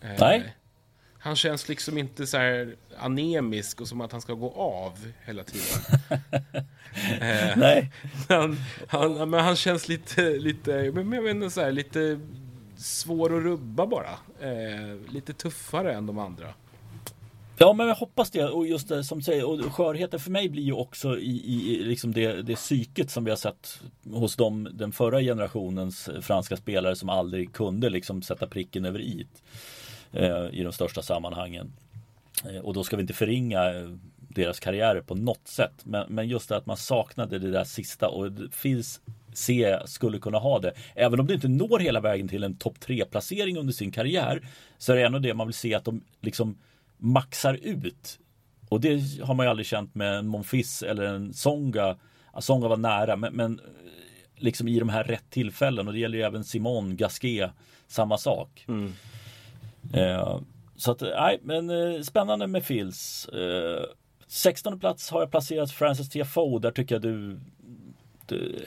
Eh, 0.00 0.10
Nej. 0.20 0.54
Han 1.22 1.36
känns 1.36 1.68
liksom 1.68 1.98
inte 1.98 2.26
så 2.26 2.36
här 2.36 2.76
anemisk 2.98 3.80
och 3.80 3.88
som 3.88 4.00
att 4.00 4.12
han 4.12 4.20
ska 4.20 4.32
gå 4.32 4.50
av 4.50 4.92
hela 5.24 5.44
tiden. 5.44 6.00
eh, 7.20 7.56
Nej, 7.56 7.92
han, 8.28 8.56
han, 8.88 9.30
men 9.30 9.44
han 9.44 9.56
känns 9.56 9.88
lite, 9.88 10.30
lite, 10.30 10.92
men 10.94 11.12
jag 11.12 11.30
inte, 11.30 11.50
så 11.50 11.60
här, 11.60 11.72
lite 11.72 12.20
svår 12.76 13.36
att 13.36 13.42
rubba 13.42 13.86
bara. 13.86 14.10
Eh, 14.40 15.12
lite 15.12 15.32
tuffare 15.32 15.94
än 15.94 16.06
de 16.06 16.18
andra. 16.18 16.54
Ja 17.58 17.72
men 17.72 17.88
jag 17.88 17.94
hoppas 17.94 18.30
det 18.30 18.44
och 18.44 18.66
just 18.66 18.88
det 18.88 19.04
som 19.04 19.18
du 19.18 19.24
säger 19.24 19.44
och 19.44 19.74
skörheten 19.74 20.20
för 20.20 20.30
mig 20.30 20.48
blir 20.48 20.62
ju 20.62 20.72
också 20.72 21.18
i, 21.18 21.54
i 21.54 21.84
liksom 21.84 22.12
det, 22.12 22.42
det 22.42 22.54
psyket 22.54 23.10
som 23.10 23.24
vi 23.24 23.30
har 23.30 23.36
sett 23.36 23.80
hos 24.04 24.36
dem, 24.36 24.68
den 24.72 24.92
förra 24.92 25.20
generationens 25.20 26.10
franska 26.20 26.56
spelare 26.56 26.96
som 26.96 27.08
aldrig 27.08 27.52
kunde 27.52 27.90
liksom 27.90 28.22
sätta 28.22 28.46
pricken 28.46 28.84
över 28.84 29.00
i 29.00 29.26
Eh, 30.12 30.46
i 30.52 30.62
de 30.62 30.72
största 30.72 31.02
sammanhangen. 31.02 31.72
Eh, 32.44 32.58
och 32.58 32.74
då 32.74 32.84
ska 32.84 32.96
vi 32.96 33.00
inte 33.00 33.14
förringa 33.14 33.74
eh, 33.74 33.88
deras 34.18 34.60
karriärer 34.60 35.00
på 35.00 35.14
något 35.14 35.48
sätt. 35.48 35.72
Men, 35.84 36.06
men 36.08 36.28
just 36.28 36.48
det 36.48 36.56
att 36.56 36.66
man 36.66 36.76
saknade 36.76 37.38
det 37.38 37.50
där 37.50 37.64
sista 37.64 38.08
och 38.08 38.32
det 38.32 38.54
finns 38.54 39.00
se 39.32 39.78
skulle 39.86 40.18
kunna 40.18 40.38
ha 40.38 40.58
det. 40.58 40.72
Även 40.94 41.20
om 41.20 41.26
det 41.26 41.34
inte 41.34 41.48
når 41.48 41.78
hela 41.78 42.00
vägen 42.00 42.28
till 42.28 42.44
en 42.44 42.56
topp 42.56 42.80
3 42.80 43.04
placering 43.04 43.58
under 43.58 43.72
sin 43.72 43.92
karriär 43.92 44.48
så 44.78 44.92
är 44.92 44.96
det 44.96 45.06
ändå 45.06 45.18
det 45.18 45.34
man 45.34 45.46
vill 45.46 45.54
se 45.54 45.74
att 45.74 45.84
de 45.84 46.04
liksom 46.20 46.58
maxar 46.96 47.58
ut. 47.62 48.18
Och 48.68 48.80
det 48.80 49.20
har 49.22 49.34
man 49.34 49.46
ju 49.46 49.50
aldrig 49.50 49.66
känt 49.66 49.94
med 49.94 50.18
en 50.18 50.26
Monfils 50.26 50.82
eller 50.82 51.04
en 51.04 51.34
Songa. 51.34 51.96
Songa 52.38 52.68
var 52.68 52.76
nära 52.76 53.16
men, 53.16 53.34
men 53.34 53.60
liksom 54.36 54.68
i 54.68 54.78
de 54.78 54.88
här 54.88 55.04
rätt 55.04 55.30
tillfällen 55.30 55.86
och 55.86 55.92
det 55.92 56.00
gäller 56.00 56.18
ju 56.18 56.24
även 56.24 56.44
Simon, 56.44 56.96
Gasquet, 56.96 57.50
samma 57.86 58.18
sak. 58.18 58.64
Mm. 58.68 58.92
Eh, 59.94 60.40
så 60.76 60.90
att, 60.90 61.02
eh, 61.02 61.08
nej, 61.08 61.40
men 61.42 61.70
eh, 61.70 62.00
spännande 62.00 62.46
med 62.46 62.64
Fils. 62.64 63.28
Eh, 63.28 63.84
16 64.26 64.80
plats 64.80 65.10
har 65.10 65.20
jag 65.20 65.30
placerat 65.30 65.70
Francis 65.70 66.08
Tiafoe. 66.08 66.60
Där 66.60 66.70
tycker 66.70 66.94
jag 66.94 67.02
du, 67.02 67.40
du 68.26 68.66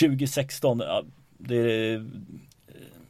2016, 0.00 0.80
ja, 0.80 1.04
det 1.38 1.56
är 1.56 1.94
eh, 1.94 2.02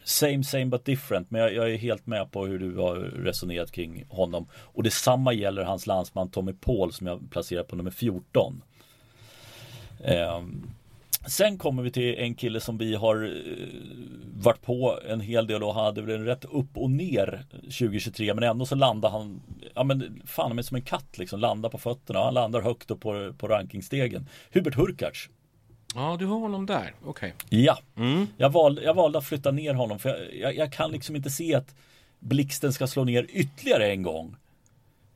same 0.05 0.45
same 0.45 0.67
but 0.67 0.85
different. 0.85 1.31
Men 1.31 1.41
jag, 1.41 1.55
jag, 1.55 1.73
är 1.73 1.77
helt 1.77 2.07
med 2.07 2.31
på 2.33 2.47
hur 2.47 2.59
du 2.59 2.77
har 2.77 2.97
resonerat 2.97 3.73
kring 3.73 4.05
honom. 4.09 4.47
Och 4.53 4.83
detsamma 4.83 5.33
gäller 5.33 5.63
hans 5.63 5.87
landsman 5.87 6.31
Tommy 6.31 6.53
Paul 6.53 6.93
som 6.93 7.07
jag 7.07 7.31
placerar 7.31 7.63
på 7.63 7.77
nummer 7.77 7.91
14. 7.91 8.63
Eh, 10.05 10.43
Sen 11.29 11.59
kommer 11.59 11.83
vi 11.83 11.91
till 11.91 12.15
en 12.19 12.35
kille 12.35 12.61
som 12.61 12.79
vi 12.79 12.95
har 12.95 13.25
eh, 13.25 13.67
varit 14.35 14.63
på 14.63 14.99
en 15.09 15.21
hel 15.21 15.47
del 15.47 15.63
och 15.63 15.75
hade 15.75 16.03
väl 16.03 16.15
en 16.15 16.25
rätt 16.25 16.45
upp 16.45 16.77
och 16.77 16.91
ner 16.91 17.45
2023 17.63 18.35
men 18.35 18.45
ändå 18.45 18.67
så 18.67 18.75
landar 18.75 19.11
han 19.11 19.43
Ja 19.75 19.85
men 19.85 20.23
fan 20.27 20.55
men 20.55 20.65
som 20.65 20.75
en 20.75 20.83
katt 20.83 21.19
liksom 21.19 21.41
landar 21.41 21.69
på 21.69 21.79
fötterna 21.79 22.25
han 22.25 22.35
landar 22.35 22.61
högt 22.61 22.91
upp 22.91 23.01
på, 23.01 23.33
på 23.39 23.49
rankingstegen 23.49 24.29
Hubert 24.53 24.75
Hurkacz 24.75 25.29
Ja, 25.95 26.17
du 26.19 26.27
har 26.27 26.39
honom 26.39 26.67
där. 26.67 26.95
Okej. 27.05 27.35
Okay. 27.45 27.63
Ja, 27.63 27.79
mm. 27.97 28.27
jag, 28.37 28.51
valde, 28.51 28.83
jag 28.83 28.95
valde 28.95 29.19
att 29.19 29.25
flytta 29.25 29.51
ner 29.51 29.75
honom 29.75 29.99
för 29.99 30.09
jag, 30.09 30.35
jag, 30.35 30.57
jag 30.57 30.73
kan 30.73 30.91
liksom 30.91 31.17
inte 31.17 31.31
se 31.31 31.55
att 31.55 31.75
blixten 32.19 32.73
ska 32.73 32.87
slå 32.87 33.05
ner 33.05 33.27
ytterligare 33.29 33.91
en 33.91 34.03
gång. 34.03 34.37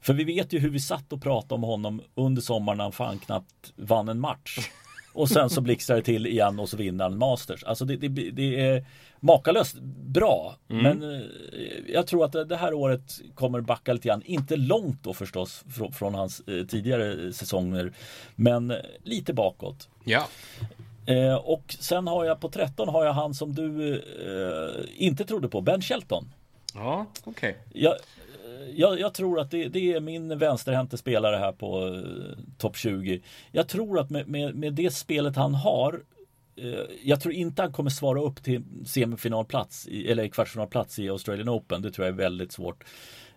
För 0.00 0.14
vi 0.14 0.24
vet 0.24 0.52
ju 0.52 0.58
hur 0.58 0.70
vi 0.70 0.80
satt 0.80 1.12
och 1.12 1.22
pratade 1.22 1.54
om 1.54 1.62
honom 1.62 2.02
under 2.14 2.42
sommaren 2.42 2.76
när 2.76 2.84
han 2.84 2.92
fan 2.92 3.18
knappt 3.18 3.72
vann 3.76 4.08
en 4.08 4.20
match. 4.20 4.58
Och 5.12 5.28
sen 5.28 5.50
så 5.50 5.60
blixtrar 5.60 5.96
det 5.96 6.02
till 6.02 6.26
igen 6.26 6.60
och 6.60 6.68
så 6.68 6.76
vinner 6.76 7.04
han 7.04 7.18
Masters. 7.18 7.64
Alltså 7.64 7.84
det, 7.84 7.96
det, 7.96 8.30
det 8.30 8.60
är 8.60 8.84
makalöst 9.20 9.76
bra. 10.04 10.56
Mm. 10.68 10.82
Men 10.82 11.14
eh, 11.14 11.26
jag 11.88 12.06
tror 12.06 12.24
att 12.24 12.48
det 12.48 12.56
här 12.56 12.74
året 12.74 13.20
kommer 13.34 13.60
backa 13.60 13.92
lite 13.92 14.08
grann. 14.08 14.22
Inte 14.24 14.56
långt 14.56 15.02
då 15.02 15.14
förstås 15.14 15.64
från, 15.76 15.92
från 15.92 16.14
hans 16.14 16.40
eh, 16.40 16.66
tidigare 16.66 17.32
säsonger. 17.32 17.92
Men 18.34 18.70
eh, 18.70 18.76
lite 19.02 19.32
bakåt. 19.32 19.88
Ja. 20.04 20.28
Eh, 21.06 21.34
och 21.34 21.76
sen 21.78 22.06
har 22.06 22.24
jag 22.24 22.40
på 22.40 22.48
13 22.48 22.88
har 22.88 23.04
jag 23.04 23.12
han 23.12 23.34
som 23.34 23.54
du 23.54 23.94
eh, 23.94 24.84
inte 24.96 25.24
trodde 25.24 25.48
på, 25.48 25.60
Ben 25.60 25.82
Shelton. 25.82 26.32
Ja, 26.74 27.06
okej. 27.24 27.30
Okay 27.50 27.82
jag, 27.82 27.94
jag, 28.74 29.14
tror 29.14 29.40
att 29.40 29.50
det, 29.50 29.68
det, 29.68 29.92
är 29.92 30.00
min 30.00 30.38
vänsterhänte 30.38 30.96
spelare 30.96 31.36
här 31.36 31.52
på 31.52 31.86
eh, 31.86 32.38
topp 32.58 32.76
20. 32.76 33.22
Jag 33.52 33.68
tror 33.68 33.98
att 33.98 34.10
med, 34.10 34.28
med, 34.28 34.54
med, 34.54 34.74
det 34.74 34.90
spelet 34.90 35.36
han 35.36 35.54
har 35.54 36.02
eh, 36.56 36.80
jag 37.02 37.20
tror 37.20 37.34
inte 37.34 37.62
han 37.62 37.72
kommer 37.72 37.90
svara 37.90 38.22
upp 38.22 38.42
till 38.42 38.62
semifinalplats 38.86 39.88
eller 40.06 40.28
kvartsfinalplats 40.28 40.98
i 40.98 41.08
Australian 41.08 41.48
Open. 41.48 41.82
Det 41.82 41.90
tror 41.90 42.06
jag 42.06 42.12
är 42.12 42.18
väldigt 42.18 42.52
svårt. 42.52 42.84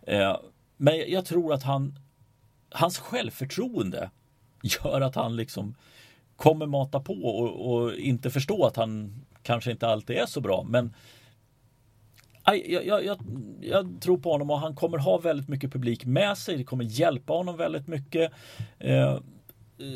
Eh, 0.01 0.38
men 0.77 1.03
jag 1.07 1.25
tror 1.25 1.53
att 1.53 1.63
han 1.63 1.99
hans 2.69 2.97
självförtroende 2.97 4.09
gör 4.63 5.01
att 5.01 5.15
han 5.15 5.35
liksom 5.35 5.75
kommer 6.35 6.65
mata 6.65 6.99
på 6.99 7.13
och, 7.13 7.75
och 7.75 7.95
inte 7.95 8.29
förstå 8.29 8.65
att 8.65 8.75
han 8.75 9.13
kanske 9.43 9.71
inte 9.71 9.88
alltid 9.88 10.17
är 10.17 10.25
så 10.25 10.41
bra. 10.41 10.65
Men 10.69 10.93
jag, 12.45 12.86
jag, 12.86 13.05
jag, 13.05 13.17
jag, 13.62 14.01
tror 14.01 14.17
på 14.17 14.31
honom 14.31 14.49
och 14.49 14.60
han 14.60 14.75
kommer 14.75 14.97
ha 14.97 15.17
väldigt 15.17 15.47
mycket 15.47 15.73
publik 15.73 16.05
med 16.05 16.38
sig. 16.38 16.58
Det 16.58 16.63
kommer 16.63 16.84
hjälpa 16.84 17.34
honom 17.34 17.58
väldigt 17.58 17.88
mycket. 17.88 18.31
Eh, 18.79 19.17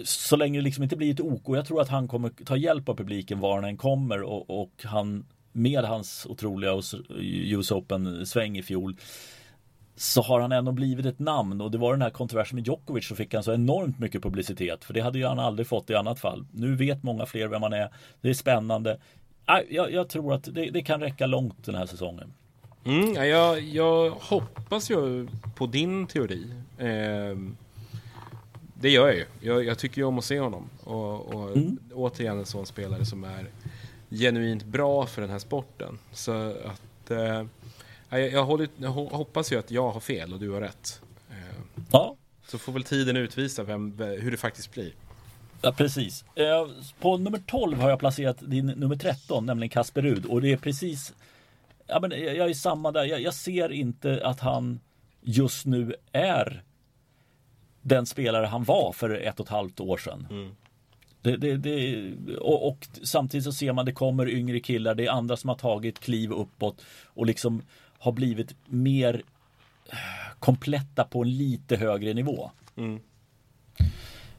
så 0.03 0.35
länge 0.35 0.59
det 0.59 0.63
liksom 0.63 0.83
inte 0.83 0.95
blir 0.95 1.13
ett 1.13 1.19
OK. 1.19 1.43
Jag 1.47 1.65
tror 1.65 1.81
att 1.81 1.89
han 1.89 2.07
kommer 2.07 2.29
ta 2.29 2.57
hjälp 2.57 2.89
av 2.89 2.95
publiken 2.95 3.39
var 3.39 3.55
han 3.55 3.63
än 3.63 3.77
kommer 3.77 4.21
och, 4.21 4.61
och 4.61 4.83
han 4.83 5.25
med 5.51 5.83
hans 5.83 6.25
otroliga 6.29 6.81
US 7.19 7.71
Open-sväng 7.71 8.57
i 8.57 8.63
fjol 8.63 8.95
så 9.95 10.21
har 10.21 10.39
han 10.39 10.51
ändå 10.51 10.71
blivit 10.71 11.05
ett 11.05 11.19
namn 11.19 11.61
och 11.61 11.71
det 11.71 11.77
var 11.77 11.91
den 11.93 12.01
här 12.01 12.09
kontroversen 12.09 12.55
med 12.55 12.67
Djokovic 12.67 13.07
så 13.07 13.15
fick 13.15 13.33
han 13.33 13.43
så 13.43 13.53
enormt 13.53 13.99
mycket 13.99 14.23
publicitet 14.23 14.83
för 14.85 14.93
det 14.93 15.01
hade 15.01 15.19
ju 15.19 15.25
han 15.25 15.39
aldrig 15.39 15.67
fått 15.67 15.89
i 15.89 15.95
annat 15.95 16.19
fall. 16.19 16.45
Nu 16.51 16.75
vet 16.75 17.03
många 17.03 17.25
fler 17.25 17.47
vem 17.47 17.63
han 17.63 17.73
är. 17.73 17.89
Det 18.21 18.29
är 18.29 18.33
spännande. 18.33 18.99
Jag, 19.69 19.91
jag 19.91 20.09
tror 20.09 20.33
att 20.33 20.43
det, 20.43 20.69
det, 20.69 20.81
kan 20.81 20.99
räcka 20.99 21.25
långt 21.25 21.65
den 21.65 21.75
här 21.75 21.85
säsongen. 21.85 22.33
Mm, 22.83 23.13
jag, 23.13 23.61
jag 23.61 24.09
hoppas 24.09 24.91
ju 24.91 25.27
på 25.55 25.65
din 25.65 26.07
teori. 26.07 26.47
Eh, 26.77 27.37
det 28.73 28.89
gör 28.89 29.07
jag 29.07 29.15
ju. 29.15 29.25
Jag, 29.41 29.65
jag, 29.65 29.77
tycker 29.77 29.97
ju 29.97 30.03
om 30.03 30.17
att 30.17 30.25
se 30.25 30.39
honom. 30.39 30.69
Och, 30.83 31.35
och 31.35 31.57
mm. 31.57 31.77
återigen 31.93 32.39
en 32.39 32.45
sån 32.45 32.65
spelare 32.65 33.05
som 33.05 33.23
är 33.23 33.45
genuint 34.09 34.65
bra 34.65 35.05
för 35.05 35.21
den 35.21 35.31
här 35.31 35.39
sporten. 35.39 35.99
Så 36.11 36.31
att 36.65 37.11
eh, 37.11 37.45
jag, 38.09 38.31
jag, 38.31 38.45
håller, 38.45 38.67
jag, 38.77 38.89
hoppas 38.89 39.51
ju 39.51 39.59
att 39.59 39.71
jag 39.71 39.91
har 39.91 39.99
fel 39.99 40.33
och 40.33 40.39
du 40.39 40.49
har 40.49 40.61
rätt. 40.61 41.01
Eh, 41.29 41.81
ja. 41.91 42.15
Så 42.47 42.57
får 42.57 42.71
väl 42.71 42.83
tiden 42.83 43.17
utvisa 43.17 43.63
vem, 43.63 43.97
hur 43.97 44.31
det 44.31 44.37
faktiskt 44.37 44.73
blir. 44.73 44.91
Ja, 45.61 45.71
precis. 45.71 46.25
Eh, 46.35 46.67
på 46.99 47.17
nummer 47.17 47.41
12 47.47 47.77
har 47.79 47.89
jag 47.89 47.99
placerat 47.99 48.37
din 48.39 48.65
nummer 48.65 48.95
13, 48.95 49.45
nämligen 49.45 49.69
Kasper 49.69 50.01
Rud. 50.01 50.25
Och 50.25 50.41
det 50.41 50.51
är 50.51 50.57
precis 50.57 51.13
ja, 51.89 51.99
men 51.99 52.11
jag 52.11 52.49
är 52.49 52.53
samma 52.53 52.91
där. 52.91 53.03
Jag, 53.03 53.21
jag, 53.21 53.33
ser 53.33 53.71
inte 53.71 54.21
att 54.23 54.39
han 54.39 54.79
just 55.21 55.65
nu 55.65 55.95
är 56.11 56.63
den 57.81 58.05
spelare 58.05 58.45
han 58.45 58.63
var 58.63 58.91
för 58.91 59.09
ett 59.09 59.39
och 59.39 59.45
ett 59.45 59.51
halvt 59.51 59.79
år 59.79 59.97
sedan. 59.97 60.27
Mm. 60.29 60.55
Det, 61.21 61.37
det, 61.37 61.57
det, 61.57 62.37
och, 62.37 62.67
och, 62.67 62.87
samtidigt 63.03 63.43
så 63.43 63.51
ser 63.51 63.73
man 63.73 63.85
det 63.85 63.91
kommer 63.91 64.29
yngre 64.29 64.59
killar, 64.59 64.95
det 64.95 65.05
är 65.05 65.11
andra 65.11 65.37
som 65.37 65.49
har 65.49 65.55
tagit 65.55 65.99
kliv 65.99 66.31
uppåt 66.31 66.85
och 67.05 67.25
liksom 67.25 67.61
har 67.99 68.11
blivit 68.11 68.55
mer 68.65 69.21
kompletta 70.39 71.03
på 71.03 71.21
en 71.21 71.37
lite 71.37 71.75
högre 71.75 72.13
nivå. 72.13 72.51
Mm. 72.75 72.99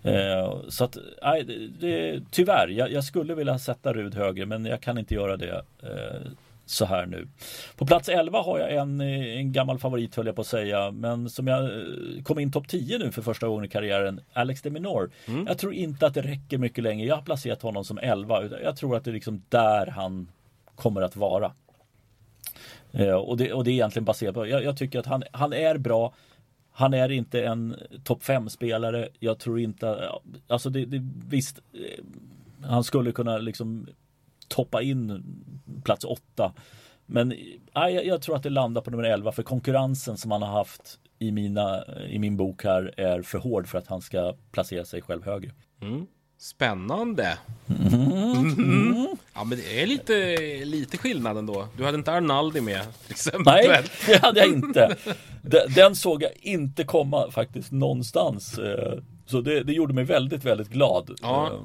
Eh, 0.02 0.56
så 0.68 0.84
att, 0.84 0.96
nej, 1.22 1.44
det, 1.44 1.66
det, 1.66 2.22
tyvärr, 2.30 2.68
jag, 2.68 2.92
jag, 2.92 3.04
skulle 3.04 3.34
vilja 3.34 3.58
sätta 3.58 3.92
Rud 3.92 4.14
högre 4.14 4.46
men 4.46 4.64
jag 4.64 4.80
kan 4.80 4.98
inte 4.98 5.14
göra 5.14 5.36
det. 5.36 5.62
Eh, 5.82 6.20
så 6.66 6.84
här 6.84 7.06
nu. 7.06 7.26
På 7.76 7.86
plats 7.86 8.08
11 8.08 8.42
har 8.42 8.58
jag 8.58 8.74
en, 8.74 9.00
en 9.00 9.52
gammal 9.52 9.78
favorit 9.78 10.16
höll 10.16 10.26
jag 10.26 10.34
på 10.34 10.40
att 10.40 10.46
säga, 10.46 10.90
men 10.90 11.30
som 11.30 11.46
jag 11.46 11.64
eh, 11.64 12.22
kom 12.22 12.38
in 12.38 12.52
topp 12.52 12.68
10 12.68 12.98
nu 12.98 13.12
för 13.12 13.22
första 13.22 13.48
gången 13.48 13.64
i 13.64 13.68
karriären, 13.68 14.20
Alex 14.32 14.62
de 14.62 14.70
Minor. 14.70 15.10
Mm. 15.26 15.46
Jag 15.46 15.58
tror 15.58 15.74
inte 15.74 16.06
att 16.06 16.14
det 16.14 16.22
räcker 16.22 16.58
mycket 16.58 16.84
längre. 16.84 17.06
Jag 17.06 17.16
har 17.16 17.22
placerat 17.22 17.62
honom 17.62 17.84
som 17.84 17.98
11. 17.98 18.42
Jag 18.62 18.76
tror 18.76 18.96
att 18.96 19.04
det 19.04 19.10
är 19.10 19.14
liksom 19.14 19.42
där 19.48 19.86
han 19.86 20.28
kommer 20.74 21.02
att 21.02 21.16
vara. 21.16 21.52
Eh, 22.92 23.14
och, 23.14 23.36
det, 23.36 23.52
och 23.52 23.64
det 23.64 23.70
är 23.70 23.72
egentligen 23.72 24.04
baserat 24.04 24.34
på, 24.34 24.46
jag, 24.46 24.64
jag 24.64 24.76
tycker 24.76 24.98
att 24.98 25.06
han, 25.06 25.22
han 25.32 25.52
är 25.52 25.78
bra. 25.78 26.12
Han 26.72 26.94
är 26.94 27.10
inte 27.10 27.44
en 27.44 27.76
topp 28.04 28.22
5-spelare. 28.22 29.08
Jag 29.18 29.38
tror 29.38 29.60
inte, 29.60 30.10
alltså 30.48 30.70
det, 30.70 30.84
det 30.84 31.08
visst, 31.28 31.58
eh, 31.72 32.04
han 32.68 32.84
skulle 32.84 33.12
kunna 33.12 33.38
liksom 33.38 33.86
toppa 34.48 34.82
in 34.82 35.24
plats 35.84 36.04
åtta. 36.04 36.52
Men 37.06 37.34
nej, 37.74 38.06
jag 38.06 38.22
tror 38.22 38.36
att 38.36 38.42
det 38.42 38.50
landar 38.50 38.80
på 38.80 38.90
nummer 38.90 39.04
11 39.04 39.32
för 39.32 39.42
konkurrensen 39.42 40.16
som 40.16 40.30
han 40.30 40.42
har 40.42 40.52
haft 40.52 40.98
i, 41.18 41.32
mina, 41.32 41.84
i 42.08 42.18
min 42.18 42.36
bok 42.36 42.64
här 42.64 42.94
är 42.96 43.22
för 43.22 43.38
hård 43.38 43.66
för 43.66 43.78
att 43.78 43.86
han 43.86 44.00
ska 44.00 44.34
placera 44.52 44.84
sig 44.84 45.02
själv 45.02 45.24
högre. 45.24 45.50
Mm. 45.82 46.06
Spännande. 46.38 47.38
Mm. 47.92 48.54
Mm. 48.58 48.89
Ja, 49.40 49.44
men 49.44 49.58
det 49.58 49.82
är 49.82 49.86
lite, 49.86 50.36
lite 50.64 50.98
skillnad 50.98 51.38
ändå. 51.38 51.68
Du 51.76 51.84
hade 51.84 51.98
inte 51.98 52.12
Arnaldi 52.12 52.60
med 52.60 52.82
till 53.02 53.12
exempel. 53.12 53.44
Nej, 53.44 53.84
det 54.06 54.22
hade 54.22 54.40
jag 54.40 54.48
inte. 54.48 54.96
Den 55.74 55.96
såg 55.96 56.22
jag 56.22 56.30
inte 56.40 56.84
komma 56.84 57.30
faktiskt 57.30 57.72
någonstans. 57.72 58.58
Eh, 58.58 58.98
så 59.26 59.40
det, 59.40 59.62
det 59.62 59.72
gjorde 59.72 59.94
mig 59.94 60.04
väldigt, 60.04 60.44
väldigt 60.44 60.68
glad. 60.68 61.18
Ja. 61.22 61.46
Eh, 61.46 61.60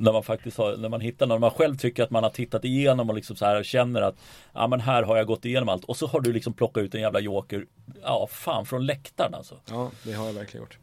när 0.00 0.12
man 0.12 0.22
faktiskt 0.22 0.58
har, 0.58 0.76
när 0.76 0.88
man 0.88 1.00
hittar, 1.00 1.26
när 1.26 1.38
man 1.38 1.50
själv 1.50 1.76
tycker 1.76 2.02
att 2.02 2.10
man 2.10 2.22
har 2.22 2.30
tittat 2.30 2.64
igenom 2.64 3.10
och 3.10 3.16
liksom 3.16 3.36
så 3.36 3.44
här 3.44 3.62
känner 3.62 4.02
att 4.02 4.14
Ja 4.52 4.66
men 4.66 4.80
här 4.80 5.02
har 5.02 5.16
jag 5.16 5.26
gått 5.26 5.44
igenom 5.44 5.68
allt 5.68 5.84
och 5.84 5.96
så 5.96 6.06
har 6.06 6.20
du 6.20 6.32
liksom 6.32 6.52
plockat 6.52 6.82
ut 6.82 6.94
en 6.94 7.00
jävla 7.00 7.20
joker 7.20 7.66
Ja 8.02 8.28
fan 8.30 8.66
från 8.66 8.86
läktaren 8.86 9.34
alltså 9.34 9.54
Ja 9.66 9.90
det 10.02 10.12
har 10.12 10.26
jag 10.26 10.32
verkligen 10.32 10.64
gjort 10.64 10.78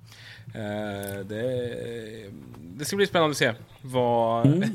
eh, 0.55 1.25
det, 1.25 2.31
det 2.59 2.85
ska 2.85 2.95
bli 2.95 3.07
spännande 3.07 3.31
att 3.31 3.37
se 3.37 3.53
vad, 3.81 4.45
mm. 4.45 4.69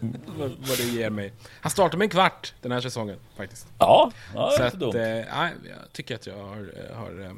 vad, 0.38 0.50
vad, 0.50 0.78
det 0.78 0.84
ger 0.84 1.10
mig 1.10 1.32
Han 1.60 1.70
startar 1.70 1.98
med 1.98 2.04
en 2.04 2.10
kvart 2.10 2.54
den 2.60 2.72
här 2.72 2.80
säsongen 2.80 3.16
faktiskt 3.36 3.66
Ja, 3.78 4.12
ja 4.34 4.50
så 4.56 4.62
att, 4.62 4.74
dumt. 4.74 4.96
Eh, 4.96 5.02
ja, 5.02 5.48
jag 5.68 5.92
tycker 5.92 6.14
att 6.14 6.26
jag 6.26 6.36
har, 6.36 6.94
har 6.94 7.22
eh, 7.24 7.32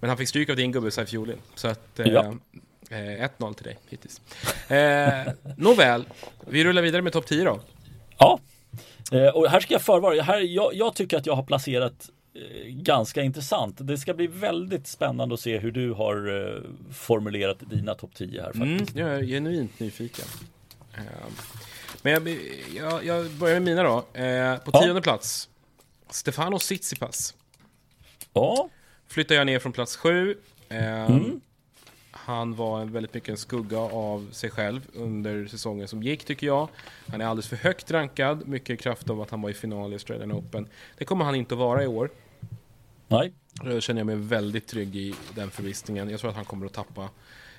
Men 0.00 0.10
han 0.10 0.16
fick 0.16 0.28
stryk 0.28 0.50
av 0.50 0.56
din 0.56 0.72
gubbe 0.72 0.90
Saif 0.90 1.10
Så 1.54 1.68
att 1.68 2.00
eh, 2.00 2.06
ja. 2.06 2.34
Eh, 2.90 3.28
1-0 3.38 3.54
till 3.54 3.64
dig 3.64 3.78
hittills. 3.88 4.20
Eh, 4.70 5.32
nåväl, 5.56 6.04
vi 6.46 6.64
rullar 6.64 6.82
vidare 6.82 7.02
med 7.02 7.12
topp 7.12 7.26
10 7.26 7.44
då. 7.44 7.60
Ja, 8.18 8.40
eh, 9.12 9.28
och 9.28 9.50
här 9.50 9.60
ska 9.60 9.74
jag 9.74 9.82
förvara. 9.82 10.22
Här, 10.22 10.40
jag, 10.40 10.74
jag 10.74 10.94
tycker 10.94 11.16
att 11.16 11.26
jag 11.26 11.34
har 11.34 11.42
placerat 11.42 12.10
eh, 12.34 12.66
ganska 12.66 13.22
intressant. 13.22 13.76
Det 13.80 13.98
ska 13.98 14.14
bli 14.14 14.26
väldigt 14.26 14.86
spännande 14.86 15.34
att 15.34 15.40
se 15.40 15.58
hur 15.58 15.72
du 15.72 15.92
har 15.92 16.46
eh, 16.46 16.62
formulerat 16.92 17.58
dina 17.70 17.94
topp 17.94 18.10
10 18.14 18.42
här 18.42 18.52
faktiskt. 18.52 18.94
Mm, 18.96 19.08
jag 19.08 19.18
är 19.18 19.24
genuint 19.24 19.80
nyfiken. 19.80 20.24
Eh, 20.98 21.04
Men 22.02 22.12
jag, 22.12 22.28
jag, 22.74 23.04
jag 23.04 23.30
börjar 23.30 23.54
med 23.54 23.62
mina 23.62 23.82
då. 23.82 23.96
Eh, 23.98 24.56
på 24.58 24.70
Ja. 24.74 24.82
tionde 24.82 25.02
plats, 25.02 25.48
Stefano 26.10 26.58
Tsitsipas. 26.58 27.34
Ja, 28.32 28.68
Flyttar 29.06 29.34
jag 29.34 29.46
ner 29.46 29.58
från 29.58 29.72
plats 29.72 29.96
sju. 29.96 30.38
Eh, 30.68 31.04
Mm. 31.10 31.40
Han 32.10 32.54
var 32.54 32.80
en 32.80 32.92
väldigt 32.92 33.14
mycket 33.14 33.28
en 33.28 33.36
skugga 33.36 33.78
av 33.78 34.28
sig 34.32 34.50
själv 34.50 34.80
under 34.94 35.46
säsongen 35.46 35.88
som 35.88 36.02
gick 36.02 36.24
tycker 36.24 36.46
jag. 36.46 36.68
Han 37.08 37.20
är 37.20 37.24
alldeles 37.26 37.48
för 37.48 37.56
högt 37.56 37.90
rankad, 37.90 38.48
mycket 38.48 38.70
i 38.70 38.76
kraft 38.76 39.10
av 39.10 39.20
att 39.22 39.30
han 39.30 39.42
var 39.42 39.50
i 39.50 39.54
final 39.54 39.90
i 39.90 39.94
Australian 39.94 40.32
Open. 40.32 40.68
Det 40.98 41.04
kommer 41.04 41.24
han 41.24 41.34
inte 41.34 41.54
att 41.54 41.58
vara 41.58 41.84
i 41.84 41.86
år. 41.86 42.10
nej. 43.08 43.32
Då 43.52 43.80
känner 43.80 44.00
jag 44.00 44.06
mig 44.06 44.16
väldigt 44.16 44.66
trygg 44.66 44.96
i 44.96 45.14
den 45.34 45.50
förvissningen. 45.50 46.10
Jag 46.10 46.20
tror 46.20 46.30
att 46.30 46.36
han 46.36 46.44
kommer 46.44 46.66
att 46.66 46.72
tappa 46.72 47.08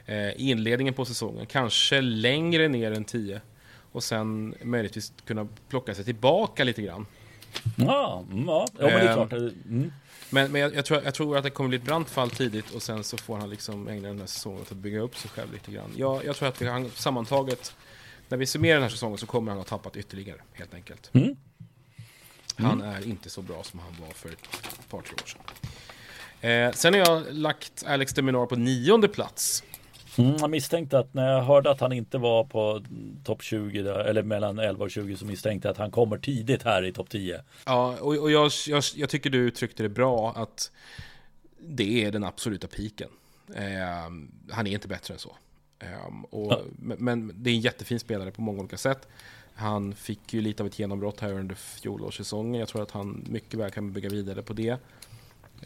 eh, 0.10 0.42
inledningen 0.42 0.94
på 0.94 1.06
säsongen. 1.06 1.46
Kanske 1.46 2.02
längre 2.02 2.68
ner 2.68 2.92
än 2.92 3.06
10. 3.06 3.42
Och 3.92 4.04
sen 4.04 4.56
möjligtvis 4.64 5.14
kunna 5.26 5.48
plocka 5.70 5.96
sig 5.96 6.06
tillbaka 6.06 6.64
lite 6.64 6.82
grann. 6.82 7.06
Ja, 7.78 8.26
mm, 8.32 8.48
ja. 8.48 8.68
ja 8.80 8.86
men 8.86 8.94
det 8.94 9.00
är 9.00 9.08
Ehm. 9.08 9.14
klart. 9.28 9.32
Mm. 9.32 9.92
Men, 10.30 10.52
men 10.52 10.62
jag, 10.62 10.76
jag, 10.76 10.86
tror, 10.86 11.04
jag 11.04 11.14
tror 11.14 11.38
att 11.38 11.44
det 11.44 11.50
kommer 11.50 11.68
bli 11.68 11.78
ett 11.78 11.84
brant 11.84 12.10
fall 12.10 12.30
tidigt 12.30 12.72
och 12.72 12.82
sen 12.82 13.04
så 13.04 13.18
får 13.18 13.38
han 13.38 13.50
liksom 13.50 13.88
ägna 13.88 14.08
den 14.08 14.20
här 14.20 14.26
säsongen 14.28 14.62
åt 14.62 14.72
att 14.72 14.78
bygga 14.78 15.00
upp 15.00 15.18
sig 15.18 15.30
själv 15.32 15.54
lite 15.54 15.72
grann. 15.72 15.92
Jag, 15.98 16.26
jag 16.26 16.36
tror 16.36 16.50
att 16.50 16.62
vi, 16.62 16.68
han, 16.68 16.90
sammantaget, 16.96 17.76
när 18.30 18.38
vi 18.38 18.46
summerar 18.46 18.74
den 18.74 18.84
här 18.84 18.90
säsongen 18.90 19.18
så 19.18 19.26
kommer 19.26 19.52
han 19.52 19.58
ha 19.58 19.66
tappat 19.66 19.98
ytterligare, 19.98 20.42
helt 20.54 20.74
enkelt. 20.74 21.10
Mm. 21.14 21.36
Han 22.56 22.82
är 22.82 23.08
inte 23.08 23.30
så 23.30 23.42
bra 23.42 23.64
som 23.64 23.80
han 23.80 23.96
var 24.02 24.14
för 24.14 24.30
ett 24.30 24.90
par, 24.90 25.02
tre 25.02 25.14
år 25.24 25.28
sedan. 25.28 25.42
Eh, 26.42 26.72
sen 26.72 26.94
har 26.94 27.00
jag 27.00 27.24
lagt 27.34 27.84
Alex 27.88 28.14
de 28.14 28.22
Minaur 28.22 28.46
på 28.46 28.56
nionde 28.56 29.08
plats. 29.08 29.64
Mm, 30.20 30.36
jag 30.40 30.50
misstänkte 30.50 31.00
att 31.00 31.14
när 31.14 31.32
jag 31.32 31.42
hörde 31.42 31.72
att 31.72 31.80
han 31.80 31.92
inte 31.92 32.18
var 32.18 32.44
på 32.44 32.84
topp 33.24 33.44
20 33.44 33.82
där, 33.82 34.00
eller 34.00 34.24
mellan 34.24 34.60
11 34.60 34.84
och 34.84 34.92
20 34.92 35.16
så 35.18 35.26
misstänkte 35.26 35.68
jag 35.68 35.72
att 35.74 35.78
han 35.78 35.92
kommer 35.92 36.18
tidigt 36.18 36.64
här 36.64 36.86
i 36.86 36.94
topp 36.94 37.10
10. 37.10 37.42
Ja, 37.66 37.96
och, 38.02 38.18
och 38.18 38.32
jag, 38.32 38.52
jag, 38.68 38.84
jag 38.96 39.10
tycker 39.10 39.30
du 39.30 39.38
uttryckte 39.38 39.84
det 39.84 39.90
bra 39.90 40.34
att 40.36 40.72
det 41.60 42.06
är 42.06 42.12
den 42.12 42.24
absoluta 42.24 42.68
piken. 42.68 43.10
Eh, 43.56 43.64
han 44.52 44.68
är 44.68 44.72
inte 44.72 44.88
bättre 44.88 45.14
än 45.14 45.20
så. 45.20 45.36
Eh, 45.80 45.88
och, 46.30 46.52
Ja. 46.54 46.60
men, 46.80 46.98
men 47.00 47.32
det 47.36 47.50
är 47.50 47.54
en 47.54 47.60
jättefin 47.60 48.00
spelare 48.00 48.32
på 48.32 48.42
många 48.42 48.60
olika 48.60 48.78
sätt. 48.78 49.08
Han 49.54 49.94
fick 49.96 50.34
ju 50.34 50.42
lite 50.42 50.64
av 50.64 50.68
ett 50.68 50.80
genombrott 50.80 51.20
här 51.20 51.34
under 51.34 51.56
fjolårssäsongen. 51.56 52.60
Jag 52.60 52.68
tror 52.70 52.82
att 52.84 52.92
han 52.92 53.26
mycket 53.30 53.60
väl 53.60 53.72
kan 53.72 53.92
bygga 53.94 54.10
vidare 54.10 54.42
på 54.42 54.54
det. 54.54 54.78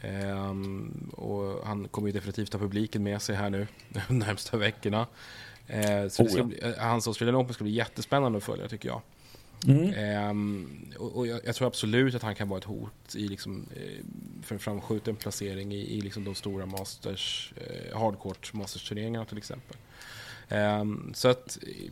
Ehm, 0.02 1.12
och 1.18 1.68
han 1.68 1.88
kommer 1.88 2.08
ju 2.08 2.12
definitivt 2.12 2.54
ha 2.54 2.60
publiken 2.60 3.04
med 3.04 3.22
sig 3.22 3.36
här 3.36 3.50
nu 3.50 3.68
de 4.08 4.20
närmsta 4.20 4.58
veckorna. 4.58 5.08
Eh, 5.68 6.08
så 6.08 6.24
Oh, 6.24 6.38
ja. 6.38 6.44
bli, 6.44 6.60
eh, 6.62 6.74
hans 6.78 7.08
Australian 7.08 7.36
Open 7.36 7.54
ska 7.54 7.64
bli 7.64 7.74
jättespännande 7.74 8.38
att 8.38 8.44
följa 8.44 8.68
tycker 8.68 8.90
jag. 8.90 9.02
Mm. 9.68 9.94
Ehm, 9.94 10.86
och 10.98 11.18
och 11.18 11.28
jag, 11.28 11.40
jag 11.46 11.56
tror 11.56 11.68
absolut 11.68 12.16
att 12.16 12.22
han 12.22 12.36
kan 12.36 12.50
vara 12.50 12.58
ett 12.58 12.66
hot 12.66 13.16
i 13.16 13.28
liksom, 13.28 13.66
eh, 13.76 14.06
för 14.44 14.56
en 14.56 14.60
framskjuten 14.60 15.16
placering 15.16 15.74
i, 15.74 15.98
i 15.98 16.02
liksom 16.02 16.24
de 16.24 16.36
stora 16.36 16.66
masters, 16.66 17.54
eh, 17.56 18.00
hardcourt 18.00 18.54
masters-turneringarna 18.54 19.26
till 19.26 19.38
exempel. 19.38 19.78
Ehm, 20.50 21.12
så 21.16 21.28
att 21.28 21.58
eh, 21.62 21.92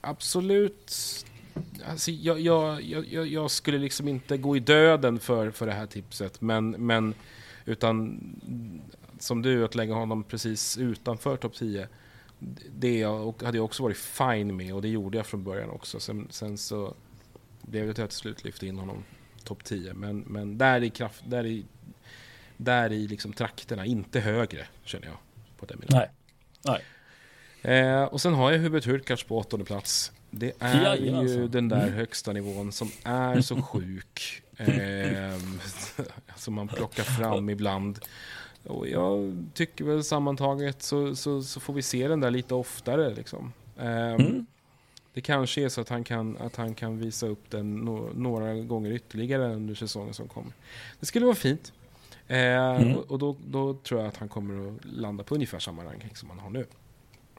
absolut, 0.00 0.90
alltså, 1.86 2.10
jag, 2.10 2.40
jag, 2.40 2.82
jag, 2.82 3.26
jag- 3.26 3.50
skulle 3.50 3.78
liksom 3.78 4.08
inte 4.08 4.36
gå 4.38 4.56
i 4.56 4.60
döden 4.60 5.18
för, 5.18 5.50
för 5.50 5.66
det 5.66 5.72
här 5.72 5.86
tipset, 5.86 6.40
men, 6.40 6.70
men 6.70 7.14
utan 7.64 8.20
som 9.18 9.42
du, 9.42 9.64
att 9.64 9.74
lägga 9.74 9.94
honom 9.94 10.24
precis 10.24 10.78
utanför 10.78 11.36
topp 11.36 11.54
10 11.54 11.88
det 12.70 13.02
hade 13.44 13.58
jag 13.58 13.64
också 13.64 13.82
varit 13.82 13.96
fine 13.96 14.56
med 14.56 14.74
och 14.74 14.82
det 14.82 14.88
gjorde 14.88 15.16
jag 15.16 15.26
från 15.26 15.44
början 15.44 15.70
också. 15.70 16.00
Sen, 16.00 16.26
sen 16.30 16.58
så 16.58 16.94
blev 17.62 17.86
det 17.86 17.94
till 17.94 18.04
att 18.04 18.12
slut 18.12 18.44
lyfta 18.44 18.66
in 18.66 18.78
honom 18.78 19.04
topp 19.44 19.64
10. 19.64 19.94
Men, 19.94 20.18
men 20.20 20.58
där 20.58 20.82
i 20.82 20.90
kraft, 20.90 21.22
där 21.26 21.46
i, 21.46 21.64
där 22.56 22.92
i 22.92 23.08
liksom 23.08 23.32
trakterna, 23.32 23.86
inte 23.86 24.20
högre 24.20 24.66
känner 24.84 25.06
jag. 25.06 25.16
På 25.58 25.66
den 25.66 25.82
Nej. 25.88 26.10
Nej. 26.64 26.84
Eh, 27.80 28.02
och 28.04 28.20
sen 28.20 28.34
har 28.34 28.52
jag 28.52 28.58
Hubert 28.58 28.86
Hurkacz 28.86 29.22
på 29.22 29.38
åttonde 29.38 29.64
plats. 29.64 30.12
Det 30.30 30.52
är 30.58 30.82
Jajamensan. 30.84 31.36
ju 31.36 31.48
den 31.48 31.68
där 31.68 31.82
Mm. 31.82 31.94
högsta 31.94 32.32
nivån 32.32 32.72
som 32.72 32.90
är 33.04 33.40
så 33.40 33.62
sjuk. 33.62 34.42
Eh, 34.56 35.38
som 36.36 36.54
man 36.54 36.68
plockar 36.68 37.02
fram 37.02 37.50
ibland. 37.50 37.98
Och 38.64 38.88
jag 38.88 39.36
tycker 39.54 39.84
väl 39.84 40.04
sammantaget 40.04 40.82
så, 40.82 41.16
så, 41.16 41.42
så 41.42 41.60
får 41.60 41.74
vi 41.74 41.82
se 41.82 42.08
den 42.08 42.20
där 42.20 42.30
lite 42.30 42.54
oftare. 42.54 43.14
Liksom. 43.14 43.52
Eh, 43.78 43.86
Mm. 44.14 44.46
Det 45.14 45.20
kanske 45.20 45.64
är 45.64 45.68
så 45.68 45.80
att 45.80 45.88
han 45.88 46.04
kan, 46.04 46.36
att 46.36 46.56
han 46.56 46.74
kan 46.74 46.98
visa 46.98 47.26
upp 47.26 47.50
den 47.50 47.76
no, 47.76 48.10
några 48.14 48.54
gånger 48.54 48.90
ytterligare 48.92 49.54
under 49.54 49.74
säsongen 49.74 50.14
som 50.14 50.28
kommer. 50.28 50.52
Det 51.00 51.06
skulle 51.06 51.24
vara 51.26 51.36
fint. 51.36 51.72
Eh, 52.28 52.36
Mm. 52.76 52.96
Och, 52.96 53.10
och 53.10 53.18
då, 53.18 53.36
då 53.46 53.74
tror 53.74 54.00
jag 54.00 54.08
att 54.08 54.16
han 54.16 54.28
kommer 54.28 54.68
att 54.68 54.84
landa 54.84 55.24
på 55.24 55.34
ungefär 55.34 55.58
samma 55.58 55.84
ranking 55.84 56.16
som 56.16 56.30
han 56.30 56.38
har 56.38 56.50
nu. 56.50 56.66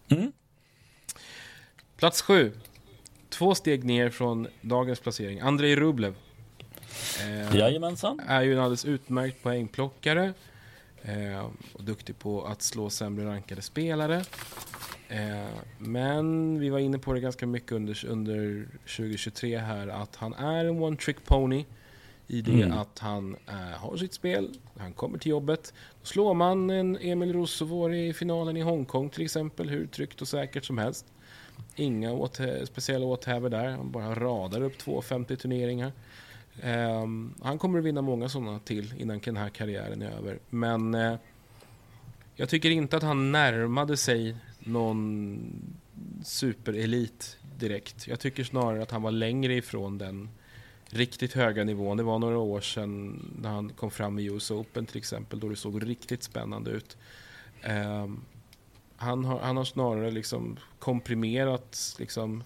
Mm. 0.10 0.32
Plats 1.98 2.22
sju. 2.22 2.52
Två 3.32 3.56
steg 3.56 3.84
ner 3.84 4.10
från 4.10 4.48
dagens 4.62 5.00
placering. 5.00 5.40
Andrei 5.40 5.76
Rublev. 5.76 6.16
Eh, 7.22 7.56
Jajamensan. 7.56 8.20
är 8.28 8.42
ju 8.42 8.54
en 8.54 8.60
alldeles 8.60 8.86
utmärkt 8.86 9.44
poängplockare. 9.44 10.34
Eh, 11.02 11.46
och 11.74 11.84
duktig 11.84 12.20
på 12.20 12.46
att 12.46 12.62
slå 12.62 12.90
sämre 12.90 13.26
rankade 13.26 13.62
spelare. 13.62 14.24
Eh, 15.10 15.48
men 15.78 16.60
vi 16.60 16.70
var 16.70 16.80
inne 16.80 17.00
på 17.00 17.14
det 17.14 17.20
ganska 17.20 17.48
mycket 17.48 17.72
under, 17.72 18.06
under 18.06 18.68
2023 18.98 19.58
här 19.58 19.88
att 19.88 20.16
han 20.16 20.34
är 20.34 20.66
en 20.66 20.84
one 20.84 20.98
trick 20.98 21.26
pony. 21.26 21.66
I 22.28 22.42
det 22.42 22.52
Mm. 22.52 22.78
att 22.78 23.00
han 23.00 23.36
eh, 23.48 23.54
har 23.56 23.98
sitt 23.98 24.14
spel, 24.14 24.50
han 24.78 24.94
kommer 24.94 25.18
till 25.18 25.30
jobbet. 25.32 25.74
Då 26.02 26.06
slår 26.06 26.34
man 26.34 26.70
en 26.70 26.98
Emil 26.98 27.34
Rosovor 27.34 27.94
i 27.94 28.14
finalen 28.14 28.58
i 28.58 28.62
Hongkong 28.62 29.10
till 29.10 29.24
exempel, 29.24 29.70
hur 29.70 29.88
tryggt 29.88 30.22
och 30.22 30.28
säkert 30.28 30.66
som 30.66 30.78
helst. 30.78 31.06
Inga 31.82 32.12
åt, 32.12 32.40
speciella 32.66 33.06
åthävor 33.06 33.50
där, 33.50 33.68
han 33.68 33.92
bara 33.92 34.16
radar 34.16 34.62
upp 34.62 34.82
2,50 34.82 35.36
turneringar. 35.36 35.92
Ehm, 36.62 37.34
han 37.42 37.58
kommer 37.58 37.80
att 37.80 37.86
vinna 37.86 38.02
många 38.02 38.30
sådana 38.30 38.60
till 38.60 38.94
innan 38.98 39.20
den 39.20 39.38
här 39.38 39.50
karriären 39.50 40.02
är 40.02 40.12
över. 40.12 40.40
Men 40.50 40.96
eh, 40.96 41.16
jag 42.36 42.50
tycker 42.50 42.70
inte 42.70 42.98
att 42.98 43.04
han 43.04 43.32
närmade 43.32 43.98
sig 43.98 44.36
någon 44.60 45.40
superelit 46.24 47.38
direkt. 47.60 48.08
Jag 48.08 48.20
tycker 48.20 48.44
snarare 48.44 48.84
att 48.84 48.92
han 48.92 49.02
var 49.02 49.12
längre 49.12 49.54
ifrån 49.54 49.98
den 49.98 50.30
riktigt 50.86 51.34
höga 51.34 51.64
nivån. 51.64 51.98
Det 51.98 52.04
var 52.04 52.20
några 52.20 52.38
år 52.38 52.62
sedan 52.62 53.26
när 53.42 53.50
han 53.50 53.70
kom 53.70 53.92
fram 53.92 54.20
i 54.20 54.26
US 54.26 54.52
Open 54.52 54.86
till 54.86 54.98
exempel, 54.98 55.40
då 55.40 55.50
det 55.50 55.56
såg 55.56 55.90
riktigt 55.90 56.24
spännande 56.24 56.72
ut. 56.72 56.98
Ehm, 57.62 58.22
han, 59.02 59.26
har, 59.26 59.40
han 59.40 59.58
har 59.58 59.66
snarare 59.66 60.12
liksom 60.12 60.58
komprimerat 60.80 61.96
liksom 62.00 62.44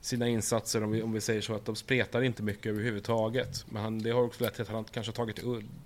sina 0.00 0.28
insatser, 0.28 0.84
om 0.84 0.90
vi, 0.90 1.02
om 1.02 1.12
vi 1.12 1.20
säger 1.20 1.40
så, 1.40 1.54
att 1.54 1.64
de 1.64 1.76
spretar 1.76 2.22
inte 2.22 2.42
mycket 2.42 2.66
överhuvudtaget. 2.66 3.66
Men 3.68 3.82
han, 3.82 3.98
det 3.98 4.10
har 4.10 4.22
också 4.22 4.44
lett 4.44 4.54
till 4.54 4.62
att 4.62 4.68
han 4.68 4.84
kanske 4.84 5.12
tagit, 5.12 5.40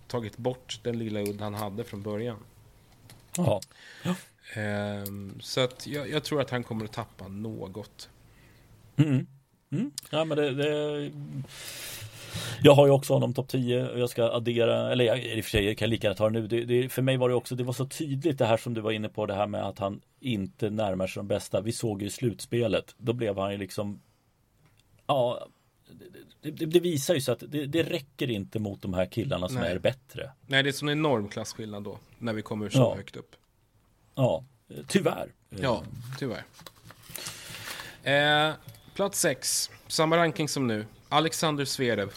tagit 0.09 0.37
bort 0.37 0.81
den 0.83 0.99
lilla 0.99 1.21
udd 1.21 1.41
han 1.41 1.55
hade 1.55 1.85
från 1.85 2.03
början. 2.03 2.39
Ja. 3.37 3.61
Ehm, 4.55 5.41
så 5.41 5.61
att 5.61 5.87
jag, 5.87 6.11
jag 6.11 6.25
tror 6.25 6.41
att 6.41 6.51
han 6.51 6.65
kommer 6.65 6.85
att 6.85 6.93
tappa 6.93 7.29
något. 7.29 8.09
Mm. 8.97 9.27
Mm. 9.73 9.91
Ja, 10.11 10.25
men 10.25 10.37
det, 10.37 10.55
det... 10.55 11.11
Jag 12.63 12.75
har 12.75 12.87
ju 12.87 12.93
också 12.93 13.13
honom 13.13 13.35
topp 13.35 13.49
10 13.49 13.89
och 13.89 13.99
jag 13.99 14.11
ska 14.11 14.25
addera, 14.25 14.93
eller 14.93 15.05
jag, 15.05 15.25
i 15.25 15.41
och 15.41 15.45
för 15.45 15.51
sig 15.51 15.65
jag 15.65 15.79
kan 15.79 15.91
lika 15.91 16.07
gärna 16.07 16.17
ta 16.17 16.31
det 16.31 16.41
nu. 16.41 16.47
Det, 16.47 16.65
det, 16.65 16.89
för 16.89 17.03
mig 17.03 17.17
var 17.17 17.29
det 17.29 17.35
också, 17.35 17.55
det 17.55 17.65
var 17.65 17.73
så 17.73 17.87
tydligt 17.87 18.39
det 18.39 18.47
här 18.47 18.57
som 18.57 18.75
du 18.75 18.81
var 18.81 18.91
inne 18.93 19.09
på, 19.09 19.27
det 19.27 19.35
här 19.35 19.47
med 19.47 19.65
att 19.69 19.79
han 19.79 20.01
inte 20.21 20.71
närmar 20.71 21.07
sig 21.07 21.21
de 21.21 21.29
bästa. 21.29 21.61
Vi 21.61 21.73
såg 21.73 22.03
ju 22.03 22.09
i 22.09 22.11
slutspelet, 22.11 22.95
då 22.99 23.13
blev 23.13 23.39
han 23.39 23.53
ju 23.53 23.59
liksom, 23.59 24.01
ja, 25.07 25.47
det, 26.43 26.51
det, 26.51 26.67
det 26.67 26.81
visar 26.81 27.15
ju 27.15 27.21
sig 27.21 27.33
att 27.33 27.43
det, 27.49 27.67
det 27.67 27.83
räcker 27.83 28.31
inte 28.31 28.59
mot 28.59 28.83
de 28.83 28.95
här 28.95 29.07
killarna 29.07 29.49
som 29.49 29.57
Nej. 29.57 29.73
är 29.73 29.79
bättre. 29.79 30.31
Nej, 30.47 30.63
det 30.63 30.67
är 30.67 30.73
en 30.73 30.79
sån 30.79 30.89
enorm 30.91 31.29
klasskillnad 31.29 31.83
då, 31.83 31.99
när 32.19 32.33
vi 32.33 32.43
kommer 32.43 32.69
så 32.69 32.79
Ja. 32.79 32.95
högt 32.97 33.17
upp. 33.17 33.37
Ja, 34.15 34.45
tyvärr. 34.89 35.33
Ja, 35.61 35.83
tyvärr. 36.19 36.45
Eh, 38.03 38.55
plats 38.95 39.21
6, 39.21 39.71
samma 39.89 40.17
ranking 40.17 40.49
som 40.49 40.67
nu. 40.67 40.87
Alexander 41.13 41.65
Zverev. 41.65 42.13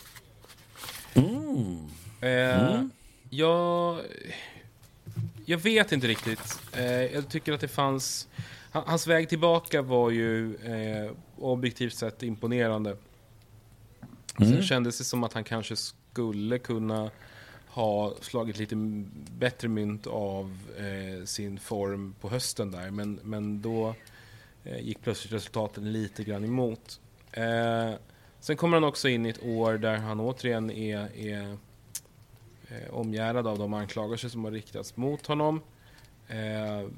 Mm. 1.13 1.87
Eh, 2.21 2.83
jag, 3.29 3.99
jag 5.45 5.57
vet 5.57 5.91
inte 5.91 6.07
riktigt. 6.07 6.59
Eh, 6.73 6.85
jag 6.91 7.29
tycker 7.29 7.53
att 7.53 7.61
det 7.61 7.67
fanns... 7.67 8.27
han- 8.71 8.83
Hans 8.87 9.07
väg 9.07 9.29
tillbaka 9.29 9.81
var 9.81 10.09
ju 10.09 10.55
eh, 10.55 11.11
objektivt 11.37 11.93
sett 11.95 12.23
imponerande. 12.23 12.97
Sen 14.37 14.63
kändes 14.63 14.97
det 14.97 15.03
som 15.03 15.23
att 15.23 15.33
han 15.33 15.43
kanske 15.43 15.75
skulle 15.75 16.57
kunna 16.59 17.11
ha 17.67 18.13
slagit 18.21 18.57
lite 18.57 18.75
bättre 19.37 19.67
mynt 19.67 20.07
av 20.07 20.57
eh, 20.77 21.25
sin 21.25 21.59
form 21.59 22.15
på 22.21 22.29
hösten 22.29 22.71
där. 22.71 22.91
Men, 22.91 23.19
men 23.23 23.61
då 23.61 23.95
eh, 24.63 24.79
gick 24.79 25.01
plötsligt 25.01 25.33
resultaten 25.33 25.91
lite 25.91 26.23
grann 26.23 26.43
emot. 26.43 26.99
Eh, 27.31 27.91
sen 28.45 28.57
kommer 28.57 28.77
han 28.77 28.83
också 28.83 29.09
in 29.09 29.25
i 29.25 29.29
ett 29.29 29.43
år 29.43 29.77
där 29.77 29.97
han 29.97 30.19
återigen 30.19 30.71
är, 30.71 31.17
är 31.17 31.57
eh, 32.67 32.93
omgärdad 32.93 33.47
av 33.47 33.57
de 33.57 33.73
anklagelser 33.73 34.29
som 34.29 34.43
har 34.43 34.51
riktats 34.51 34.97
mot 34.97 35.27
honom. 35.27 35.61
Eh, 36.27 36.89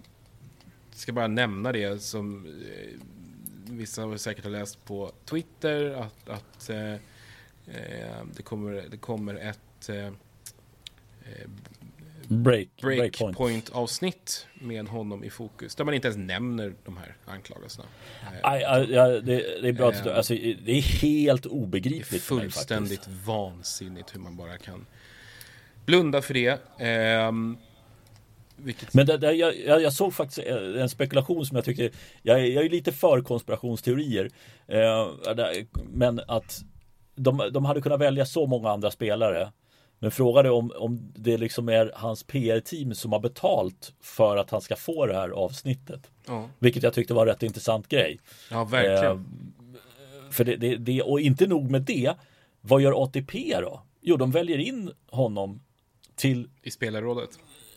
ska 0.91 1.13
bara 1.13 1.27
nämna 1.27 1.71
det 1.71 2.01
som 2.01 2.45
eh, 2.45 2.99
vissa 3.65 4.01
har 4.01 4.17
säkert 4.17 4.43
har 4.43 4.51
läst 4.51 4.85
på 4.85 5.11
Twitter 5.25 5.91
att, 5.91 6.29
att 6.29 6.69
eh, 6.69 6.93
eh 6.93 8.25
det, 8.35 8.43
kommer, 8.43 8.85
det 8.91 8.97
kommer 8.97 9.35
ett 9.35 9.89
eh, 9.89 10.05
eh, 10.05 11.49
break, 12.27 12.67
breakpoint 12.81 13.69
avsnitt 13.69 14.47
med 14.53 14.87
honom 14.87 15.23
i 15.23 15.29
fokus. 15.29 15.75
Där 15.75 15.85
man 15.85 15.93
inte 15.93 16.07
ens 16.07 16.17
nämner 16.17 16.73
de 16.85 16.97
här 16.97 17.15
anklagelserna. 17.25 17.87
Aj, 18.43 18.63
aj, 18.63 18.97
aj, 18.97 19.21
det, 19.21 19.61
det, 19.61 19.67
är 19.67 19.73
bra 19.73 19.89
att 19.89 20.07
alltså, 20.07 20.33
det 20.33 20.71
är 20.71 21.01
helt 21.01 21.45
obegripligt. 21.45 22.09
Det 22.09 22.15
är 22.15 22.19
fullständigt 22.19 23.07
mig, 23.07 23.17
vansinnigt 23.25 24.15
hur 24.15 24.19
man 24.19 24.35
bara 24.37 24.57
kan 24.57 24.85
blunda 25.85 26.21
för 26.21 26.33
det. 26.33 26.59
Um, 27.27 27.57
vilket... 28.55 28.93
Men 28.93 29.05
det, 29.05 29.17
det, 29.17 29.33
jag, 29.33 29.81
jag, 29.81 29.93
såg 29.93 30.13
faktiskt 30.13 30.47
en 30.47 30.89
spekulation 30.89 31.45
som 31.45 31.55
jag 31.55 31.65
tycker 31.65 31.91
Jag, 32.21 32.49
jag 32.49 32.65
är 32.65 32.69
lite 32.69 32.91
för 32.91 33.21
konspirationsteorier 33.21 34.29
eh, 34.67 35.07
Men 35.89 36.21
att 36.27 36.61
de, 37.15 37.49
de 37.51 37.65
hade 37.65 37.81
kunnat 37.81 37.99
välja 37.99 38.25
så 38.25 38.47
många 38.47 38.69
andra 38.69 38.91
spelare 38.91 39.51
men 39.99 40.11
frågan 40.11 40.45
är 40.45 40.51
om, 40.51 40.71
om 40.75 41.11
det 41.15 41.37
liksom 41.37 41.69
är 41.69 41.91
hans 41.95 42.23
PR-team 42.23 42.93
som 42.93 43.11
har 43.11 43.19
betalt 43.19 43.93
för 44.01 44.37
att 44.37 44.49
han 44.49 44.61
ska 44.61 44.75
få 44.75 45.05
det 45.05 45.13
här 45.13 45.29
avsnittet. 45.29 46.11
Ja. 46.27 46.49
Vilket 46.59 46.83
jag 46.83 46.93
tyckte 46.93 47.13
var 47.13 47.21
en 47.21 47.27
rätt 47.27 47.43
intressant 47.43 47.87
grej. 47.87 48.19
Ja, 48.51 48.63
verkligen. 48.63 49.17
Eh, 49.17 50.31
för 50.31 50.43
det, 50.43 50.55
det, 50.55 50.75
det, 50.75 51.01
och 51.01 51.19
inte 51.19 51.47
nog 51.47 51.71
med 51.71 51.81
det. 51.81 52.13
Vad 52.61 52.81
gör 52.81 53.03
ATP 53.03 53.55
då? 53.61 53.83
Jo, 54.01 54.17
de 54.17 54.31
väljer 54.31 54.57
in 54.57 54.91
honom 55.09 55.61
till... 56.15 56.49
I 56.63 56.71
spelarrådet. 56.71 57.29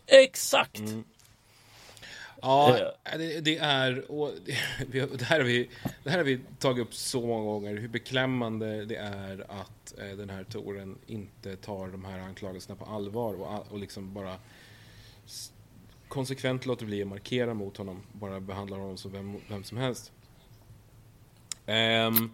Exakt! 0.07 0.79
Mm. 0.79 1.05
Ja, 2.43 2.79
eh. 3.05 3.19
det, 3.19 3.41
det 3.41 3.59
är... 3.59 4.11
Och 4.11 4.33
det, 4.87 5.07
det, 5.19 5.25
här 5.25 5.39
har 5.39 5.47
vi, 5.47 5.69
det 6.05 6.11
här 6.11 6.19
har 6.19 6.25
vi 6.25 6.41
tagit 6.59 6.87
upp 6.87 6.95
så 6.95 7.27
många 7.27 7.45
gånger. 7.45 7.77
Hur 7.77 7.89
beklämmande 7.89 8.85
det 8.85 8.97
är 8.97 9.47
att 9.49 9.99
eh, 9.99 10.17
den 10.17 10.31
här 10.31 10.45
touren 10.45 10.99
inte 11.07 11.57
tar 11.57 11.89
de 11.89 12.05
här 12.05 12.19
anklagelserna 12.19 12.77
på 12.77 12.85
allvar 12.85 13.35
och, 13.35 13.73
och 13.73 13.79
liksom 13.79 14.15
bara 14.15 14.37
konsekvent 16.09 16.67
låter 16.67 16.87
bli 16.87 17.03
att 17.03 17.09
markera 17.09 17.55
mot 17.55 17.77
honom. 17.77 18.03
Bara 18.13 18.41
behandlar 18.41 18.79
honom 18.79 18.97
som 18.97 19.13
vem, 19.13 19.37
vem 19.49 19.65
som 19.65 19.79
helst. 19.79 20.13
Um, 21.67 22.33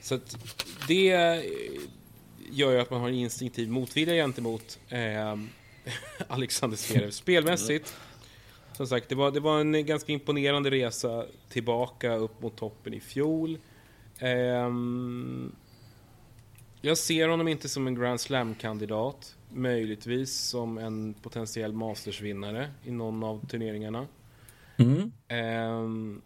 så 0.00 0.14
att 0.14 0.36
det 0.88 1.42
gör 2.50 2.72
ju 2.72 2.80
att 2.80 2.90
man 2.90 3.00
har 3.00 3.08
en 3.08 3.14
instinktiv 3.14 3.70
motvilja 3.70 4.14
gentemot 4.14 4.78
eh, 4.88 5.38
Alexander 6.28 6.76
Zverev. 6.76 7.10
Spelmässigt 7.10 7.94
som 8.76 8.86
sagt, 8.86 9.08
det 9.08 9.14
var, 9.14 9.30
det 9.30 9.40
var 9.40 9.60
en 9.60 9.86
ganska 9.86 10.12
imponerande 10.12 10.70
resa 10.70 11.26
tillbaka 11.48 12.14
upp 12.14 12.42
mot 12.42 12.56
toppen 12.56 12.94
i 12.94 13.00
fjol. 13.00 13.58
Um, 14.20 15.52
jag 16.80 16.98
ser 16.98 17.28
honom 17.28 17.48
inte 17.48 17.68
som 17.68 17.86
en 17.86 17.94
Grand 17.94 18.20
Slam-kandidat. 18.20 19.36
Möjligtvis 19.52 20.34
som 20.34 20.78
en 20.78 21.14
potentiell 21.14 21.72
Masters-vinnare 21.72 22.70
i 22.84 22.90
någon 22.90 23.24
av 23.24 23.46
turneringarna. 23.46 24.06
Mm. 24.76 25.12
Um, 25.28 26.22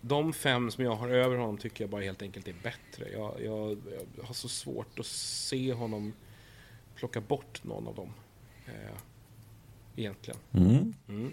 de 0.00 0.32
fem 0.32 0.70
som 0.70 0.84
jag 0.84 0.94
har 0.94 1.08
över 1.08 1.36
honom 1.36 1.58
tycker 1.58 1.84
jag 1.84 1.90
bara 1.90 2.02
helt 2.02 2.22
enkelt 2.22 2.48
är 2.48 2.54
bättre. 2.62 3.10
Jag, 3.12 3.42
jag, 3.44 3.78
jag 4.16 4.24
har 4.24 4.34
så 4.34 4.48
svårt 4.48 4.98
att 4.98 5.06
se 5.06 5.72
honom 5.72 6.12
plocka 6.94 7.20
bort 7.20 7.64
någon 7.64 7.88
av 7.88 7.94
dem. 7.94 8.12
Uh, 8.68 8.96
egentligen. 9.96 10.40
Mm. 10.52 10.94
Mm. 11.08 11.32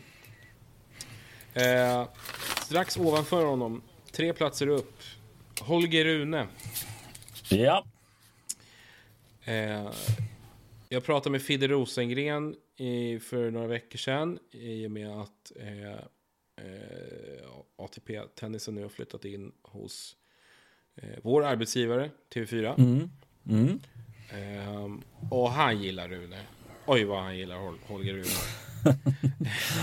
Eh, 1.53 2.07
strax 2.61 2.97
ovanför 2.97 3.45
honom, 3.45 3.81
tre 4.11 4.33
platser 4.33 4.67
upp, 4.67 4.99
Holger 5.59 6.05
Rune. 6.05 6.47
Ja. 7.49 7.85
Eh, 9.43 9.91
jag 10.89 11.03
pratade 11.03 11.31
med 11.31 11.41
Fidde 11.41 11.67
Rosengren 11.67 12.55
i, 12.75 13.19
för 13.19 13.51
några 13.51 13.67
veckor 13.67 13.97
sedan 13.97 14.39
i 14.51 14.87
och 14.87 14.91
med 14.91 15.21
att 15.21 15.51
eh, 15.59 15.91
eh 16.65 17.47
ATP-tennisen 17.75 18.75
nu 18.75 18.81
har 18.81 18.89
flyttat 18.89 19.25
in 19.25 19.51
hos 19.61 20.15
eh, 20.95 21.19
vår 21.23 21.45
arbetsgivare 21.45 22.09
TV4. 22.33 22.75
Mm. 22.77 23.09
Mm. 23.49 23.79
Eh, 24.29 24.97
och 25.31 25.51
han 25.51 25.81
gillar 25.81 26.07
Rune. 26.09 26.41
Oj 26.93 27.03
vad 27.03 27.23
han 27.23 27.37
gillar 27.37 27.73
Holger 27.87 28.13
Rune. 28.13 28.25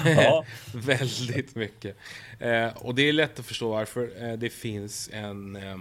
ja. 0.22 0.44
Väldigt 0.74 1.54
mycket. 1.54 1.96
Eh, 2.38 2.68
och 2.76 2.94
det 2.94 3.02
är 3.02 3.12
lätt 3.12 3.38
att 3.38 3.46
förstå 3.46 3.70
varför. 3.70 4.24
Eh, 4.24 4.38
det 4.38 4.50
finns 4.50 5.10
en... 5.12 5.56
Eh, 5.56 5.78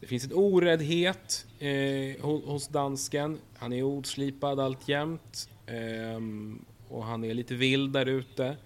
det 0.00 0.06
finns 0.06 0.24
en 0.24 0.32
oräddhet 0.32 1.46
eh, 1.58 2.24
hos 2.24 2.68
dansken. 2.68 3.38
Han 3.58 3.72
är 3.72 3.82
oslipad 3.82 4.60
alltjämt. 4.60 5.48
Eh, 5.66 6.20
och 6.88 7.04
han 7.04 7.24
är 7.24 7.34
lite 7.34 7.54
vild 7.54 7.92
där 7.92 8.06
ute. 8.06 8.56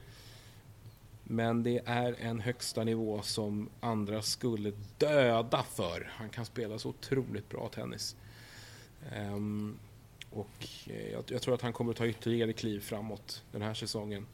Men 1.24 1.62
det 1.62 1.80
är 1.84 2.16
en 2.20 2.40
högsta 2.40 2.84
nivå 2.84 3.22
som 3.22 3.68
andra 3.80 4.22
skulle 4.22 4.72
döda 4.98 5.62
för. 5.62 6.11
Han 6.16 6.28
kan 6.28 6.44
spela 6.44 6.78
så 6.78 6.88
otroligt 6.88 7.48
bra 7.48 7.68
tennis. 7.68 8.16
Um, 9.16 9.78
och 10.35 10.66
eh, 10.87 11.12
jag, 11.12 11.24
jag, 11.26 11.43
tror 11.43 11.55
att 11.55 11.62
han 11.62 11.72
kommer 11.72 11.91
att 11.91 11.97
ta 11.97 12.07
ytterligare 12.07 12.53
kliv 12.53 12.80
framåt 12.80 13.43
den 13.53 13.62
här 13.62 13.74
säsongen. 13.74 14.26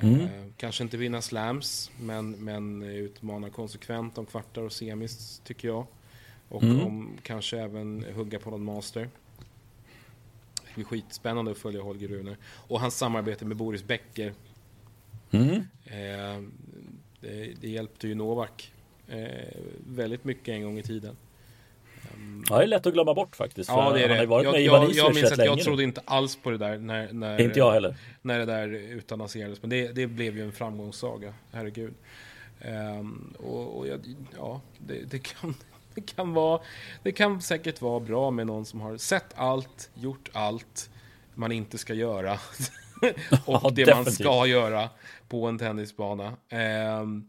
Mm. 0.00 0.20
Eh, 0.20 0.46
kanske 0.56 0.84
inte 0.84 0.96
vinna 0.96 1.22
slams, 1.22 1.90
men, 2.00 2.30
men 2.30 2.82
utmana 2.82 3.50
konsekvent 3.50 4.18
om 4.18 4.26
kvartar 4.26 4.62
och 4.62 4.72
semis, 4.72 5.40
tycker 5.44 5.68
jag. 5.68 5.86
Och 6.48 6.62
mm. 6.62 6.80
om 6.80 7.18
kanske 7.22 7.58
även 7.58 8.04
hugga 8.14 8.38
på 8.38 8.50
någon 8.50 8.64
master. 8.64 9.08
Det 10.64 10.74
blir 10.74 10.84
skitspännande 10.84 11.50
att 11.50 11.58
följa 11.58 11.82
Holger 11.82 12.08
Rune. 12.08 12.36
Och 12.44 12.80
hans 12.80 12.98
samarbete 12.98 13.44
med 13.44 13.56
Boris 13.56 13.84
Becker. 13.84 14.34
Mm. 15.30 15.54
Eh, 15.84 16.42
det, 17.20 17.54
det, 17.60 17.68
hjälpte 17.68 18.08
ju 18.08 18.14
Novak 18.14 18.72
eh, 19.08 19.56
väldigt 19.86 20.24
mycket 20.24 20.48
en 20.48 20.62
gång 20.62 20.78
i 20.78 20.82
tiden. 20.82 21.16
Ja, 22.48 22.58
det 22.58 22.62
är 22.62 22.66
lätt 22.66 22.86
att 22.86 22.92
glömma 22.92 23.14
bort 23.14 23.36
faktiskt. 23.36 23.70
Ja, 23.70 23.92
det 23.92 24.04
är 24.04 24.08
det. 24.08 24.16
Jag, 24.16 24.44
jag, 24.44 24.60
jag, 24.60 24.92
jag 24.92 25.14
minns 25.14 25.32
att 25.32 25.38
jag 25.38 25.60
trodde 25.60 25.82
inte 25.82 26.00
alls 26.04 26.36
på 26.36 26.50
det 26.50 26.58
där 26.58 26.78
när, 26.78 27.12
när, 27.12 27.40
inte 27.40 27.58
jag 27.58 27.72
heller. 27.72 27.96
när 28.22 28.38
det 28.38 28.44
där 28.44 28.68
utannonserades. 28.68 29.62
Men 29.62 29.70
det, 29.70 29.92
det 29.92 30.06
blev 30.06 30.36
ju 30.36 30.44
en 30.44 30.52
framgångssaga, 30.52 31.34
herregud. 31.52 31.94
Um, 32.64 33.34
och, 33.38 33.78
och 33.78 33.86
ja, 34.38 34.60
det, 34.78 35.10
det, 35.10 35.18
kan, 35.18 35.54
det, 35.94 36.00
kan 36.00 36.32
vara, 36.32 36.60
det 37.02 37.12
kan 37.12 37.42
säkert 37.42 37.80
vara 37.80 38.00
bra 38.00 38.30
med 38.30 38.46
någon 38.46 38.64
som 38.64 38.80
har 38.80 38.96
sett 38.96 39.34
allt, 39.34 39.90
gjort 39.94 40.28
allt 40.32 40.90
man 41.34 41.52
inte 41.52 41.78
ska 41.78 41.94
göra. 41.94 42.32
och 43.44 43.60
ja, 43.62 43.70
det 43.74 43.84
definitivt. 43.84 44.04
man 44.04 44.12
ska 44.12 44.46
göra 44.46 44.88
på 45.28 45.46
en 45.46 45.58
tennisbana. 45.58 46.32
Um, 47.00 47.28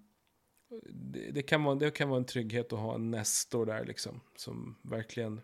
det, 0.89 1.31
det, 1.31 1.41
kan 1.41 1.63
vara, 1.63 1.75
det 1.75 1.91
kan 1.91 2.09
vara 2.09 2.19
en 2.19 2.25
trygghet 2.25 2.73
att 2.73 2.79
ha 2.79 2.95
en 2.95 3.11
Nestor 3.11 3.65
där 3.65 3.85
liksom. 3.85 4.21
Som 4.35 4.75
verkligen 4.81 5.41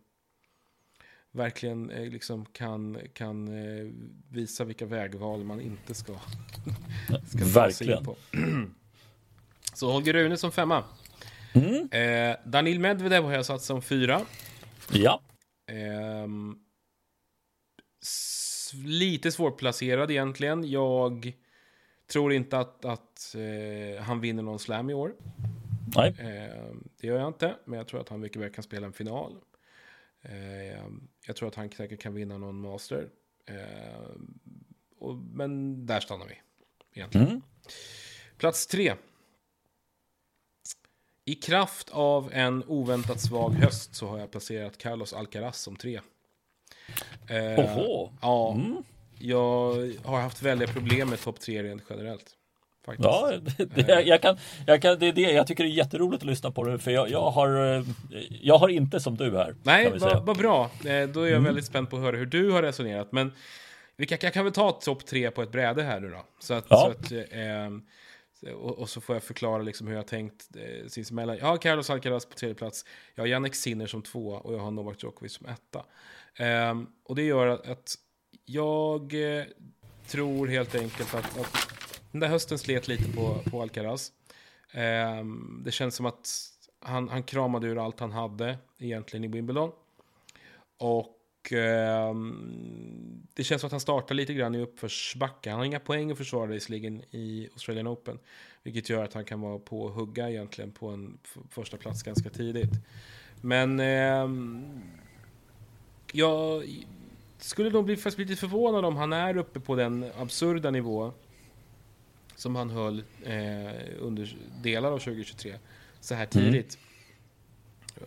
verkligen 1.34 1.90
eh, 1.90 2.10
liksom 2.10 2.46
kan, 2.46 2.98
kan 3.14 3.48
eh, 3.48 3.92
visa 4.30 4.64
vilka 4.64 4.86
vägval 4.86 5.44
man 5.44 5.62
inte 5.62 5.94
ska, 5.94 6.14
ska 7.28 7.46
verkligen. 7.46 8.04
på. 8.04 8.16
Så 9.74 9.92
Holger 9.92 10.14
Rune 10.14 10.38
som 10.38 10.52
femma. 10.52 10.84
Mm. 11.54 11.90
Eh, 11.92 12.38
Danil 12.46 12.80
Medvedev 12.80 13.24
har 13.24 13.34
jag 13.34 13.46
satt 13.46 13.62
som 13.62 13.82
fyra. 13.82 14.22
Ja. 14.92 15.22
Eh, 15.68 16.28
lite 18.86 19.32
svårplacerad 19.32 20.12
egentligen. 20.12 20.70
Jag 20.70 21.34
Tror 22.08 22.34
inte 22.34 22.60
att, 22.60 22.86
att 22.86 23.36
eh, 23.36 24.04
han 24.04 24.20
vinner 24.20 24.44
någon 24.44 24.60
slam 24.60 24.90
i 24.90 24.94
år. 24.94 25.16
Nej. 25.96 26.16
Eh, 26.20 26.76
det 27.00 27.08
gör 27.08 27.20
jag 27.20 27.28
inte, 27.28 27.56
men 27.66 27.78
jag 27.78 27.88
tror 27.88 28.02
att 28.02 28.10
han 28.10 28.20
mycket 28.20 28.42
väl 28.42 28.50
kan 28.50 28.64
spela 28.64 28.88
en 28.88 28.94
final. 28.94 29.38
Eh, 30.22 30.82
jag 31.26 31.36
tror 31.36 31.48
att 31.48 31.56
han 31.56 31.72
säkert 31.72 32.02
kan 32.02 32.14
vinna 32.14 32.38
någon 32.38 32.62
master. 32.62 33.10
Eh, 33.46 34.10
och, 35.00 35.16
men 35.16 35.86
där 35.86 36.00
stannar 36.00 36.28
vi. 36.28 36.42
Egentligen. 36.94 37.28
Mm. 37.28 37.42
Plats 38.38 38.68
tre. 38.68 38.94
I 41.26 41.36
kraft 41.36 41.90
av 41.90 42.30
en 42.34 42.64
oväntat 42.68 43.22
svag 43.22 43.52
höst 43.52 43.96
så 43.96 44.08
har 44.08 44.20
jag 44.20 44.32
placerat 44.32 44.78
Carlos 44.78 45.14
Alcaraz 45.14 45.58
som 45.58 45.76
tre. 45.76 46.02
Eh, 47.28 47.60
Oho. 47.60 48.14
Ja, 48.22 48.54
mm 48.54 48.84
jag 49.28 49.92
har 50.04 50.22
haft 50.22 50.42
väldiga 50.42 50.68
problem 50.74 51.10
med 51.10 51.22
topp 51.22 51.40
tre 51.40 51.64
rent 51.64 51.84
generellt. 51.90 52.26
Faktiskt. 52.86 53.06
Ja, 53.06 53.32
det, 53.76 54.02
jag 54.02 54.22
kan, 54.22 54.38
jag 54.68 54.82
kan, 54.82 55.00
det 55.00 55.12
det. 55.12 55.22
Jag 55.22 55.48
tycker 55.48 55.64
det 55.64 55.70
är 55.70 55.74
jätteroligt 55.74 56.24
att 56.24 56.30
lyssna 56.30 56.52
på 56.52 56.64
det. 56.64 56.80
För 56.80 56.92
jag, 56.92 57.10
jag, 57.10 57.32
har, 57.32 57.76
eh, 57.78 57.84
jag 58.42 58.58
har 58.58 58.70
inte 58.70 59.00
som 59.00 59.18
du 59.18 59.38
här. 59.38 59.56
Nej, 59.64 59.92
vad 60.00 60.26
vad 60.26 60.38
bra. 60.38 60.64
Eh, 60.86 61.08
Då 61.10 61.22
är 61.22 61.26
jag 61.26 61.30
Mm. 61.32 61.44
väldigt 61.44 61.66
spänd 61.66 61.90
på 61.90 61.96
att 61.96 62.02
höra 62.02 62.18
hur 62.18 62.26
du 62.26 62.52
har 62.52 62.62
resonerat. 62.62 63.12
Men 63.12 63.32
vi 63.96 64.06
kan, 64.06 64.18
jag 64.22 64.34
kan 64.34 64.44
väl 64.44 64.54
ta 64.54 64.72
topp 64.72 65.06
tre 65.06 65.32
på 65.32 65.42
ett 65.42 65.52
bräde 65.52 65.84
här 65.84 66.00
nu 66.00 66.10
då. 66.10 66.26
Så 66.40 66.54
att, 66.54 66.66
Ja. 66.70 66.78
så 66.86 66.90
att, 66.92 67.12
eh, 67.32 68.54
och, 68.54 68.80
och 68.80 68.90
så 68.90 69.02
får 69.02 69.16
jag 69.16 69.24
förklara 69.24 69.62
liksom 69.62 69.88
hur 69.88 69.94
jag 69.94 70.02
har 70.02 70.08
tänkt 70.08 70.48
eh, 70.56 70.88
sinsemellan. 70.88 71.38
Jag 71.38 71.46
har 71.46 71.58
Carlos 71.58 71.90
Alcaraz 71.90 72.26
på 72.26 72.36
tredje 72.36 72.56
plats. 72.56 72.86
Jag 73.16 73.24
har 73.24 73.28
Jannik 73.28 73.56
Sinner 73.56 73.88
som 73.88 74.02
tvåa 74.02 74.40
och 74.40 74.54
jag 74.54 74.60
har 74.60 74.72
Novak 74.72 75.04
Djokovic 75.04 75.34
som 75.34 75.46
etta. 75.48 75.86
Ehm, 76.38 76.88
och 77.06 77.16
det 77.16 77.24
gör 77.24 77.48
att 77.48 77.96
jag 78.46 79.14
eh, 79.14 79.44
tror 80.08 80.48
helt 80.48 80.76
enkelt 80.76 81.14
att, 81.14 81.40
att 81.40 81.74
den 82.12 82.20
där 82.20 82.28
hösten 82.28 82.58
slet 82.60 82.88
lite 82.88 83.12
på, 83.12 83.40
på 83.52 83.62
Alcaraz. 83.62 84.12
Eh, 84.72 85.26
det 85.64 85.72
känns 85.72 85.96
som 85.96 86.06
att 86.06 86.30
han, 86.80 87.10
han 87.10 87.24
kramade 87.24 87.68
ur 87.68 87.86
allt 87.86 88.00
han 88.00 88.12
hade 88.12 88.58
egentligen 88.80 89.24
i 89.24 89.28
Wimbledon. 89.28 89.72
Och 90.78 91.54
eh, 91.54 92.16
det 93.34 93.44
känns 93.44 93.62
som 93.62 93.68
att 93.68 93.72
han 93.72 93.80
startar 93.80 94.16
lite 94.16 94.34
grann 94.34 94.56
i 94.56 94.62
uppförsbacke. 94.62 95.50
Han 95.50 95.60
har 95.60 95.66
inga 95.66 95.80
poäng 95.80 96.12
att 96.12 96.18
försvara 96.18 96.46
visserligen 96.46 97.02
i 97.12 97.50
Australian 97.54 97.88
Open. 97.88 98.20
Vilket 98.64 98.90
gör 98.90 99.04
att 99.04 99.14
han 99.14 99.26
kan 99.26 99.42
vara 99.42 99.60
på 99.60 99.82
och 99.82 99.92
hugga 99.92 100.30
egentligen 100.30 100.72
på 100.72 100.90
en 100.90 101.18
första 101.50 101.78
plats 101.78 102.04
ganska 102.04 102.30
tidigt. 102.30 102.72
Men 103.42 103.80
eh, 103.80 104.30
jag 106.12 106.64
skulle 107.44 107.70
nog 107.70 107.86
bli 107.86 107.98
fast 107.98 108.18
lite 108.18 108.36
förvånad 108.36 108.86
om 108.86 108.96
han 108.96 109.14
är 109.14 109.38
uppe 109.38 109.60
på 109.60 109.76
den 109.76 110.06
absurda 110.18 110.72
nivå 110.72 111.12
som 112.36 112.56
han 112.56 112.70
höll 112.70 113.04
eh, 113.24 113.72
under 114.00 114.38
delar 114.62 114.92
av 114.92 115.00
2023 115.00 115.56
så 116.00 116.16
här 116.16 116.26
tidigt. 116.26 116.78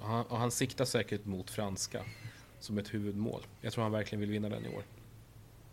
Han, 0.03 0.25
och 0.27 0.39
han 0.39 0.51
siktar 0.51 0.85
säkert 0.85 1.25
mot 1.25 1.51
franska 1.51 2.03
som 2.61 2.79
ett 2.79 2.95
huvudmål. 2.95 3.43
Jag 3.61 3.73
tror 3.73 3.83
han 3.83 3.93
verkligen 3.93 4.21
vill 4.21 4.31
vinna 4.31 4.49
den 4.49 4.67
i 4.67 4.69
år. 4.69 4.83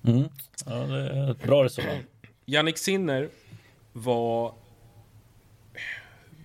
Mm. 0.03 0.29
Ja, 0.65 0.73
det 0.73 1.09
är 1.09 1.31
ett 1.31 1.43
bra 1.43 1.63
resonemang. 1.63 2.03
Jannik 2.45 2.77
Sinner 2.77 3.29
var 3.93 4.53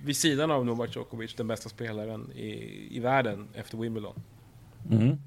vid 0.02 0.16
sidan 0.16 0.50
av 0.50 0.66
Novak 0.66 0.96
Djokovic 0.96 1.34
den 1.34 1.46
bästa 1.46 1.68
spelaren 1.68 2.32
i, 2.32 2.96
i 2.96 3.00
världen 3.00 3.48
efter 3.54 3.78
Wimbledon. 3.78 4.22
Mm. 4.90 5.18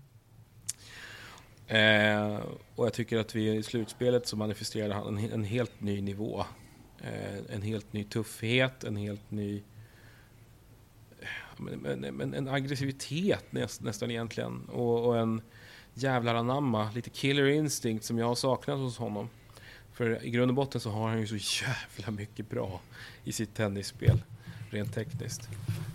Eh, 1.72 2.40
och 2.76 2.86
jag 2.86 2.94
tycker 2.94 3.18
att 3.18 3.36
vi 3.36 3.56
i 3.56 3.64
slutspelet 3.64 4.28
så 4.28 4.38
manifesterade 4.38 4.94
han 4.94 5.18
en, 5.18 5.32
en 5.32 5.44
helt 5.44 5.82
ny 5.82 6.02
nivå. 6.02 6.46
Eh, 7.02 7.56
en 7.56 7.62
helt 7.62 7.94
ny 7.94 8.04
tuffhet, 8.04 8.84
en 8.84 8.96
helt 8.96 9.32
ny... 9.32 9.62
Men, 11.58 11.80
men, 11.80 12.16
men 12.16 12.34
en 12.34 12.48
aggressivitet 12.48 13.52
näst, 13.52 13.82
nästan 13.82 14.12
egentligen. 14.12 14.66
Och, 14.70 15.06
och 15.06 15.18
en 15.18 15.42
jävlar 15.94 16.36
anamma, 16.36 16.92
lite 16.96 17.10
killer 17.10 17.46
instinct 17.46 18.06
som 18.06 18.18
jag 18.18 18.26
har 18.26 18.36
saknat 18.36 18.78
hos 18.78 18.98
honom. 18.98 19.30
För 19.94 20.26
i 20.26 20.30
grund 20.30 20.52
och 20.52 20.56
botten 20.56 20.82
så 20.82 20.90
har 20.90 21.10
han 21.10 21.20
ju 21.20 21.28
så 21.28 21.66
jävla 21.66 22.12
mycket 22.12 22.50
bra 22.50 22.82
i 23.24 23.32
sitt 23.32 23.56
tennisspel. 23.56 24.22
Rent 24.72 24.94
tekniskt. 24.94 25.50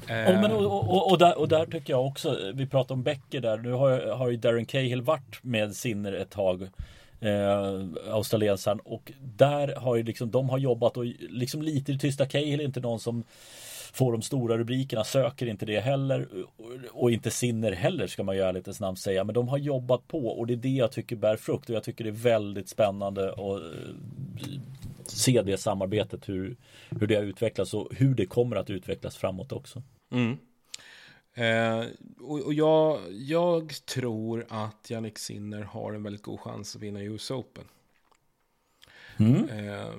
Eh, 0.08 0.34
Och, 0.34 0.34
men, 0.34 0.52
och, 0.52 0.90
och, 0.90 1.10
och, 1.10 1.18
där, 1.18 1.38
och 1.38 1.48
där 1.48 1.66
tycker 1.66 1.92
jag 1.92 2.06
också, 2.06 2.38
vi 2.54 2.66
pratar 2.66 2.94
om 2.94 3.02
Becker 3.02 3.40
där, 3.40 3.58
nu 3.58 3.72
har, 3.72 4.16
har 4.16 4.30
ju 4.30 4.36
Darren 4.36 4.66
Cahill 4.66 5.02
varit 5.02 5.38
med 5.42 5.76
Sinner 5.76 6.12
ett 6.12 6.30
tag. 6.30 6.68
Eh, 7.20 7.84
australiensaren 8.10 8.80
och 8.80 9.12
där 9.36 9.74
har 9.76 9.96
ju 9.96 10.02
liksom 10.02 10.30
de 10.30 10.48
har 10.48 10.58
jobbat 10.58 10.96
och 10.96 11.04
liksom 11.30 11.62
lite 11.62 11.92
i 11.92 11.98
tysta 11.98 12.26
Cahill 12.26 12.60
är 12.60 12.64
inte 12.64 12.80
någon 12.80 13.00
som 13.00 13.24
får 13.92 14.12
de 14.12 14.22
stora 14.22 14.58
rubrikerna, 14.58 15.04
söker 15.04 15.46
inte 15.46 15.66
det 15.66 15.80
heller 15.80 16.28
och, 16.58 17.02
och 17.02 17.10
inte 17.10 17.30
Sinner 17.30 17.72
heller 17.72 18.06
ska 18.06 18.22
man 18.22 18.36
ju 18.36 18.42
ärligt 18.42 18.80
namn 18.80 18.96
säga 18.96 19.24
men 19.24 19.34
de 19.34 19.48
har 19.48 19.58
jobbat 19.58 20.08
på 20.08 20.28
och 20.28 20.46
det 20.46 20.52
är 20.54 20.56
det 20.56 20.68
jag 20.68 20.92
tycker 20.92 21.16
bär 21.16 21.36
frukt 21.36 21.70
och 21.70 21.76
jag 21.76 21.82
tycker 21.82 22.04
det 22.04 22.10
är 22.10 22.12
väldigt 22.12 22.68
spännande 22.68 23.30
att 23.30 23.38
eh, 23.38 23.56
se 25.10 25.42
det 25.42 25.58
samarbetet 25.58 26.28
hur, 26.28 26.56
hur 26.90 27.06
det 27.06 27.14
har 27.14 27.22
utvecklats 27.22 27.74
och 27.74 27.88
hur 27.94 28.14
det 28.14 28.26
kommer 28.26 28.56
att 28.56 28.70
utvecklas 28.70 29.16
framåt 29.16 29.52
också. 29.52 29.82
Mm. 30.10 30.38
Eh, 31.34 31.86
och 32.20 32.40
och 32.40 32.54
jag, 32.54 33.00
jag 33.12 33.74
tror 33.86 34.46
att 34.48 34.90
Jannik 34.90 35.18
Sinner 35.18 35.62
har 35.62 35.92
en 35.92 36.02
väldigt 36.02 36.22
god 36.22 36.40
chans 36.40 36.76
att 36.76 36.82
vinna 36.82 37.02
US 37.02 37.30
Open. 37.30 37.64
Mm. 39.16 39.48
Eh, 39.48 39.94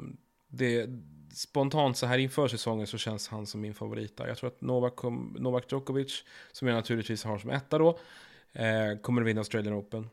det, 0.47 0.89
spontant 1.33 1.97
så 1.97 2.05
här 2.05 2.17
inför 2.17 2.47
säsongen 2.47 2.87
så 2.87 2.97
känns 2.97 3.27
han 3.27 3.45
som 3.45 3.61
min 3.61 3.73
favorit 3.73 4.17
där. 4.17 4.27
Jag 4.27 4.37
tror 4.37 4.47
att 4.47 4.61
Novak, 4.61 5.03
Novak 5.39 5.71
Djokovic, 5.71 6.23
som 6.51 6.67
jag 6.67 6.75
naturligtvis 6.75 7.23
har 7.23 7.37
som 7.37 7.49
etta 7.49 7.77
då, 7.77 7.99
eh, 8.53 8.97
kommer 9.01 9.21
att 9.21 9.27
vinna 9.27 9.41
Australian 9.41 9.75
Open. 9.75 10.09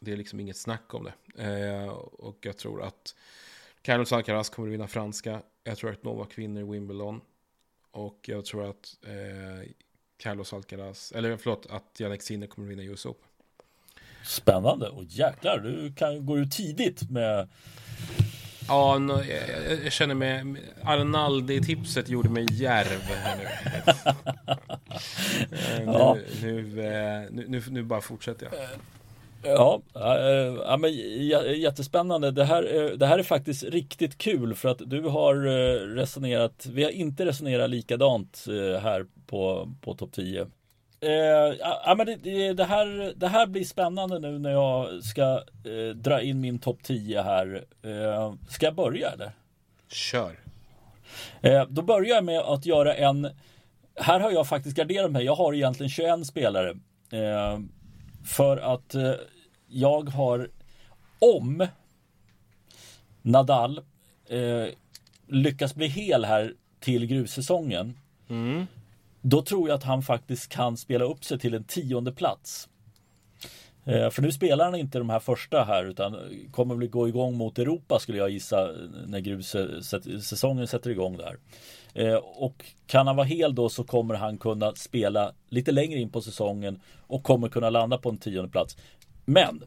Det 0.00 0.12
är 0.12 0.16
liksom 0.16 0.40
inget 0.40 0.56
snack 0.56 0.94
om 0.94 1.04
det. 1.04 1.42
Eh, 1.42 1.88
och 1.88 2.38
jag 2.40 2.56
tror 2.56 2.82
att 2.82 3.14
Carlos 3.84 4.12
Alcaraz 4.12 4.50
kommer 4.50 4.68
att 4.68 4.74
vinna 4.74 4.88
franska. 4.88 5.42
Jag 5.64 5.78
tror 5.78 5.92
att 5.92 6.04
Novak 6.04 6.38
vinner 6.38 6.62
Wimbledon. 6.62 7.20
Och 7.90 8.20
jag 8.22 8.44
tror 8.44 8.70
att 8.70 8.96
eh, 9.06 9.70
Carlos 10.22 10.52
Alcaraz, 10.52 11.12
eller 11.12 11.36
förlåt, 11.36 11.66
att 11.70 12.00
Jannik 12.00 12.22
Sinner 12.22 12.46
kommer 12.46 12.68
att 12.68 12.78
vinna 12.78 12.82
US 12.92 13.06
Open. 13.06 13.28
Spännande 14.24 14.88
och 14.88 15.04
jäklar, 15.04 15.58
du 15.58 15.92
kan 15.94 16.26
gå 16.26 16.38
ut 16.38 16.52
tidigt 16.52 17.10
med 17.10 17.48
Ja, 18.68 18.98
no, 18.98 19.12
jag, 19.12 19.84
jag, 19.84 19.92
känner 19.92 20.14
mig... 20.14 20.44
Arnaldi-tipset 20.82 22.08
gjorde 22.08 22.28
mig 22.28 22.46
djärv 22.50 23.00
här 23.00 23.36
nu. 23.36 23.44
Eh, 25.52 25.82
Ja. 25.84 26.16
nu, 26.42 26.62
nu, 26.62 26.86
eh, 26.86 27.30
nu, 27.30 27.44
nu, 27.48 27.62
nu 27.68 27.82
bara 27.82 28.00
fortsätter 28.00 28.46
jag. 28.46 28.54
Ja, 29.44 29.82
äh, 29.94 30.54
ja 30.66 30.76
men 30.76 30.92
jättespännande. 31.60 32.30
Det 32.30 32.44
här, 32.44 32.76
eh, 32.76 32.90
det 32.90 33.06
här 33.06 33.18
är 33.18 33.22
faktiskt 33.22 33.62
riktigt 33.62 34.18
kul 34.18 34.54
för 34.54 34.68
att 34.68 34.82
du 34.86 35.02
har 35.02 35.46
eh, 35.46 35.78
resonerat, 35.94 36.66
vi 36.66 36.84
har 36.84 36.90
inte 36.90 37.26
resonerat 37.26 37.70
likadant 37.70 38.44
eh, 38.48 38.80
här 38.80 39.06
på, 39.26 39.72
på 39.80 39.94
topp 39.94 40.12
10. 40.12 40.46
Eh, 41.00 41.10
ja, 41.60 41.94
men 41.96 42.06
det, 42.06 42.52
det, 42.52 42.64
här, 42.64 43.12
det 43.16 43.28
här 43.28 43.46
blir 43.46 43.64
spännande 43.64 44.18
nu 44.18 44.38
när 44.38 44.50
jag 44.50 45.04
ska 45.04 45.22
eh, 45.64 45.94
dra 45.94 46.22
in 46.22 46.40
min 46.40 46.58
topp 46.58 46.78
10 46.82 47.22
här. 47.22 47.64
Eh, 47.82 48.34
ska 48.48 48.66
jag 48.66 48.74
börja 48.74 49.10
eller? 49.10 49.32
Kör. 49.92 50.38
Eh, 51.42 51.64
då 51.68 51.82
börjar 51.82 52.14
jag 52.14 52.24
med 52.24 52.40
att 52.40 52.66
göra 52.66 52.94
en 52.94 53.28
Här 53.94 54.20
har 54.20 54.30
jag 54.30 54.48
faktiskt 54.48 54.76
garderat 54.76 55.10
mig. 55.10 55.24
Jag 55.24 55.34
har 55.34 55.54
egentligen 55.54 55.90
21 55.90 56.26
spelare. 56.26 56.70
Eh, 57.12 57.58
för 58.24 58.56
att 58.56 58.94
eh, 58.94 59.12
jag 59.74 60.08
har 60.08 60.48
om 61.18 61.66
Nadal 63.22 63.80
eh, 64.28 64.66
lyckas 65.26 65.74
bli 65.74 65.86
hel 65.86 66.24
här 66.24 66.54
till 66.80 67.06
grussäsongen. 67.06 67.98
Mm. 68.28 68.66
Då 69.20 69.42
tror 69.42 69.68
jag 69.68 69.76
att 69.76 69.82
han 69.84 70.02
faktiskt 70.02 70.48
kan 70.48 70.76
spela 70.76 71.04
upp 71.04 71.24
sig 71.24 71.38
till 71.38 71.54
en 71.54 71.64
tionde 71.64 72.12
plats. 72.12 72.68
Eh, 73.84 74.10
För 74.10 74.22
nu 74.22 74.32
spelar 74.32 74.64
han 74.64 74.74
inte 74.74 74.98
de 74.98 75.10
här 75.10 75.20
första 75.20 75.64
här 75.64 75.84
utan 75.84 76.16
kommer 76.52 76.74
väl 76.74 76.88
gå 76.88 77.08
igång 77.08 77.36
mot 77.36 77.58
Europa 77.58 77.98
skulle 77.98 78.18
jag 78.18 78.30
gissa 78.30 78.70
när 79.06 79.20
grussäsongen 79.20 80.66
sätter 80.66 80.90
igång 80.90 81.16
där. 81.16 81.36
Eh, 81.94 82.14
Och 82.16 82.64
kan 82.86 83.06
han 83.06 83.16
vara 83.16 83.26
hel 83.26 83.54
då 83.54 83.68
så 83.68 83.84
kommer 83.84 84.14
han 84.14 84.38
kunna 84.38 84.72
spela 84.74 85.32
lite 85.48 85.72
längre 85.72 85.98
in 86.00 86.10
på 86.10 86.20
säsongen 86.20 86.80
och 87.06 87.22
kommer 87.22 87.48
kunna 87.48 87.70
landa 87.70 87.98
på 87.98 88.08
en 88.10 88.18
tionde 88.18 88.50
plats. 88.50 88.76
Men 89.24 89.64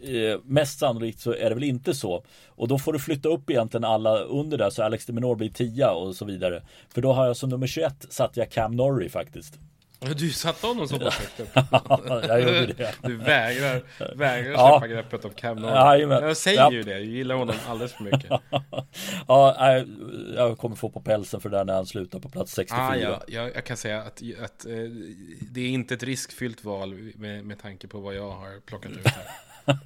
eh, 0.00 0.40
mest 0.44 0.78
sannolikt 0.78 1.20
så 1.20 1.34
är 1.34 1.48
det 1.48 1.54
väl 1.54 1.64
inte 1.64 1.94
så. 1.94 2.24
Och 2.48 2.68
då 2.68 2.78
får 2.78 2.92
du 2.92 2.98
flytta 2.98 3.28
upp 3.28 3.50
egentligen 3.50 3.84
alla 3.84 4.18
under 4.18 4.58
där 4.58 4.70
så 4.70 4.82
Alex 4.82 5.06
de 5.06 5.12
Minaur 5.12 5.34
blir 5.34 5.50
tia 5.50 5.92
och 5.92 6.16
så 6.16 6.24
vidare. 6.24 6.62
För 6.88 7.02
då 7.02 7.12
har 7.12 7.26
jag 7.26 7.36
som 7.36 7.50
nummer 7.50 7.66
21 7.66 8.06
satt 8.10 8.36
jag 8.36 8.50
Cam 8.50 8.76
Norrie 8.76 9.08
faktiskt. 9.08 9.58
Du 10.16 10.30
satte 10.30 10.66
honom 10.66 10.88
högt 10.90 11.40
upp. 11.40 11.48
jag 12.28 12.40
gjorde 12.40 12.66
det. 12.66 12.94
Du 13.02 13.16
vägrar, 13.16 13.82
vägrar 14.16 14.52
Ja. 14.52 14.78
släppa 14.80 14.94
greppet 14.94 15.24
om 15.24 15.30
Cam 15.30 15.56
Norrie. 15.56 15.74
Jajamän. 15.76 16.22
Jag 16.24 16.36
säger 16.36 16.58
Ja. 16.60 16.72
ju 16.72 16.82
det, 16.82 16.90
jag 16.90 17.04
gillar 17.04 17.34
honom 17.34 17.56
alldeles 17.68 17.92
för 17.92 18.04
mycket. 18.04 18.30
Ja, 19.28 19.56
nej, 19.60 19.86
jag 20.36 20.58
kommer 20.58 20.76
få 20.76 20.90
på 20.90 21.00
pälsen 21.00 21.40
för 21.40 21.48
det 21.48 21.56
där 21.56 21.64
när 21.64 21.74
han 21.74 21.86
slutar 21.86 22.18
på 22.18 22.28
plats 22.28 22.52
64. 22.52 22.80
Ah, 22.88 22.96
ja, 22.96 23.22
jag, 23.28 23.54
jag 23.56 23.64
kan 23.64 23.76
säga 23.76 23.98
att, 24.02 24.22
att 24.44 24.64
eh, 24.66 24.72
det 25.50 25.60
är 25.60 25.68
inte 25.68 25.94
ett 25.94 26.02
riskfyllt 26.02 26.64
val 26.64 26.94
med, 27.14 27.44
med 27.44 27.58
tanke 27.62 27.88
på 27.88 27.98
vad 28.00 28.14
jag 28.14 28.30
har 28.30 28.60
plockat 28.66 28.92
ut 28.92 29.06
här. 29.08 29.24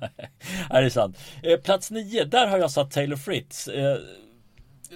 Ja, 0.71 0.81
det 0.81 0.87
är 0.87 0.91
sant. 0.91 1.19
Eh, 1.43 1.57
plats 1.61 1.91
9, 1.91 2.25
där 2.25 2.47
har 2.47 2.59
jag 2.59 2.71
satt 2.71 2.91
Taylor 2.91 3.17
Fritz. 3.17 3.69
Eh, 3.69 3.97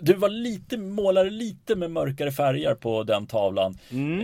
du 0.00 0.14
var 0.14 0.28
lite, 0.28 0.76
målade 0.78 1.30
lite 1.30 1.76
med 1.76 1.90
mörkare 1.90 2.32
färger 2.32 2.74
på 2.74 3.02
den 3.02 3.26
tavlan. 3.26 3.78
Mm. 3.90 4.20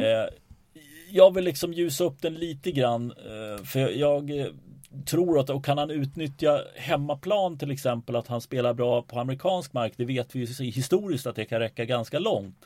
Jag 1.11 1.35
vill 1.35 1.45
liksom 1.45 1.73
ljusa 1.73 2.05
upp 2.05 2.23
den 2.23 2.35
lite 2.35 2.73
grann. 2.73 3.11
Eh, 3.11 3.65
för 3.65 3.81
jag 3.81 4.41
eh, 4.41 4.47
tror 5.05 5.39
att, 5.39 5.51
och 5.51 5.65
kan 5.65 5.79
han 5.79 5.91
utnyttja 5.91 6.61
hemmaplan 6.75 7.59
till 7.59 7.71
exempel, 7.71 8.17
att 8.17 8.27
han 8.27 8.41
spelar 8.41 8.75
bra 8.75 9.03
på 9.03 9.21
amerikansk 9.21 9.73
mark, 9.73 9.93
det 9.97 10.05
vet 10.05 10.37
vi 10.37 10.41
ju 10.41 10.65
historiskt 10.65 11.27
att 11.27 11.37
det 11.37 11.45
kan 11.45 11.61
räcka 11.61 11.85
ganska 11.85 12.19
långt. 12.19 12.65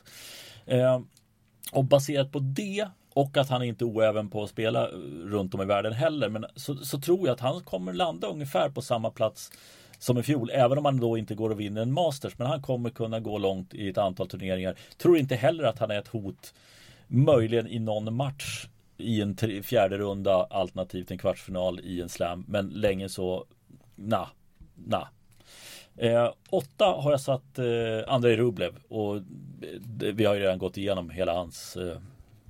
Eh, 0.65 0.99
och 1.71 1.83
baserat 1.83 2.31
på 2.31 2.39
det 2.39 2.87
och 3.13 3.37
att 3.37 3.49
han 3.49 3.63
inte 3.63 3.83
är 3.83 3.87
oäven 3.87 4.29
på 4.29 4.43
att 4.43 4.49
spela 4.49 4.87
runt 5.23 5.53
om 5.53 5.61
i 5.61 5.65
världen 5.65 5.93
heller, 5.93 6.29
men 6.29 6.45
så, 6.55 6.75
så 6.75 6.99
tror 7.01 7.27
jag 7.27 7.33
att 7.33 7.39
han 7.39 7.61
kommer 7.61 7.93
landa 7.93 8.27
ungefär 8.27 8.69
på 8.69 8.81
samma 8.81 9.11
plats 9.11 9.51
som 9.99 10.17
i 10.17 10.23
fjol, 10.23 10.51
även 10.53 10.77
om 10.77 10.85
han 10.85 10.99
då 10.99 11.17
inte 11.17 11.35
går 11.35 11.49
och 11.49 11.59
vinner 11.59 11.81
en 11.81 11.91
Masters. 11.91 12.37
Men 12.37 12.47
han 12.47 12.61
kommer 12.61 12.89
kunna 12.89 13.19
gå 13.19 13.37
långt 13.37 13.73
i 13.73 13.89
ett 13.89 13.97
antal 13.97 14.27
turneringar. 14.27 14.75
Tror 14.97 15.17
inte 15.17 15.35
heller 15.35 15.63
att 15.63 15.79
han 15.79 15.91
är 15.91 15.99
ett 15.99 16.07
hot, 16.07 16.53
möjligen 17.11 17.67
i 17.67 17.79
någon 17.79 18.15
match 18.15 18.67
i 18.97 19.21
en 19.21 19.35
fjärde 19.63 19.97
runda 19.97 20.43
alternativt 20.43 21.11
en 21.11 21.17
kvartsfinal 21.17 21.79
i 21.79 22.01
en 22.01 22.09
slam. 22.09 22.45
Men 22.47 22.67
länge 22.67 23.09
så, 23.09 23.45
na, 23.95 24.29
na. 24.75 25.07
Eh, 25.95 26.33
åtta 26.49 26.85
har 26.85 27.11
jag 27.11 27.21
satt 27.21 27.59
eh, 27.59 27.65
Andrei 28.13 28.37
Rublev 28.37 28.75
och 28.87 29.21
det, 29.79 30.11
vi 30.11 30.25
har 30.25 30.35
ju 30.35 30.41
redan 30.41 30.57
gått 30.57 30.77
igenom 30.77 31.09
hela 31.09 31.33
hans, 31.33 31.77
eh, 31.77 31.97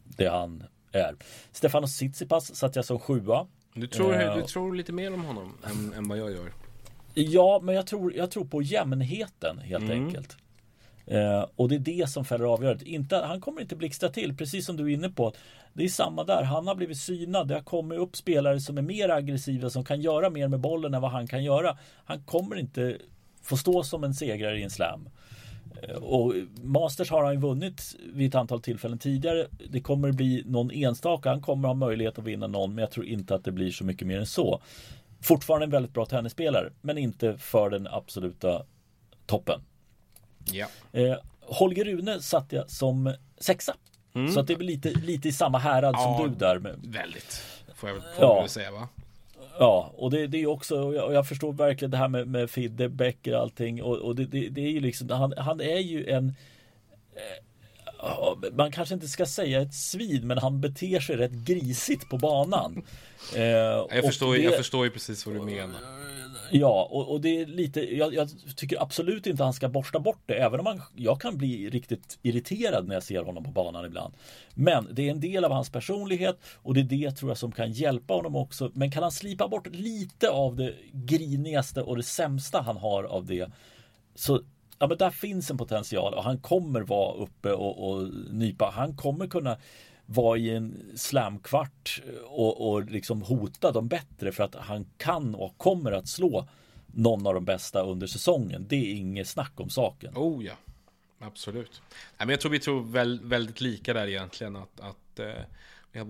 det 0.04 0.28
han 0.28 0.64
är. 0.92 1.16
Stefanos 1.52 1.98
Tsitsipas 1.98 2.56
satt 2.56 2.76
jag 2.76 2.86
som 2.86 3.00
sjua. 3.00 3.48
Du 3.74 3.88
tror, 3.88 4.22
eh, 4.22 4.36
du 4.36 4.42
tror 4.42 4.76
lite 4.76 4.94
mer 4.94 5.14
om 5.14 5.24
honom 5.26 5.58
än, 5.64 5.94
än 5.94 6.08
vad 6.08 6.18
jag 6.18 6.32
gör. 6.32 6.54
Ja, 7.14 7.60
men 7.64 7.76
jag 7.76 7.88
tror, 7.88 8.14
jag 8.14 8.32
tror 8.32 8.46
på 8.46 8.62
jämnheten 8.62 9.60
helt 9.60 9.84
mm. 9.84 10.06
enkelt. 10.06 10.38
Eh, 11.06 11.46
och 11.56 11.70
det 11.70 11.76
är 11.76 11.80
det 11.80 12.10
som 12.10 12.26
fäller 12.26 12.46
avgörandet. 12.46 12.88
Inte, 12.88 13.16
han 13.16 13.42
kommer 13.42 13.62
inte 13.62 13.76
blixtra 13.76 14.10
till, 14.10 14.38
precis 14.38 14.66
som 14.66 14.78
du 14.78 14.84
är 14.84 14.96
inne 14.96 15.10
på. 15.10 15.34
Det 15.74 15.84
är 15.84 15.88
samma 15.90 16.24
där. 16.24 16.44
Han 16.44 16.68
har 16.68 16.76
blivit 16.76 16.98
synad. 16.98 17.48
Det 17.48 17.54
har 17.54 17.62
kommit 17.62 18.00
upp 18.00 18.16
spelare 18.16 18.60
som 18.60 18.78
är 18.78 18.82
mer 18.82 19.10
aggressiva, 19.10 19.70
som 19.70 19.84
kan 19.84 20.02
göra 20.02 20.30
mer 20.30 20.48
med 20.48 20.60
bollen 20.60 20.94
än 20.94 21.02
vad 21.02 21.12
han 21.12 21.28
kan 21.28 21.44
göra. 21.44 21.78
Han 22.06 22.24
kommer 22.24 22.56
inte 22.56 22.98
få 23.42 23.58
stå 23.58 23.84
som 23.84 24.04
en 24.04 24.14
segrare 24.14 24.60
i 24.60 24.64
en 24.64 24.70
slam. 24.70 25.10
Eh, 25.82 25.96
och 25.96 26.34
Masters 26.64 27.10
har 27.10 27.24
han 27.24 27.34
ju 27.34 27.40
vunnit 27.40 27.96
vid 28.14 28.28
ett 28.28 28.36
antal 28.36 28.62
tillfällen 28.62 29.00
tidigare. 29.00 29.48
Det 29.70 29.82
kommer 29.82 30.12
bli 30.12 30.44
någon 30.46 30.72
enstaka. 30.72 31.30
Han 31.30 31.42
kommer 31.42 31.68
ha 31.68 31.76
möjlighet 31.76 32.20
att 32.20 32.26
vinna 32.26 32.48
någon, 32.48 32.76
men 32.76 32.82
jag 32.82 32.92
tror 32.92 33.06
inte 33.06 33.36
att 33.36 33.44
det 33.44 33.52
blir 33.52 33.72
så 33.72 33.84
mycket 33.84 34.08
mer 34.08 34.20
än 34.20 34.26
så. 34.26 34.62
Fortfarande 35.22 35.66
en 35.66 35.70
väldigt 35.72 35.94
bra 35.94 36.06
tennisspelare, 36.06 36.70
men 36.82 36.98
inte 36.98 37.38
för 37.38 37.70
den 37.70 37.88
absoluta 37.88 38.66
toppen. 39.26 39.62
Ja. 40.46 40.68
Eh, 40.92 41.16
Holger 41.42 41.86
Rune 41.86 42.22
satte 42.22 42.56
jag 42.56 42.70
som 42.70 43.14
sexa. 43.38 43.76
Mm. 44.16 44.32
Så 44.32 44.40
att 44.40 44.48
det 44.48 44.54
är 44.54 44.58
väl 44.58 44.68
lite, 44.68 44.90
lite 44.90 45.28
i 45.28 45.32
samma 45.32 45.58
härad 45.58 45.96
ja, 45.96 46.18
som 46.18 46.30
du 46.30 46.36
där. 46.36 46.60
Med... 46.60 46.76
Väldigt, 46.84 47.44
får 47.76 47.90
jag 47.90 47.96
väl, 47.96 48.04
får 48.04 48.26
ja. 48.26 48.48
säga 48.48 48.72
va? 48.72 48.88
Ja, 49.60 49.94
och 49.96 50.12
det, 50.12 50.28
det 50.28 50.38
är 50.38 50.48
också, 50.48 50.82
och 50.82 50.96
jag, 50.96 51.06
och 51.06 51.14
jag, 51.14 51.28
förstår 51.28 51.54
verkligen 51.54 51.92
det 51.92 51.98
här 51.98 52.08
med, 52.08 52.28
med 52.28 52.50
Fidde, 52.50 52.90
Becker 52.90 53.36
och 53.36 53.42
allting. 53.42 53.84
Och, 53.84 53.98
och 53.98 54.16
det, 54.16 54.26
det, 54.26 54.50
det, 54.50 54.62
är 54.62 54.70
ju 54.70 54.80
liksom, 54.80 55.10
han, 55.10 55.34
han 55.38 55.62
är 55.62 55.80
ju 55.80 56.08
en 56.10 56.36
eh, 57.16 58.52
man 58.54 58.72
kanske 58.72 58.96
inte 58.96 59.08
ska 59.08 59.26
säga 59.26 59.62
ett 59.62 59.74
svin, 59.74 60.28
men 60.28 60.38
han 60.38 60.62
beter 60.62 61.00
sig 61.00 61.16
rätt 61.16 61.32
grisigt 61.32 62.10
på 62.10 62.18
banan. 62.18 62.84
Eh, 63.36 63.44
jag, 63.44 64.04
förstår, 64.06 64.38
jag 64.38 64.58
förstår 64.58 64.86
ju 64.86 64.92
precis 64.92 65.26
vad 65.26 65.36
du 65.36 65.42
menar. 65.42 65.80
Ja, 66.54 66.88
och, 66.92 67.12
och, 67.12 67.22
det 67.22 67.42
är 67.42 67.46
lite, 67.46 67.96
jag, 67.96 68.14
jag, 68.14 68.30
tycker 68.56 68.82
absolut 68.82 69.28
inte 69.28 69.44
han 69.44 69.54
ska 69.54 69.70
borsta 69.70 70.00
bort 70.00 70.22
det, 70.26 70.34
även 70.34 70.60
om 70.60 70.66
han, 70.66 70.82
jag 70.96 71.22
kan 71.22 71.38
bli 71.38 71.70
riktigt 71.70 72.20
irriterad 72.22 72.88
när 72.88 72.94
jag 72.94 73.04
ser 73.04 73.24
honom 73.24 73.44
på 73.44 73.52
banan 73.52 73.86
ibland. 73.86 74.14
Men 74.54 74.88
det 74.92 75.08
är 75.08 75.12
en 75.12 75.20
del 75.20 75.46
av 75.46 75.52
hans 75.52 75.70
personlighet 75.70 76.38
och 76.56 76.74
det 76.74 76.80
är 76.80 76.84
det 76.84 77.12
tror 77.12 77.32
jag 77.32 77.38
som 77.38 77.52
kan 77.52 77.72
hjälpa 77.72 78.14
honom 78.14 78.36
också. 78.36 78.72
Men 78.74 78.92
kan 78.92 79.04
han 79.04 79.12
slipa 79.12 79.48
bort 79.48 79.68
lite 79.68 80.30
av 80.30 80.56
det 80.56 80.76
grinigaste 80.92 81.82
och 81.82 81.98
det 81.98 82.04
sämsta 82.04 82.62
han 82.62 82.78
har 82.78 83.04
av 83.04 83.26
det, 83.26 83.52
så 84.16 84.42
ja, 84.80 84.88
men 84.88 84.98
där 84.98 85.10
finns 85.10 85.52
en 85.52 85.58
potential 85.58 86.14
och 86.14 86.24
han 86.24 86.38
kommer 86.38 86.82
vara 86.82 87.14
uppe 87.14 87.52
och, 87.52 87.92
och 87.92 88.10
nypa. 88.30 88.72
Han 88.76 88.96
kommer 88.96 89.28
kunna 89.28 89.58
vara 90.14 90.38
i 90.38 90.50
en 90.50 90.92
slamkvart 90.96 92.02
eh, 92.08 92.24
och, 92.24 92.72
och 92.72 92.86
liksom 92.86 93.22
hota 93.22 93.72
dem 93.72 93.88
bättre 93.88 94.32
för 94.32 94.44
att 94.44 94.56
han 94.56 94.86
kan 94.98 95.36
och 95.36 95.58
kommer 95.58 95.92
att 95.92 96.08
slå 96.08 96.48
någon 96.86 97.28
av 97.28 97.34
de 97.34 97.46
bästa 97.46 97.82
under 97.82 98.08
säsongen. 98.08 98.66
Det 98.70 98.76
är 98.76 98.94
inget 98.96 99.28
snack 99.28 99.54
om 99.56 99.70
saken. 99.70 100.14
Oh 100.16 100.46
ja, 100.46 100.54
absolut. 101.20 101.82
Nej, 101.92 102.02
men 102.18 102.30
jag 102.30 102.42
tror 102.42 102.52
vi 102.52 102.60
tror 102.60 102.84
väl, 102.84 103.20
väldigt 103.24 103.62
lika 103.62 103.94
där 103.94 104.08
egentligen. 104.08 104.56
Att, 104.56 104.80
att 104.80 105.20
eh, 105.20 106.06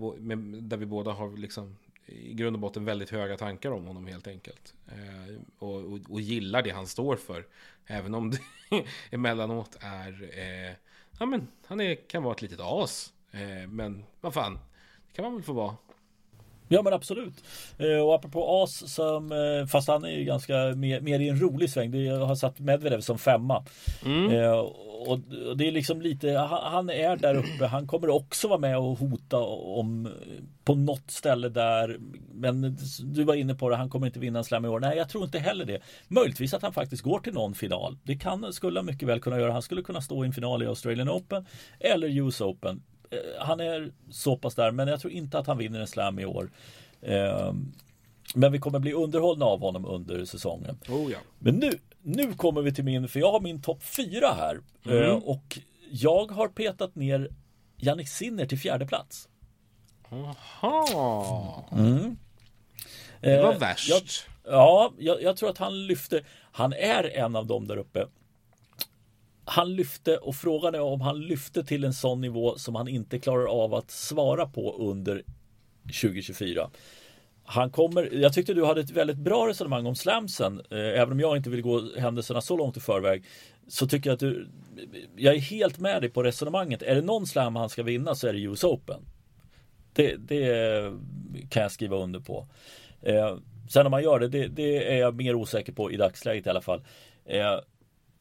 där 0.62 0.76
vi 0.76 0.86
båda 0.86 1.12
har 1.12 1.36
liksom 1.36 1.76
i 2.06 2.34
grund 2.34 2.56
och 2.56 2.60
botten 2.60 2.84
väldigt 2.84 3.10
höga 3.10 3.36
tankar 3.36 3.70
om 3.70 3.86
honom 3.86 4.06
helt 4.06 4.26
enkelt. 4.26 4.74
Eh, 4.88 5.34
och, 5.58 5.74
och, 5.74 5.98
och, 6.08 6.20
gillar 6.20 6.62
det 6.62 6.70
han 6.70 6.86
står 6.86 7.16
för. 7.16 7.46
Även 7.86 8.14
om 8.14 8.30
det 8.30 8.38
emellanåt 9.10 9.76
är, 9.80 10.30
eh, 10.38 10.76
ja 11.18 11.26
men 11.26 11.48
han 11.66 11.80
är, 11.80 11.94
kan 11.94 12.22
vara 12.22 12.34
ett 12.34 12.42
litet 12.42 12.60
as. 12.60 13.12
Eh, 13.32 13.68
men 13.68 14.04
vad 14.20 14.34
fan, 14.34 14.58
det 15.06 15.12
kan 15.12 15.24
man 15.24 15.34
väl 15.34 15.42
få 15.42 15.52
vara. 15.52 15.76
Ja 16.68 16.82
men 16.82 16.92
absolut. 16.92 17.44
Eh, 17.78 18.06
och 18.06 18.14
apropå 18.14 18.62
As 18.62 18.94
som, 18.94 19.32
eh, 19.32 19.66
fast 19.66 19.88
han 19.88 20.04
är 20.04 20.18
ju 20.18 20.24
ganska 20.24 20.54
mer, 20.54 21.00
mer 21.00 21.20
i 21.20 21.28
en 21.28 21.40
rolig 21.40 21.70
sväng. 21.70 21.94
Jag 21.94 22.26
har 22.26 22.34
satt 22.34 22.60
Medvedev 22.60 23.00
som 23.00 23.18
femma. 23.18 23.64
Mm. 24.04 24.56
Och 25.06 25.18
det 25.56 25.68
är 25.68 25.72
liksom 25.72 26.02
lite, 26.02 26.30
han 26.62 26.90
är 26.90 27.16
där 27.16 27.34
uppe. 27.34 27.66
Han 27.66 27.86
kommer 27.86 28.08
också 28.08 28.48
vara 28.48 28.58
med 28.58 28.78
och 28.78 28.98
hota 28.98 29.38
om 29.38 30.08
på 30.64 30.74
något 30.74 31.10
ställe 31.10 31.48
där. 31.48 31.98
Men 32.32 32.76
du 33.02 33.24
var 33.24 33.34
inne 33.34 33.54
på 33.54 33.68
det, 33.68 33.76
han 33.76 33.90
kommer 33.90 34.06
inte 34.06 34.20
vinna 34.20 34.38
en 34.38 34.44
slam 34.44 34.64
i 34.64 34.68
år. 34.68 34.80
Nej, 34.80 34.96
jag 34.96 35.08
tror 35.08 35.24
inte 35.24 35.38
heller 35.38 35.64
det. 35.64 35.80
Möjligtvis 36.08 36.54
att 36.54 36.62
han 36.62 36.72
faktiskt 36.72 37.02
går 37.02 37.18
till 37.18 37.32
någon 37.32 37.54
final. 37.54 37.98
Det 38.02 38.16
kan, 38.16 38.52
skulle 38.52 38.78
han 38.78 38.86
mycket 38.86 39.08
väl 39.08 39.20
kunna 39.20 39.40
göra. 39.40 39.52
Han 39.52 39.62
skulle 39.62 39.82
kunna 39.82 40.00
stå 40.00 40.24
i 40.24 40.26
en 40.26 40.32
final 40.32 40.62
i 40.62 40.66
Australian 40.66 41.10
Open 41.10 41.46
eller 41.80 42.08
US 42.08 42.40
Open. 42.40 42.82
Eh, 43.12 43.18
han 43.38 43.60
är 43.60 43.92
så 44.10 44.36
pass 44.36 44.54
där, 44.54 44.70
men 44.70 44.88
jag 44.88 45.00
tror 45.00 45.12
inte 45.12 45.38
att 45.38 45.46
han 45.46 45.58
vinner 45.58 45.80
en 45.80 45.86
slam 45.86 46.18
i 46.18 46.24
år. 46.24 46.50
Ehm, 47.02 47.72
men 48.34 48.52
vi 48.52 48.58
kommer 48.58 48.78
bli 48.78 48.92
underhållna 48.92 49.44
av 49.44 49.60
honom 49.60 49.84
under 49.84 50.24
säsongen. 50.24 50.78
Oh 50.88 51.12
ja. 51.12 51.18
Men 51.38 51.54
nu, 51.54 51.78
nu 52.02 52.34
kommer 52.34 52.62
vi 52.62 52.74
till 52.74 52.84
min, 52.84 53.08
för 53.08 53.20
jag 53.20 53.32
har 53.32 53.40
min 53.40 53.62
topp 53.62 53.82
fyra 53.82 54.28
här. 54.28 54.60
Mm. 54.84 55.02
Eh, 55.02 55.14
och 55.14 55.58
jag 55.90 56.30
har 56.30 56.48
petat 56.48 56.94
ner 56.94 57.28
Jannik 57.76 58.08
Sinner 58.08 58.46
till 58.46 58.58
fjärde 58.58 58.86
plats. 58.86 59.28
Jaha. 60.10 61.64
Mm. 61.72 62.16
Det 63.20 63.42
var 63.42 63.52
eh, 63.52 63.58
värst. 63.58 63.88
Jag, 63.88 64.02
ja, 64.44 64.92
jag, 64.98 65.22
jag, 65.22 65.36
tror 65.36 65.50
att 65.50 65.58
han 65.58 65.86
lyfte. 65.86 66.22
Han 66.52 66.72
är 66.72 67.16
en 67.16 67.36
av 67.36 67.46
dem 67.46 67.66
där 67.66 67.76
uppe 67.76 68.06
han 69.44 69.74
lyfte 69.74 70.16
och 70.16 70.34
frågan 70.34 70.74
är 70.74 70.80
om 70.80 71.00
han 71.00 71.20
lyfte 71.20 71.64
till 71.64 71.84
en 71.84 71.92
sån 71.92 72.20
nivå 72.20 72.58
som 72.58 72.74
han 72.74 72.88
inte 72.88 73.18
klarar 73.18 73.46
av 73.46 73.74
att 73.74 73.90
svara 73.90 74.46
på 74.46 74.76
under 74.78 75.22
2024. 75.84 76.70
Han 77.44 77.70
kommer, 77.70 78.08
jag 78.12 78.32
tyckte 78.32 78.54
du 78.54 78.64
hade 78.64 78.80
ett 78.80 78.90
väldigt 78.90 79.16
bra 79.16 79.48
resonemang 79.48 79.86
om 79.86 79.94
slamsen, 79.94 80.62
eh, 80.70 80.78
även 80.78 81.12
om 81.12 81.20
jag 81.20 81.36
inte 81.36 81.50
vill 81.50 81.62
gå 81.62 81.82
händelserna 81.98 82.40
så 82.40 82.56
långt 82.56 82.76
i 82.76 82.80
förväg. 82.80 83.24
Så 83.68 83.86
tycker 83.86 84.10
jag 84.10 84.14
att 84.14 84.20
du, 84.20 84.48
jag 85.16 85.34
är 85.34 85.38
helt 85.38 85.78
med 85.78 86.02
dig 86.02 86.10
på 86.10 86.22
resonemanget. 86.22 86.82
Är 86.82 86.94
det 86.94 87.02
någon 87.02 87.26
slam 87.26 87.56
han 87.56 87.68
ska 87.68 87.82
vinna 87.82 88.14
så 88.14 88.28
är 88.28 88.32
det 88.32 88.38
US 88.38 88.64
Open. 88.64 89.00
Det, 89.92 90.16
det 90.16 90.92
kan 91.50 91.62
jag 91.62 91.72
skriva 91.72 91.96
under 91.96 92.20
på. 92.20 92.46
Eh, 93.02 93.36
sen 93.68 93.86
om 93.86 93.92
han 93.92 94.02
gör 94.02 94.20
det, 94.20 94.28
det, 94.28 94.46
det, 94.46 94.92
är 94.94 94.98
jag 94.98 95.14
mer 95.14 95.34
osäker 95.34 95.72
på 95.72 95.92
i 95.92 95.96
dagsläget 95.96 96.46
i 96.46 96.50
alla 96.50 96.60
fall. 96.60 96.82
Eh, 97.24 97.58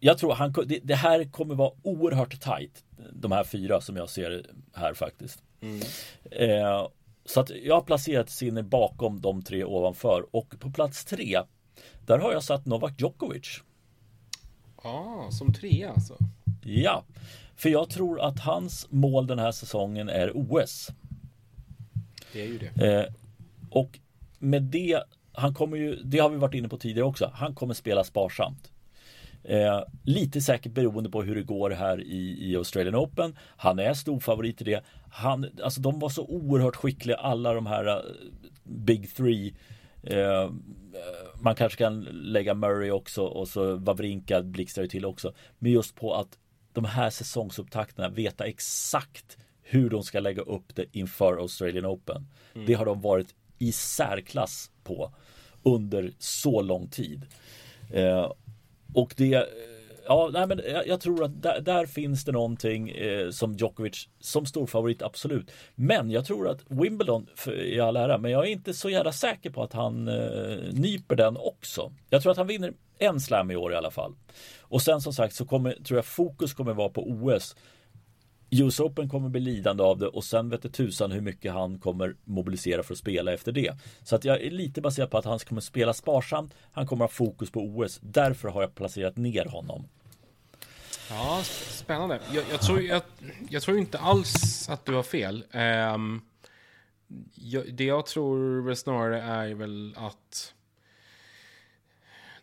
jag 0.03 0.17
tror 0.17 0.33
han, 0.33 0.53
det, 0.65 0.79
det, 0.83 0.95
här 0.95 1.23
kommer 1.23 1.55
vara 1.55 1.71
oerhört 1.83 2.41
tajt. 2.41 2.83
De 3.13 3.31
här 3.31 3.43
fyra 3.43 3.81
som 3.81 3.95
jag 3.95 4.09
ser 4.09 4.45
här 4.73 4.93
faktiskt. 4.93 5.43
Mm. 5.61 5.81
Eh, 6.31 6.87
så 7.25 7.39
att 7.39 7.49
jag 7.49 7.75
har 7.75 7.81
placerat 7.81 8.29
Sinner 8.29 8.61
bakom 8.61 9.21
de 9.21 9.41
tre 9.41 9.63
ovanför 9.63 10.25
och 10.31 10.59
på 10.59 10.71
plats 10.71 11.05
tre 11.05 11.41
där 12.05 12.19
har 12.19 12.33
jag 12.33 12.43
satt 12.43 12.65
Novak 12.65 13.01
Djokovic. 13.01 13.61
Ja, 14.83 14.89
ah, 14.89 15.31
som 15.31 15.53
trea 15.53 15.89
alltså? 15.91 16.17
Ja, 16.63 17.03
för 17.55 17.69
jag 17.69 17.89
tror 17.89 18.21
att 18.21 18.39
hans 18.39 18.87
mål 18.89 19.27
den 19.27 19.39
här 19.39 19.51
säsongen 19.51 20.09
är 20.09 20.31
OS. 20.33 20.89
Det 22.33 22.41
är 22.41 22.47
ju 22.47 22.57
det. 22.57 22.99
Eh, 22.99 23.13
och 23.69 23.99
med 24.39 24.63
det, 24.63 25.03
han 25.33 25.53
kommer 25.53 25.77
ju, 25.77 25.95
det 26.03 26.19
har 26.19 26.29
vi 26.29 26.37
varit 26.37 26.53
inne 26.53 26.69
på 26.69 26.77
tidigare 26.77 27.07
också, 27.07 27.31
han 27.33 27.55
kommer 27.55 27.73
spela 27.73 28.03
sparsamt. 28.03 28.70
Eh, 29.43 29.83
lite 30.03 30.41
säkert 30.41 30.71
beroende 30.71 31.09
på 31.09 31.23
hur 31.23 31.35
det 31.35 31.43
går 31.43 31.69
här 31.69 32.03
i, 32.03 32.51
i 32.51 32.55
Australian 32.55 32.95
Open. 32.95 33.37
Han 33.57 33.79
är 33.79 33.93
stor 33.93 34.19
favorit 34.19 34.61
i 34.61 34.63
det. 34.63 34.83
Han, 35.09 35.49
alltså 35.63 35.81
de 35.81 35.99
var 35.99 36.09
så 36.09 36.25
oerhört 36.25 36.75
skickliga 36.75 37.17
alla 37.17 37.53
de 37.53 37.65
här 37.65 37.87
uh, 37.87 38.03
Big 38.63 39.15
Three. 39.15 39.53
Eh, 40.03 40.51
man 41.41 41.55
kanske 41.55 41.77
kan 41.77 42.01
lägga 42.11 42.53
Murray 42.53 42.91
också 42.91 43.23
och 43.23 43.47
så 43.47 43.75
Wawrinka 43.75 44.41
blixtrar 44.41 44.87
till 44.87 45.05
också. 45.05 45.33
Men 45.59 45.71
just 45.71 45.95
på 45.95 46.13
att 46.13 46.37
de 46.73 46.85
här 46.85 47.09
säsongsupptakterna 47.09 48.09
veta 48.09 48.45
exakt 48.45 49.37
hur 49.61 49.89
de 49.89 50.03
ska 50.03 50.19
lägga 50.19 50.41
upp 50.41 50.75
det 50.75 50.85
inför 50.91 51.37
Australian 51.37 51.85
Open. 51.85 52.27
Mm. 52.55 52.67
Det 52.67 52.73
har 52.73 52.85
de 52.85 53.01
varit 53.01 53.35
i 53.59 53.71
särklass 53.71 54.71
på 54.83 55.11
under 55.63 56.11
så 56.19 56.61
lång 56.61 56.87
tid. 56.87 57.25
Eh, 57.93 58.31
och 58.93 59.13
det 59.17 59.33
eh, 59.33 59.43
Ja, 60.05 60.29
nej, 60.33 60.47
men 60.47 60.61
jag, 60.67 60.87
jag 60.87 61.01
tror 61.01 61.23
att 61.23 61.41
där, 61.41 61.61
där, 61.61 61.85
finns 61.85 62.25
det 62.25 62.31
någonting 62.31 62.89
eh, 62.89 63.29
som 63.29 63.53
Djokovic 63.53 64.09
som 64.19 64.45
storfavorit, 64.45 65.01
absolut. 65.01 65.51
Men 65.75 66.11
jag 66.11 66.25
tror 66.25 66.49
att 66.49 66.59
Wimbledon 66.67 67.27
i 67.47 67.79
all 67.79 67.97
ära, 67.97 68.17
men 68.17 68.31
jag 68.31 68.47
är 68.47 68.51
inte 68.51 68.73
så 68.73 68.89
jävla 68.89 69.11
säker 69.11 69.49
på 69.49 69.63
att 69.63 69.73
han 69.73 70.07
eh, 70.07 70.57
nyper 70.71 71.15
den 71.15 71.37
också. 71.37 71.91
Jag 72.09 72.21
tror 72.21 72.31
att 72.31 72.37
han 72.37 72.47
vinner 72.47 72.73
en 72.97 73.19
slam 73.19 73.51
i 73.51 73.55
år 73.55 73.73
i 73.73 73.75
alla 73.75 73.91
fall. 73.91 74.15
Och 74.59 74.81
sen 74.81 75.01
som 75.01 75.13
sagt 75.13 75.35
så 75.35 75.45
kommer, 75.45 75.71
tror 75.71 75.97
jag 75.97 76.05
fokus 76.05 76.53
kommer 76.53 76.73
vara 76.73 76.89
på 76.89 77.09
OS. 77.09 77.55
US 78.51 78.79
Open 78.79 79.09
kommer 79.09 79.29
bli 79.29 79.41
lidande 79.41 79.83
av 79.83 79.97
det 79.97 80.07
och 80.07 80.23
sen 80.23 80.49
vet 80.49 80.61
det 80.61 80.69
tusan 80.69 81.11
hur 81.11 81.21
mycket 81.21 81.53
han 81.53 81.79
kommer 81.79 82.15
mobilisera 82.23 82.83
för 82.83 82.93
att 82.93 82.97
spela 82.97 83.33
efter 83.33 83.51
det. 83.51 83.77
Så 84.03 84.15
att 84.15 84.25
jag 84.25 84.41
är 84.41 84.51
lite 84.51 84.81
baserad 84.81 85.11
på 85.11 85.17
att 85.17 85.25
han 85.25 85.39
kommer 85.39 85.61
spela 85.61 85.93
sparsamt. 85.93 86.53
Han 86.71 86.87
kommer 86.87 87.03
ha 87.03 87.09
fokus 87.09 87.51
på 87.51 87.61
OS. 87.61 87.99
Därför 88.01 88.49
har 88.49 88.61
jag 88.61 88.75
placerat 88.75 89.17
ner 89.17 89.45
honom. 89.45 89.87
Ja, 91.09 91.41
spännande. 91.43 92.19
Jag, 92.33 92.43
jag 92.51 92.61
tror, 92.61 92.81
jag, 92.81 93.01
jag, 93.49 93.61
tror 93.61 93.77
inte 93.77 93.99
alls 93.99 94.69
att 94.69 94.85
du 94.85 94.93
har 94.93 95.03
fel. 95.03 95.45
Um, 95.95 96.21
jag, 97.33 97.73
det 97.73 97.83
jag 97.83 98.05
tror 98.05 98.73
snarare 98.73 99.21
är 99.21 99.53
väl 99.53 99.95
att 99.97 100.53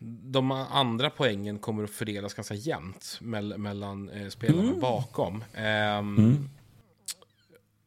de 0.01 0.51
andra 0.51 1.09
poängen 1.09 1.59
kommer 1.59 1.83
att 1.83 1.89
fördelas 1.89 2.33
ganska 2.33 2.53
jämnt 2.53 3.17
me 3.21 3.41
mellan 3.41 4.09
eh, 4.09 4.29
spelarna 4.29 4.63
mm. 4.63 4.79
bakom. 4.79 5.35
Um, 5.35 6.17
mm. 6.17 6.49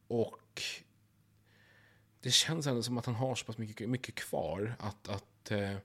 Och 0.09 0.63
det 2.21 2.31
känns 2.31 2.67
ändå 2.67 2.83
som 2.83 2.99
att 2.99 3.07
han 3.07 3.15
har 3.15 3.35
så 3.35 3.45
pass 3.45 3.59
mycket, 3.59 3.89
mycket 3.89 4.15
kvar 4.15 4.75
att, 4.79 5.09
att 5.09 5.51
eh, 5.51 5.77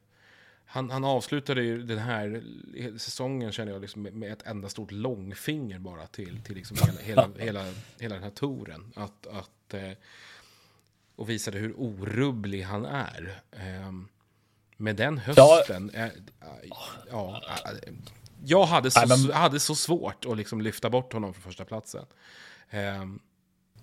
han, 0.66 0.90
han 0.90 1.04
avslutade 1.04 1.64
ju 1.64 1.84
den 1.84 1.98
här 1.98 2.44
säsongen 2.98 3.52
känner 3.52 3.72
jag 3.72 3.82
liksom 3.82 4.02
med, 4.02 4.32
ett 4.32 4.44
enda 4.48 4.70
stort 4.70 4.92
långfinger 4.92 5.80
bara 5.80 6.08
till, 6.08 6.42
till 6.42 6.56
liksom 6.56 6.78
hela, 6.82 7.02
hela, 7.02 7.30
hela, 7.40 7.74
hela 8.00 8.16
den 8.16 8.24
här 8.24 8.30
touren. 8.30 8.94
Att, 8.96 9.28
att, 9.28 9.74
eh, 9.74 9.92
och 11.16 11.30
visade 11.30 11.58
hur 11.58 11.74
orubblig 11.80 12.62
han 12.62 12.86
är. 12.86 13.42
Eh, 13.52 13.92
med 14.78 14.96
den 14.96 15.18
hösten. 15.18 15.92
Ja. 15.94 16.00
Eh, 16.00 16.12
ja, 17.12 17.42
eh, 17.66 17.94
jag 18.46 18.66
hade 18.66 18.92
så, 18.92 19.00
Nej, 19.00 19.18
men... 19.28 19.36
hade 19.36 19.60
så 19.60 19.76
svårt 19.76 20.26
att 20.26 20.38
liksom 20.38 20.62
lyfta 20.62 20.90
bort 20.90 21.14
honom 21.14 21.34
från 21.34 21.44
första 21.44 21.66
platsen. 21.66 22.06
Um, 23.02 23.20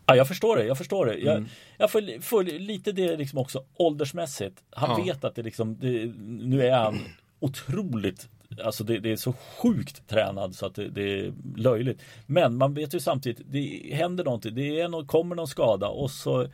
Ja, 0.07 0.17
jag 0.17 0.29
förstår 0.29 0.57
det, 0.57 0.65
jag 0.65 0.79
förstår 0.79 1.07
det. 1.07 1.19
Jag, 1.19 1.37
mm. 1.37 1.49
jag 1.79 1.91
får, 1.91 2.21
får, 2.23 2.45
lite 2.45 2.93
det 2.93 3.17
liksom 3.17 3.39
också 3.39 3.65
åldersmässigt. 3.75 4.63
Han 4.71 4.91
ja. 4.91 5.05
vet 5.05 5.25
att 5.25 5.35
det 5.35 5.43
liksom, 5.43 5.79
det, 5.79 6.13
nu 6.25 6.67
är 6.67 6.79
han 6.79 6.99
otroligt 7.41 8.29
Alltså 8.65 8.85
det, 8.85 8.99
det, 8.99 9.13
är 9.13 9.17
så 9.17 9.33
sjukt 9.33 10.09
tränad 10.09 10.55
så 10.55 10.67
att 10.67 10.75
det, 10.75 10.89
det, 10.89 11.21
är 11.21 11.33
löjligt. 11.57 12.03
Men 12.27 12.57
man 12.57 12.75
vet 12.75 12.95
ju 12.95 13.01
samtidigt, 13.01 13.47
det 13.47 13.91
händer 13.93 14.25
någonting. 14.25 14.55
Det 14.55 14.81
är 14.81 14.89
någon, 14.89 15.07
kommer 15.07 15.37
någon 15.37 15.49
skada 15.49 15.89
och 15.89 16.11
så 16.11 16.49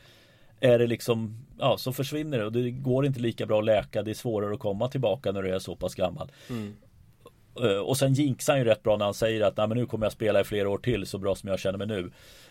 är 0.60 0.78
det 0.78 0.86
liksom, 0.86 1.46
ja 1.58 1.76
så 1.78 1.92
försvinner 1.92 2.38
det 2.38 2.44
och 2.44 2.52
det 2.52 2.70
går 2.70 3.06
inte 3.06 3.20
lika 3.20 3.46
bra 3.46 3.58
att 3.58 3.64
läka. 3.64 4.02
Det 4.02 4.10
är 4.10 4.14
svårare 4.14 4.54
att 4.54 4.58
komma 4.58 4.88
tillbaka 4.88 5.32
när 5.32 5.42
du 5.42 5.54
är 5.54 5.58
så 5.58 5.76
pass 5.76 5.94
gammal. 5.94 6.32
Mm. 6.50 6.76
Eh, 7.62 7.78
och 7.78 7.96
sen 7.96 8.14
jinxar 8.14 8.52
han 8.52 8.60
ju 8.60 8.64
rätt 8.64 8.82
bra 8.82 8.96
när 8.96 9.04
han 9.04 9.14
säger 9.14 9.40
att 9.40 9.56
Nej, 9.56 9.68
men 9.68 9.78
nu 9.78 9.86
kommer 9.86 10.06
jag 10.06 10.12
spela 10.12 10.40
i 10.40 10.44
flera 10.44 10.68
år 10.68 10.78
till 10.78 11.06
så 11.06 11.18
bra 11.18 11.34
som 11.34 11.48
jag 11.48 11.58
känner 11.58 11.78
mig 11.78 11.86
nu. 11.86 12.10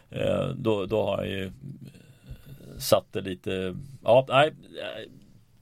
Eh, 0.09 0.47
då, 0.55 0.85
då 0.85 1.03
har 1.03 1.17
han 1.17 1.27
ju 1.29 1.51
satt 2.77 3.05
det 3.11 3.21
lite, 3.21 3.75
ja 4.03 4.25
nej 4.29 4.51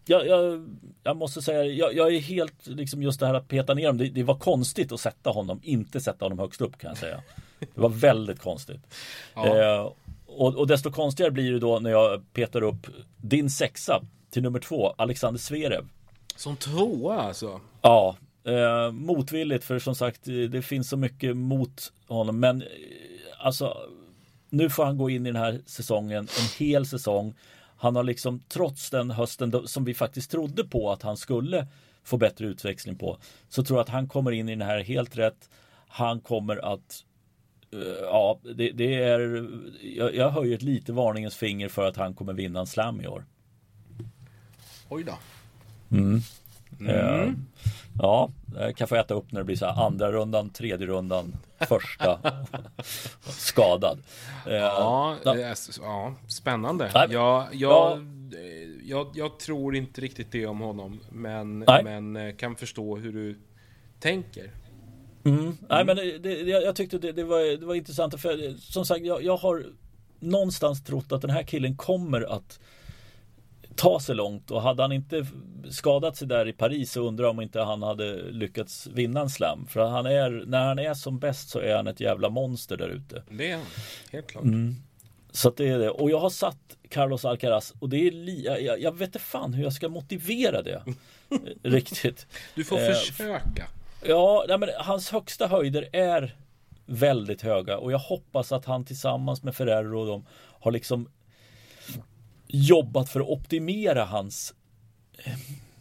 jag, 0.09 0.27
jag, 0.27 0.67
jag 1.03 1.17
måste 1.17 1.41
säga, 1.41 1.63
jag, 1.63 1.93
jag, 1.93 2.15
är 2.15 2.19
helt 2.19 2.67
liksom 2.67 3.03
just 3.03 3.19
det 3.19 3.27
här 3.27 3.33
att 3.33 3.47
peta 3.47 3.73
ner 3.73 3.85
honom. 3.85 3.97
Det, 3.97 4.09
det, 4.09 4.23
var 4.23 4.35
konstigt 4.35 4.91
att 4.91 4.99
sätta 4.99 5.29
honom, 5.29 5.59
inte 5.63 6.01
sätta 6.01 6.25
honom 6.25 6.39
högst 6.39 6.61
upp 6.61 6.77
kan 6.77 6.89
jag 6.89 6.97
säga. 6.97 7.21
Det 7.59 7.81
var 7.81 7.89
väldigt 7.89 8.39
konstigt. 8.39 8.81
Ja. 9.35 9.57
Eh, 9.57 9.91
och, 10.37 10.55
och, 10.55 10.67
desto 10.67 10.91
konstigare 10.91 11.31
blir 11.31 11.51
det 11.51 11.59
då 11.59 11.79
när 11.79 11.89
jag 11.89 12.33
petar 12.33 12.61
upp 12.61 12.87
din 13.17 13.49
sexa 13.49 14.01
till 14.29 14.43
nummer 14.43 14.59
två, 14.59 14.93
Alexander 14.97 15.39
Zverev. 15.39 15.87
Som 16.35 16.55
tvåa 16.55 17.21
alltså? 17.21 17.61
Ja, 17.81 18.15
eh, 18.43 18.91
motvilligt 18.91 19.65
för 19.65 19.79
som 19.79 19.95
sagt 19.95 20.21
det 20.23 20.61
finns 20.61 20.89
så 20.89 20.97
mycket 20.97 21.37
mot 21.37 21.93
honom. 22.07 22.39
Men 22.39 22.61
eh, 22.61 22.67
alltså 23.39 23.77
nu 24.49 24.69
får 24.69 24.85
han 24.85 24.97
gå 24.97 25.09
in 25.09 25.25
i 25.25 25.31
den 25.31 25.41
här 25.41 25.61
säsongen, 25.65 26.27
en 26.39 26.65
hel 26.65 26.85
säsong. 26.85 27.35
Han 27.77 27.95
har 27.95 28.03
liksom 28.03 28.39
trots 28.39 28.89
den 28.89 29.11
hösten 29.11 29.67
som 29.67 29.85
vi 29.85 29.93
faktiskt 29.93 30.31
trodde 30.31 30.63
på 30.63 30.91
att 30.91 31.01
han 31.01 31.17
skulle 31.17 31.67
få 32.03 32.17
bättre 32.17 32.45
utväxling 32.45 32.95
på. 32.95 33.17
Så 33.49 33.63
tror 33.63 33.77
jag 33.77 33.83
att 33.83 33.89
han 33.89 34.07
kommer 34.07 34.31
in 34.31 34.49
i 34.49 34.55
den 34.55 34.67
här 34.67 34.79
helt 34.79 35.17
rätt. 35.17 35.49
Han 35.87 36.19
kommer 36.19 36.73
att 36.73 37.03
Ja, 38.01 38.39
det, 38.55 38.71
det 38.71 39.03
är 39.03 39.47
jag, 39.97 40.15
jag 40.15 40.29
höjer 40.29 40.55
ett 40.55 40.61
lite 40.61 40.93
varningens 40.93 41.35
finger 41.35 41.69
för 41.69 41.87
att 41.87 41.97
han 41.97 42.13
kommer 42.13 42.33
vinna 42.33 42.59
en 42.59 42.67
slam 42.67 43.01
i 43.01 43.07
år. 43.07 43.25
Oj 44.89 45.03
då. 45.03 45.17
Mm. 45.91 46.21
Mm. 46.79 46.95
Uh, 46.95 47.33
Ja, 47.99 48.29
jag 48.55 48.75
kan 48.75 48.87
få 48.87 48.95
äta 48.95 49.13
upp 49.13 49.31
när 49.31 49.39
det 49.39 49.45
blir 49.45 49.55
så 49.55 49.65
här 49.65 49.85
andra 49.85 50.11
rundan, 50.11 50.49
tredje 50.49 50.87
rundan, 50.87 51.37
första 51.59 52.19
skadad. 53.21 53.99
Ja, 54.45 55.15
ja. 55.23 55.55
ja 55.81 56.15
spännande. 56.27 56.91
Nej. 56.93 57.07
Jag, 57.09 57.47
jag, 57.51 58.05
jag, 58.83 59.11
jag, 59.13 59.39
tror 59.39 59.75
inte 59.75 60.01
riktigt 60.01 60.31
det 60.31 60.45
om 60.45 60.59
honom, 60.59 60.99
men, 61.09 61.59
men 61.59 62.15
eh, 62.15 62.35
kan 62.35 62.55
förstå 62.55 62.97
hur 62.97 63.13
du 63.13 63.39
tänker. 63.99 64.51
Mm. 65.27 65.39
Mm. 65.39 65.57
Nej, 65.69 65.85
men 65.85 65.95
det, 65.95 66.17
det, 66.17 66.39
jag 66.39 66.75
tyckte 66.75 66.97
det, 66.97 67.11
det, 67.11 67.23
var, 67.23 67.59
det 67.59 67.65
var 67.65 67.75
intressant, 67.75 68.21
för 68.21 68.57
som 68.71 68.85
sagt, 68.85 69.05
jag, 69.05 69.23
jag 69.23 69.37
har 69.37 69.65
någonstans 70.19 70.83
trott 70.83 71.11
att 71.11 71.21
den 71.21 71.29
här 71.29 71.43
killen 71.43 71.77
kommer 71.77 72.21
att 72.21 72.59
ta 73.75 73.99
sig 73.99 74.15
långt 74.15 74.51
och 74.51 74.61
hade 74.61 74.81
han 74.81 74.91
inte 74.91 75.25
skadat 75.69 76.17
sig 76.17 76.27
där 76.27 76.47
i 76.47 76.53
Paris 76.53 76.91
så 76.91 77.01
undrar 77.07 77.25
jag 77.25 77.31
om 77.31 77.41
inte 77.41 77.61
han 77.61 77.83
hade 77.83 78.31
lyckats 78.31 78.87
vinna 78.87 79.21
en 79.21 79.29
slam. 79.29 79.67
För 79.69 79.87
han 79.87 80.05
är, 80.05 80.43
när 80.47 80.65
han 80.65 80.79
är 80.79 80.93
som 80.93 81.19
bäst 81.19 81.49
så 81.49 81.59
är 81.59 81.75
han 81.75 81.87
ett 81.87 81.99
jävla 81.99 82.29
monster 82.29 82.77
där 82.77 82.89
ute. 82.89 83.23
Det 83.29 83.51
är 83.51 83.55
han, 83.55 83.65
helt 84.11 84.27
klart. 84.27 84.43
Mm. 84.43 84.75
Så 85.31 85.49
att 85.49 85.57
det 85.57 85.67
är 85.67 85.79
det. 85.79 85.89
Och 85.89 86.11
jag 86.11 86.19
har 86.19 86.29
satt 86.29 86.77
Carlos 86.89 87.25
Alcaraz 87.25 87.73
och 87.79 87.89
det 87.89 88.07
är 88.07 88.11
li, 88.11 88.45
jag, 88.45 88.81
jag 88.81 88.97
vet 88.97 89.07
inte 89.07 89.19
fan 89.19 89.53
hur 89.53 89.63
jag 89.63 89.73
ska 89.73 89.89
motivera 89.89 90.61
det. 90.61 90.83
Riktigt. 91.63 92.27
Du 92.55 92.63
får 92.63 92.79
eh, 92.79 92.93
försöka. 92.93 93.67
Ja, 94.01 94.45
nej, 94.47 94.57
men 94.57 94.69
hans 94.77 95.09
högsta 95.11 95.47
höjder 95.47 95.89
är 95.93 96.35
väldigt 96.85 97.41
höga 97.41 97.77
och 97.77 97.91
jag 97.91 97.99
hoppas 97.99 98.51
att 98.51 98.65
han 98.65 98.85
tillsammans 98.85 99.43
med 99.43 99.55
Ferrero 99.55 99.99
och 99.99 100.07
dem 100.07 100.25
har 100.59 100.71
liksom 100.71 101.09
jobbat 102.47 103.09
för 103.09 103.19
att 103.19 103.27
optimera 103.27 104.05
hans 104.05 104.53
eh, 105.17 105.37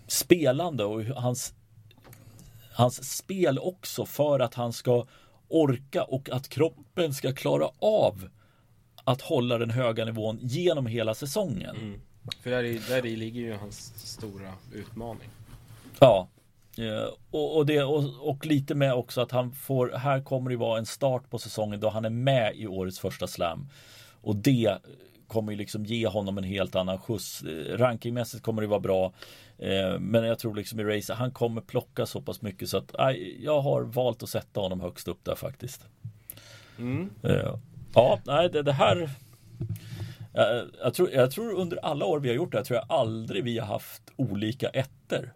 spelande 0.07 0.85
och 0.85 1.03
hans, 1.05 1.55
hans 2.73 3.17
spel 3.17 3.59
också 3.59 4.07
för 4.07 4.41
att 4.41 4.55
han 4.55 4.73
ska 4.73 5.07
orka 5.49 6.05
och 6.05 6.31
att 6.31 6.49
kroppen 6.49 7.15
ska 7.15 7.33
klara 7.33 7.69
av 7.79 8.29
att 9.05 9.21
hålla 9.21 9.59
den 9.59 9.71
höga 9.71 10.05
nivån 10.05 10.39
genom 10.43 10.87
hela 10.87 11.15
säsongen. 11.15 11.77
Mm. 11.77 12.01
För 12.43 12.51
där 12.51 12.65
i, 12.65 12.79
där 12.89 13.07
i 13.07 13.17
ligger 13.17 13.41
ju 13.41 13.55
hans 13.55 13.93
stora 13.97 14.53
utmaning. 14.73 15.29
Ja. 15.99 16.29
Eh, 16.79 17.09
och, 17.31 17.57
och, 17.57 17.67
det, 17.67 17.83
och, 17.83 18.29
och, 18.29 18.47
lite 18.47 18.75
med 18.75 18.95
också 18.95 19.21
att 19.21 19.31
han 19.31 19.53
får, 19.53 19.93
här 19.97 20.21
kommer 20.21 20.51
det 20.51 20.57
vara 20.57 20.79
en 20.79 20.87
start 20.87 21.31
på 21.31 21.39
säsongen 21.39 21.81
då 21.81 21.89
han 21.89 22.05
är 22.05 22.11
med 22.11 22.57
i 22.57 22.67
årets 22.67 22.99
första 22.99 23.27
slam. 23.27 23.69
Och 24.21 24.37
det 24.37 24.79
kommer 25.27 25.53
ju 25.53 25.59
liksom 25.59 25.85
ge 25.85 26.07
honom 26.07 26.39
en 26.39 26.45
helt 26.45 26.77
annan 26.77 26.99
skjuts. 26.99 27.43
Eh, 27.43 27.77
rankingmässigt 27.77 28.43
kommer 28.43 28.63
det 28.63 28.69
vara 28.69 28.81
bra. 28.81 29.13
Eh, 29.59 29.99
men 29.99 30.25
jag 30.25 30.39
tror 30.39 30.55
liksom 30.55 30.81
i 30.81 30.85
race, 30.85 31.15
han 31.15 31.31
kommer 31.31 31.61
plocka 31.61 32.07
så 32.07 32.21
pass 32.21 32.43
mycket 32.43 32.69
så 32.69 32.79
att 32.79 32.95
jag 33.41 33.61
har 33.61 33.83
valt 33.83 34.23
att 34.23 34.29
sätta 34.29 34.61
honom 34.61 34.81
högst 34.81 35.09
upp 35.09 35.25
där 35.25 35.35
faktiskt. 35.35 35.87
Mm. 36.79 37.11
Ja, 37.95 38.21
nej 38.25 38.51
det, 38.51 38.63
det 38.63 38.73
här 38.73 39.11
jag, 40.33 40.65
jag, 40.83 40.95
tror, 40.95 41.11
jag 41.11 41.31
tror 41.31 41.53
under 41.53 41.77
alla 41.77 42.05
år 42.05 42.21
vi 42.21 42.29
har 42.29 42.37
gjort 42.37 42.53
det 42.53 42.59
här 42.59 42.65
tror 42.65 42.77
jag 42.77 42.99
aldrig 42.99 43.45
vi 43.45 43.59
har 43.59 43.67
haft 43.67 44.03
olika 44.17 44.69
ettor. 44.69 45.33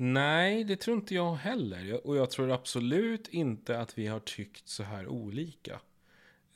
Nej, 0.00 0.64
det 0.64 0.76
tror 0.76 0.96
inte 0.96 1.14
jag 1.14 1.34
heller. 1.34 2.06
Och 2.06 2.16
jag 2.16 2.30
tror 2.30 2.50
absolut 2.50 3.28
inte 3.28 3.80
att 3.80 3.98
vi 3.98 4.06
har 4.06 4.20
tyckt 4.20 4.68
så 4.68 4.82
här 4.82 5.06
olika. 5.06 5.80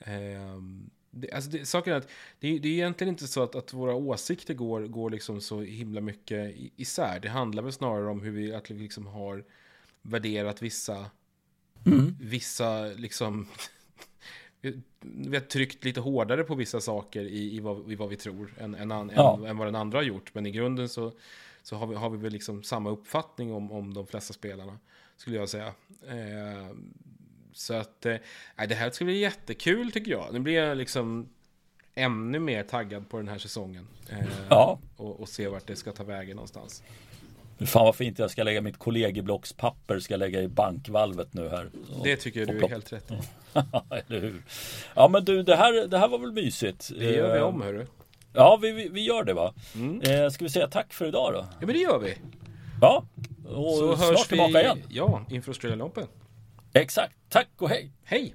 Um, 0.06 0.90
det, 1.10 1.32
alltså 1.32 1.50
det, 1.50 1.66
saken 1.66 1.92
är 1.92 1.96
att 1.96 2.08
det, 2.40 2.58
det 2.58 2.68
är 2.68 2.72
egentligen 2.72 3.08
inte 3.08 3.26
så 3.26 3.42
att, 3.42 3.54
att 3.54 3.72
våra 3.72 3.94
åsikter 3.94 4.54
går, 4.54 4.80
går 4.86 5.10
liksom 5.10 5.40
så 5.40 5.60
himla 5.60 6.00
mycket 6.00 6.54
isär. 6.76 7.20
Det 7.20 7.28
handlar 7.28 7.62
väl 7.62 7.72
snarare 7.72 8.10
om 8.10 8.22
hur 8.22 8.30
vi, 8.30 8.54
att 8.54 8.70
vi 8.70 8.78
liksom 8.78 9.06
har 9.06 9.44
värderat 10.02 10.62
vissa, 10.62 11.10
mm. 11.86 12.16
vissa 12.20 12.84
liksom, 12.84 13.48
vi 15.00 15.36
har 15.36 15.44
tryckt 15.44 15.84
lite 15.84 16.00
hårdare 16.00 16.44
på 16.44 16.54
vissa 16.54 16.80
saker 16.80 17.22
i, 17.22 17.56
i, 17.56 17.60
vad, 17.60 17.92
i 17.92 17.94
vad 17.94 18.08
vi 18.08 18.16
tror 18.16 18.54
än, 18.58 18.74
än, 18.74 18.90
ja. 18.90 19.36
än, 19.36 19.44
än, 19.44 19.56
vad 19.56 19.66
den 19.66 19.74
andra 19.74 19.98
har 19.98 20.02
gjort. 20.02 20.34
Men 20.34 20.46
i 20.46 20.50
grunden 20.50 20.88
så, 20.88 21.12
så 21.62 21.76
har 21.76 21.86
vi, 21.86 21.94
har 21.94 22.10
vi 22.10 22.18
väl 22.18 22.32
liksom 22.32 22.62
samma 22.62 22.90
uppfattning 22.90 23.52
om, 23.52 23.72
om 23.72 23.94
de 23.94 24.06
flesta 24.06 24.32
spelarna. 24.34 24.78
Skulle 25.16 25.36
jag 25.36 25.48
säga. 25.48 25.66
Eh, 26.08 26.76
så 27.52 27.74
att, 27.74 28.06
eh, 28.06 28.16
det 28.68 28.74
här 28.74 28.90
ska 28.90 29.04
bli 29.04 29.18
jättekul 29.18 29.92
tycker 29.92 30.10
jag. 30.10 30.32
Nu 30.32 30.40
blir 30.40 30.54
jag 30.54 30.78
liksom 30.78 31.28
ännu 31.94 32.38
mer 32.38 32.62
taggad 32.62 33.08
på 33.08 33.16
den 33.16 33.28
här 33.28 33.38
säsongen. 33.38 33.88
Eh, 34.08 34.18
ja. 34.50 34.78
och, 34.96 35.20
och 35.20 35.28
se 35.28 35.48
vart 35.48 35.66
det 35.66 35.76
ska 35.76 35.92
ta 35.92 36.04
vägen 36.04 36.36
någonstans. 36.36 36.82
Fan 37.66 37.84
vad 37.84 37.96
fint 37.96 38.18
jag 38.18 38.30
ska 38.30 38.42
lägga 38.42 38.60
mitt 38.60 38.78
kollegieblockspapper 38.78 39.98
ska 39.98 40.16
lägga 40.16 40.42
i 40.42 40.48
bankvalvet 40.48 41.34
nu 41.34 41.48
här. 41.48 41.70
Och, 41.98 42.04
det 42.04 42.16
tycker 42.16 42.40
jag 42.40 42.48
du 42.48 42.64
är 42.64 42.68
helt 42.68 42.92
rätt 42.92 43.10
i. 43.10 43.14
Eller 43.90 44.20
hur? 44.20 44.42
Ja 44.94 45.08
men 45.08 45.24
du 45.24 45.42
det 45.42 45.56
här, 45.56 45.86
det 45.86 45.98
här 45.98 46.08
var 46.08 46.18
väl 46.18 46.32
mysigt. 46.32 46.90
Det 46.98 47.12
gör 47.12 47.32
vi 47.32 47.38
eh, 47.38 47.44
om 47.44 47.62
hörru. 47.62 47.86
Ja 48.34 48.58
vi, 48.62 48.72
vi, 48.72 48.88
vi 48.88 49.00
gör 49.04 49.24
det 49.24 49.34
va. 49.34 49.54
Mm. 49.74 50.00
Eh, 50.00 50.30
ska 50.30 50.44
vi 50.44 50.50
säga 50.50 50.68
tack 50.68 50.92
för 50.92 51.06
idag 51.06 51.32
då? 51.32 51.46
Ja 51.60 51.66
men 51.66 51.74
det 51.74 51.80
gör 51.80 51.98
vi. 51.98 52.14
Ja. 52.80 53.04
Och 53.48 53.74
Så 53.74 53.96
snart 53.96 54.08
hörs 54.08 54.26
tillbaka 54.28 54.52
vi, 54.52 54.58
igen. 54.58 54.78
Ja, 54.88 55.26
inför 55.30 55.50
Australian 55.50 55.82
Open. 55.82 56.06
Exakt. 56.72 57.14
Tack 57.28 57.48
och 57.58 57.68
hej. 57.68 57.92
Hej. 58.04 58.34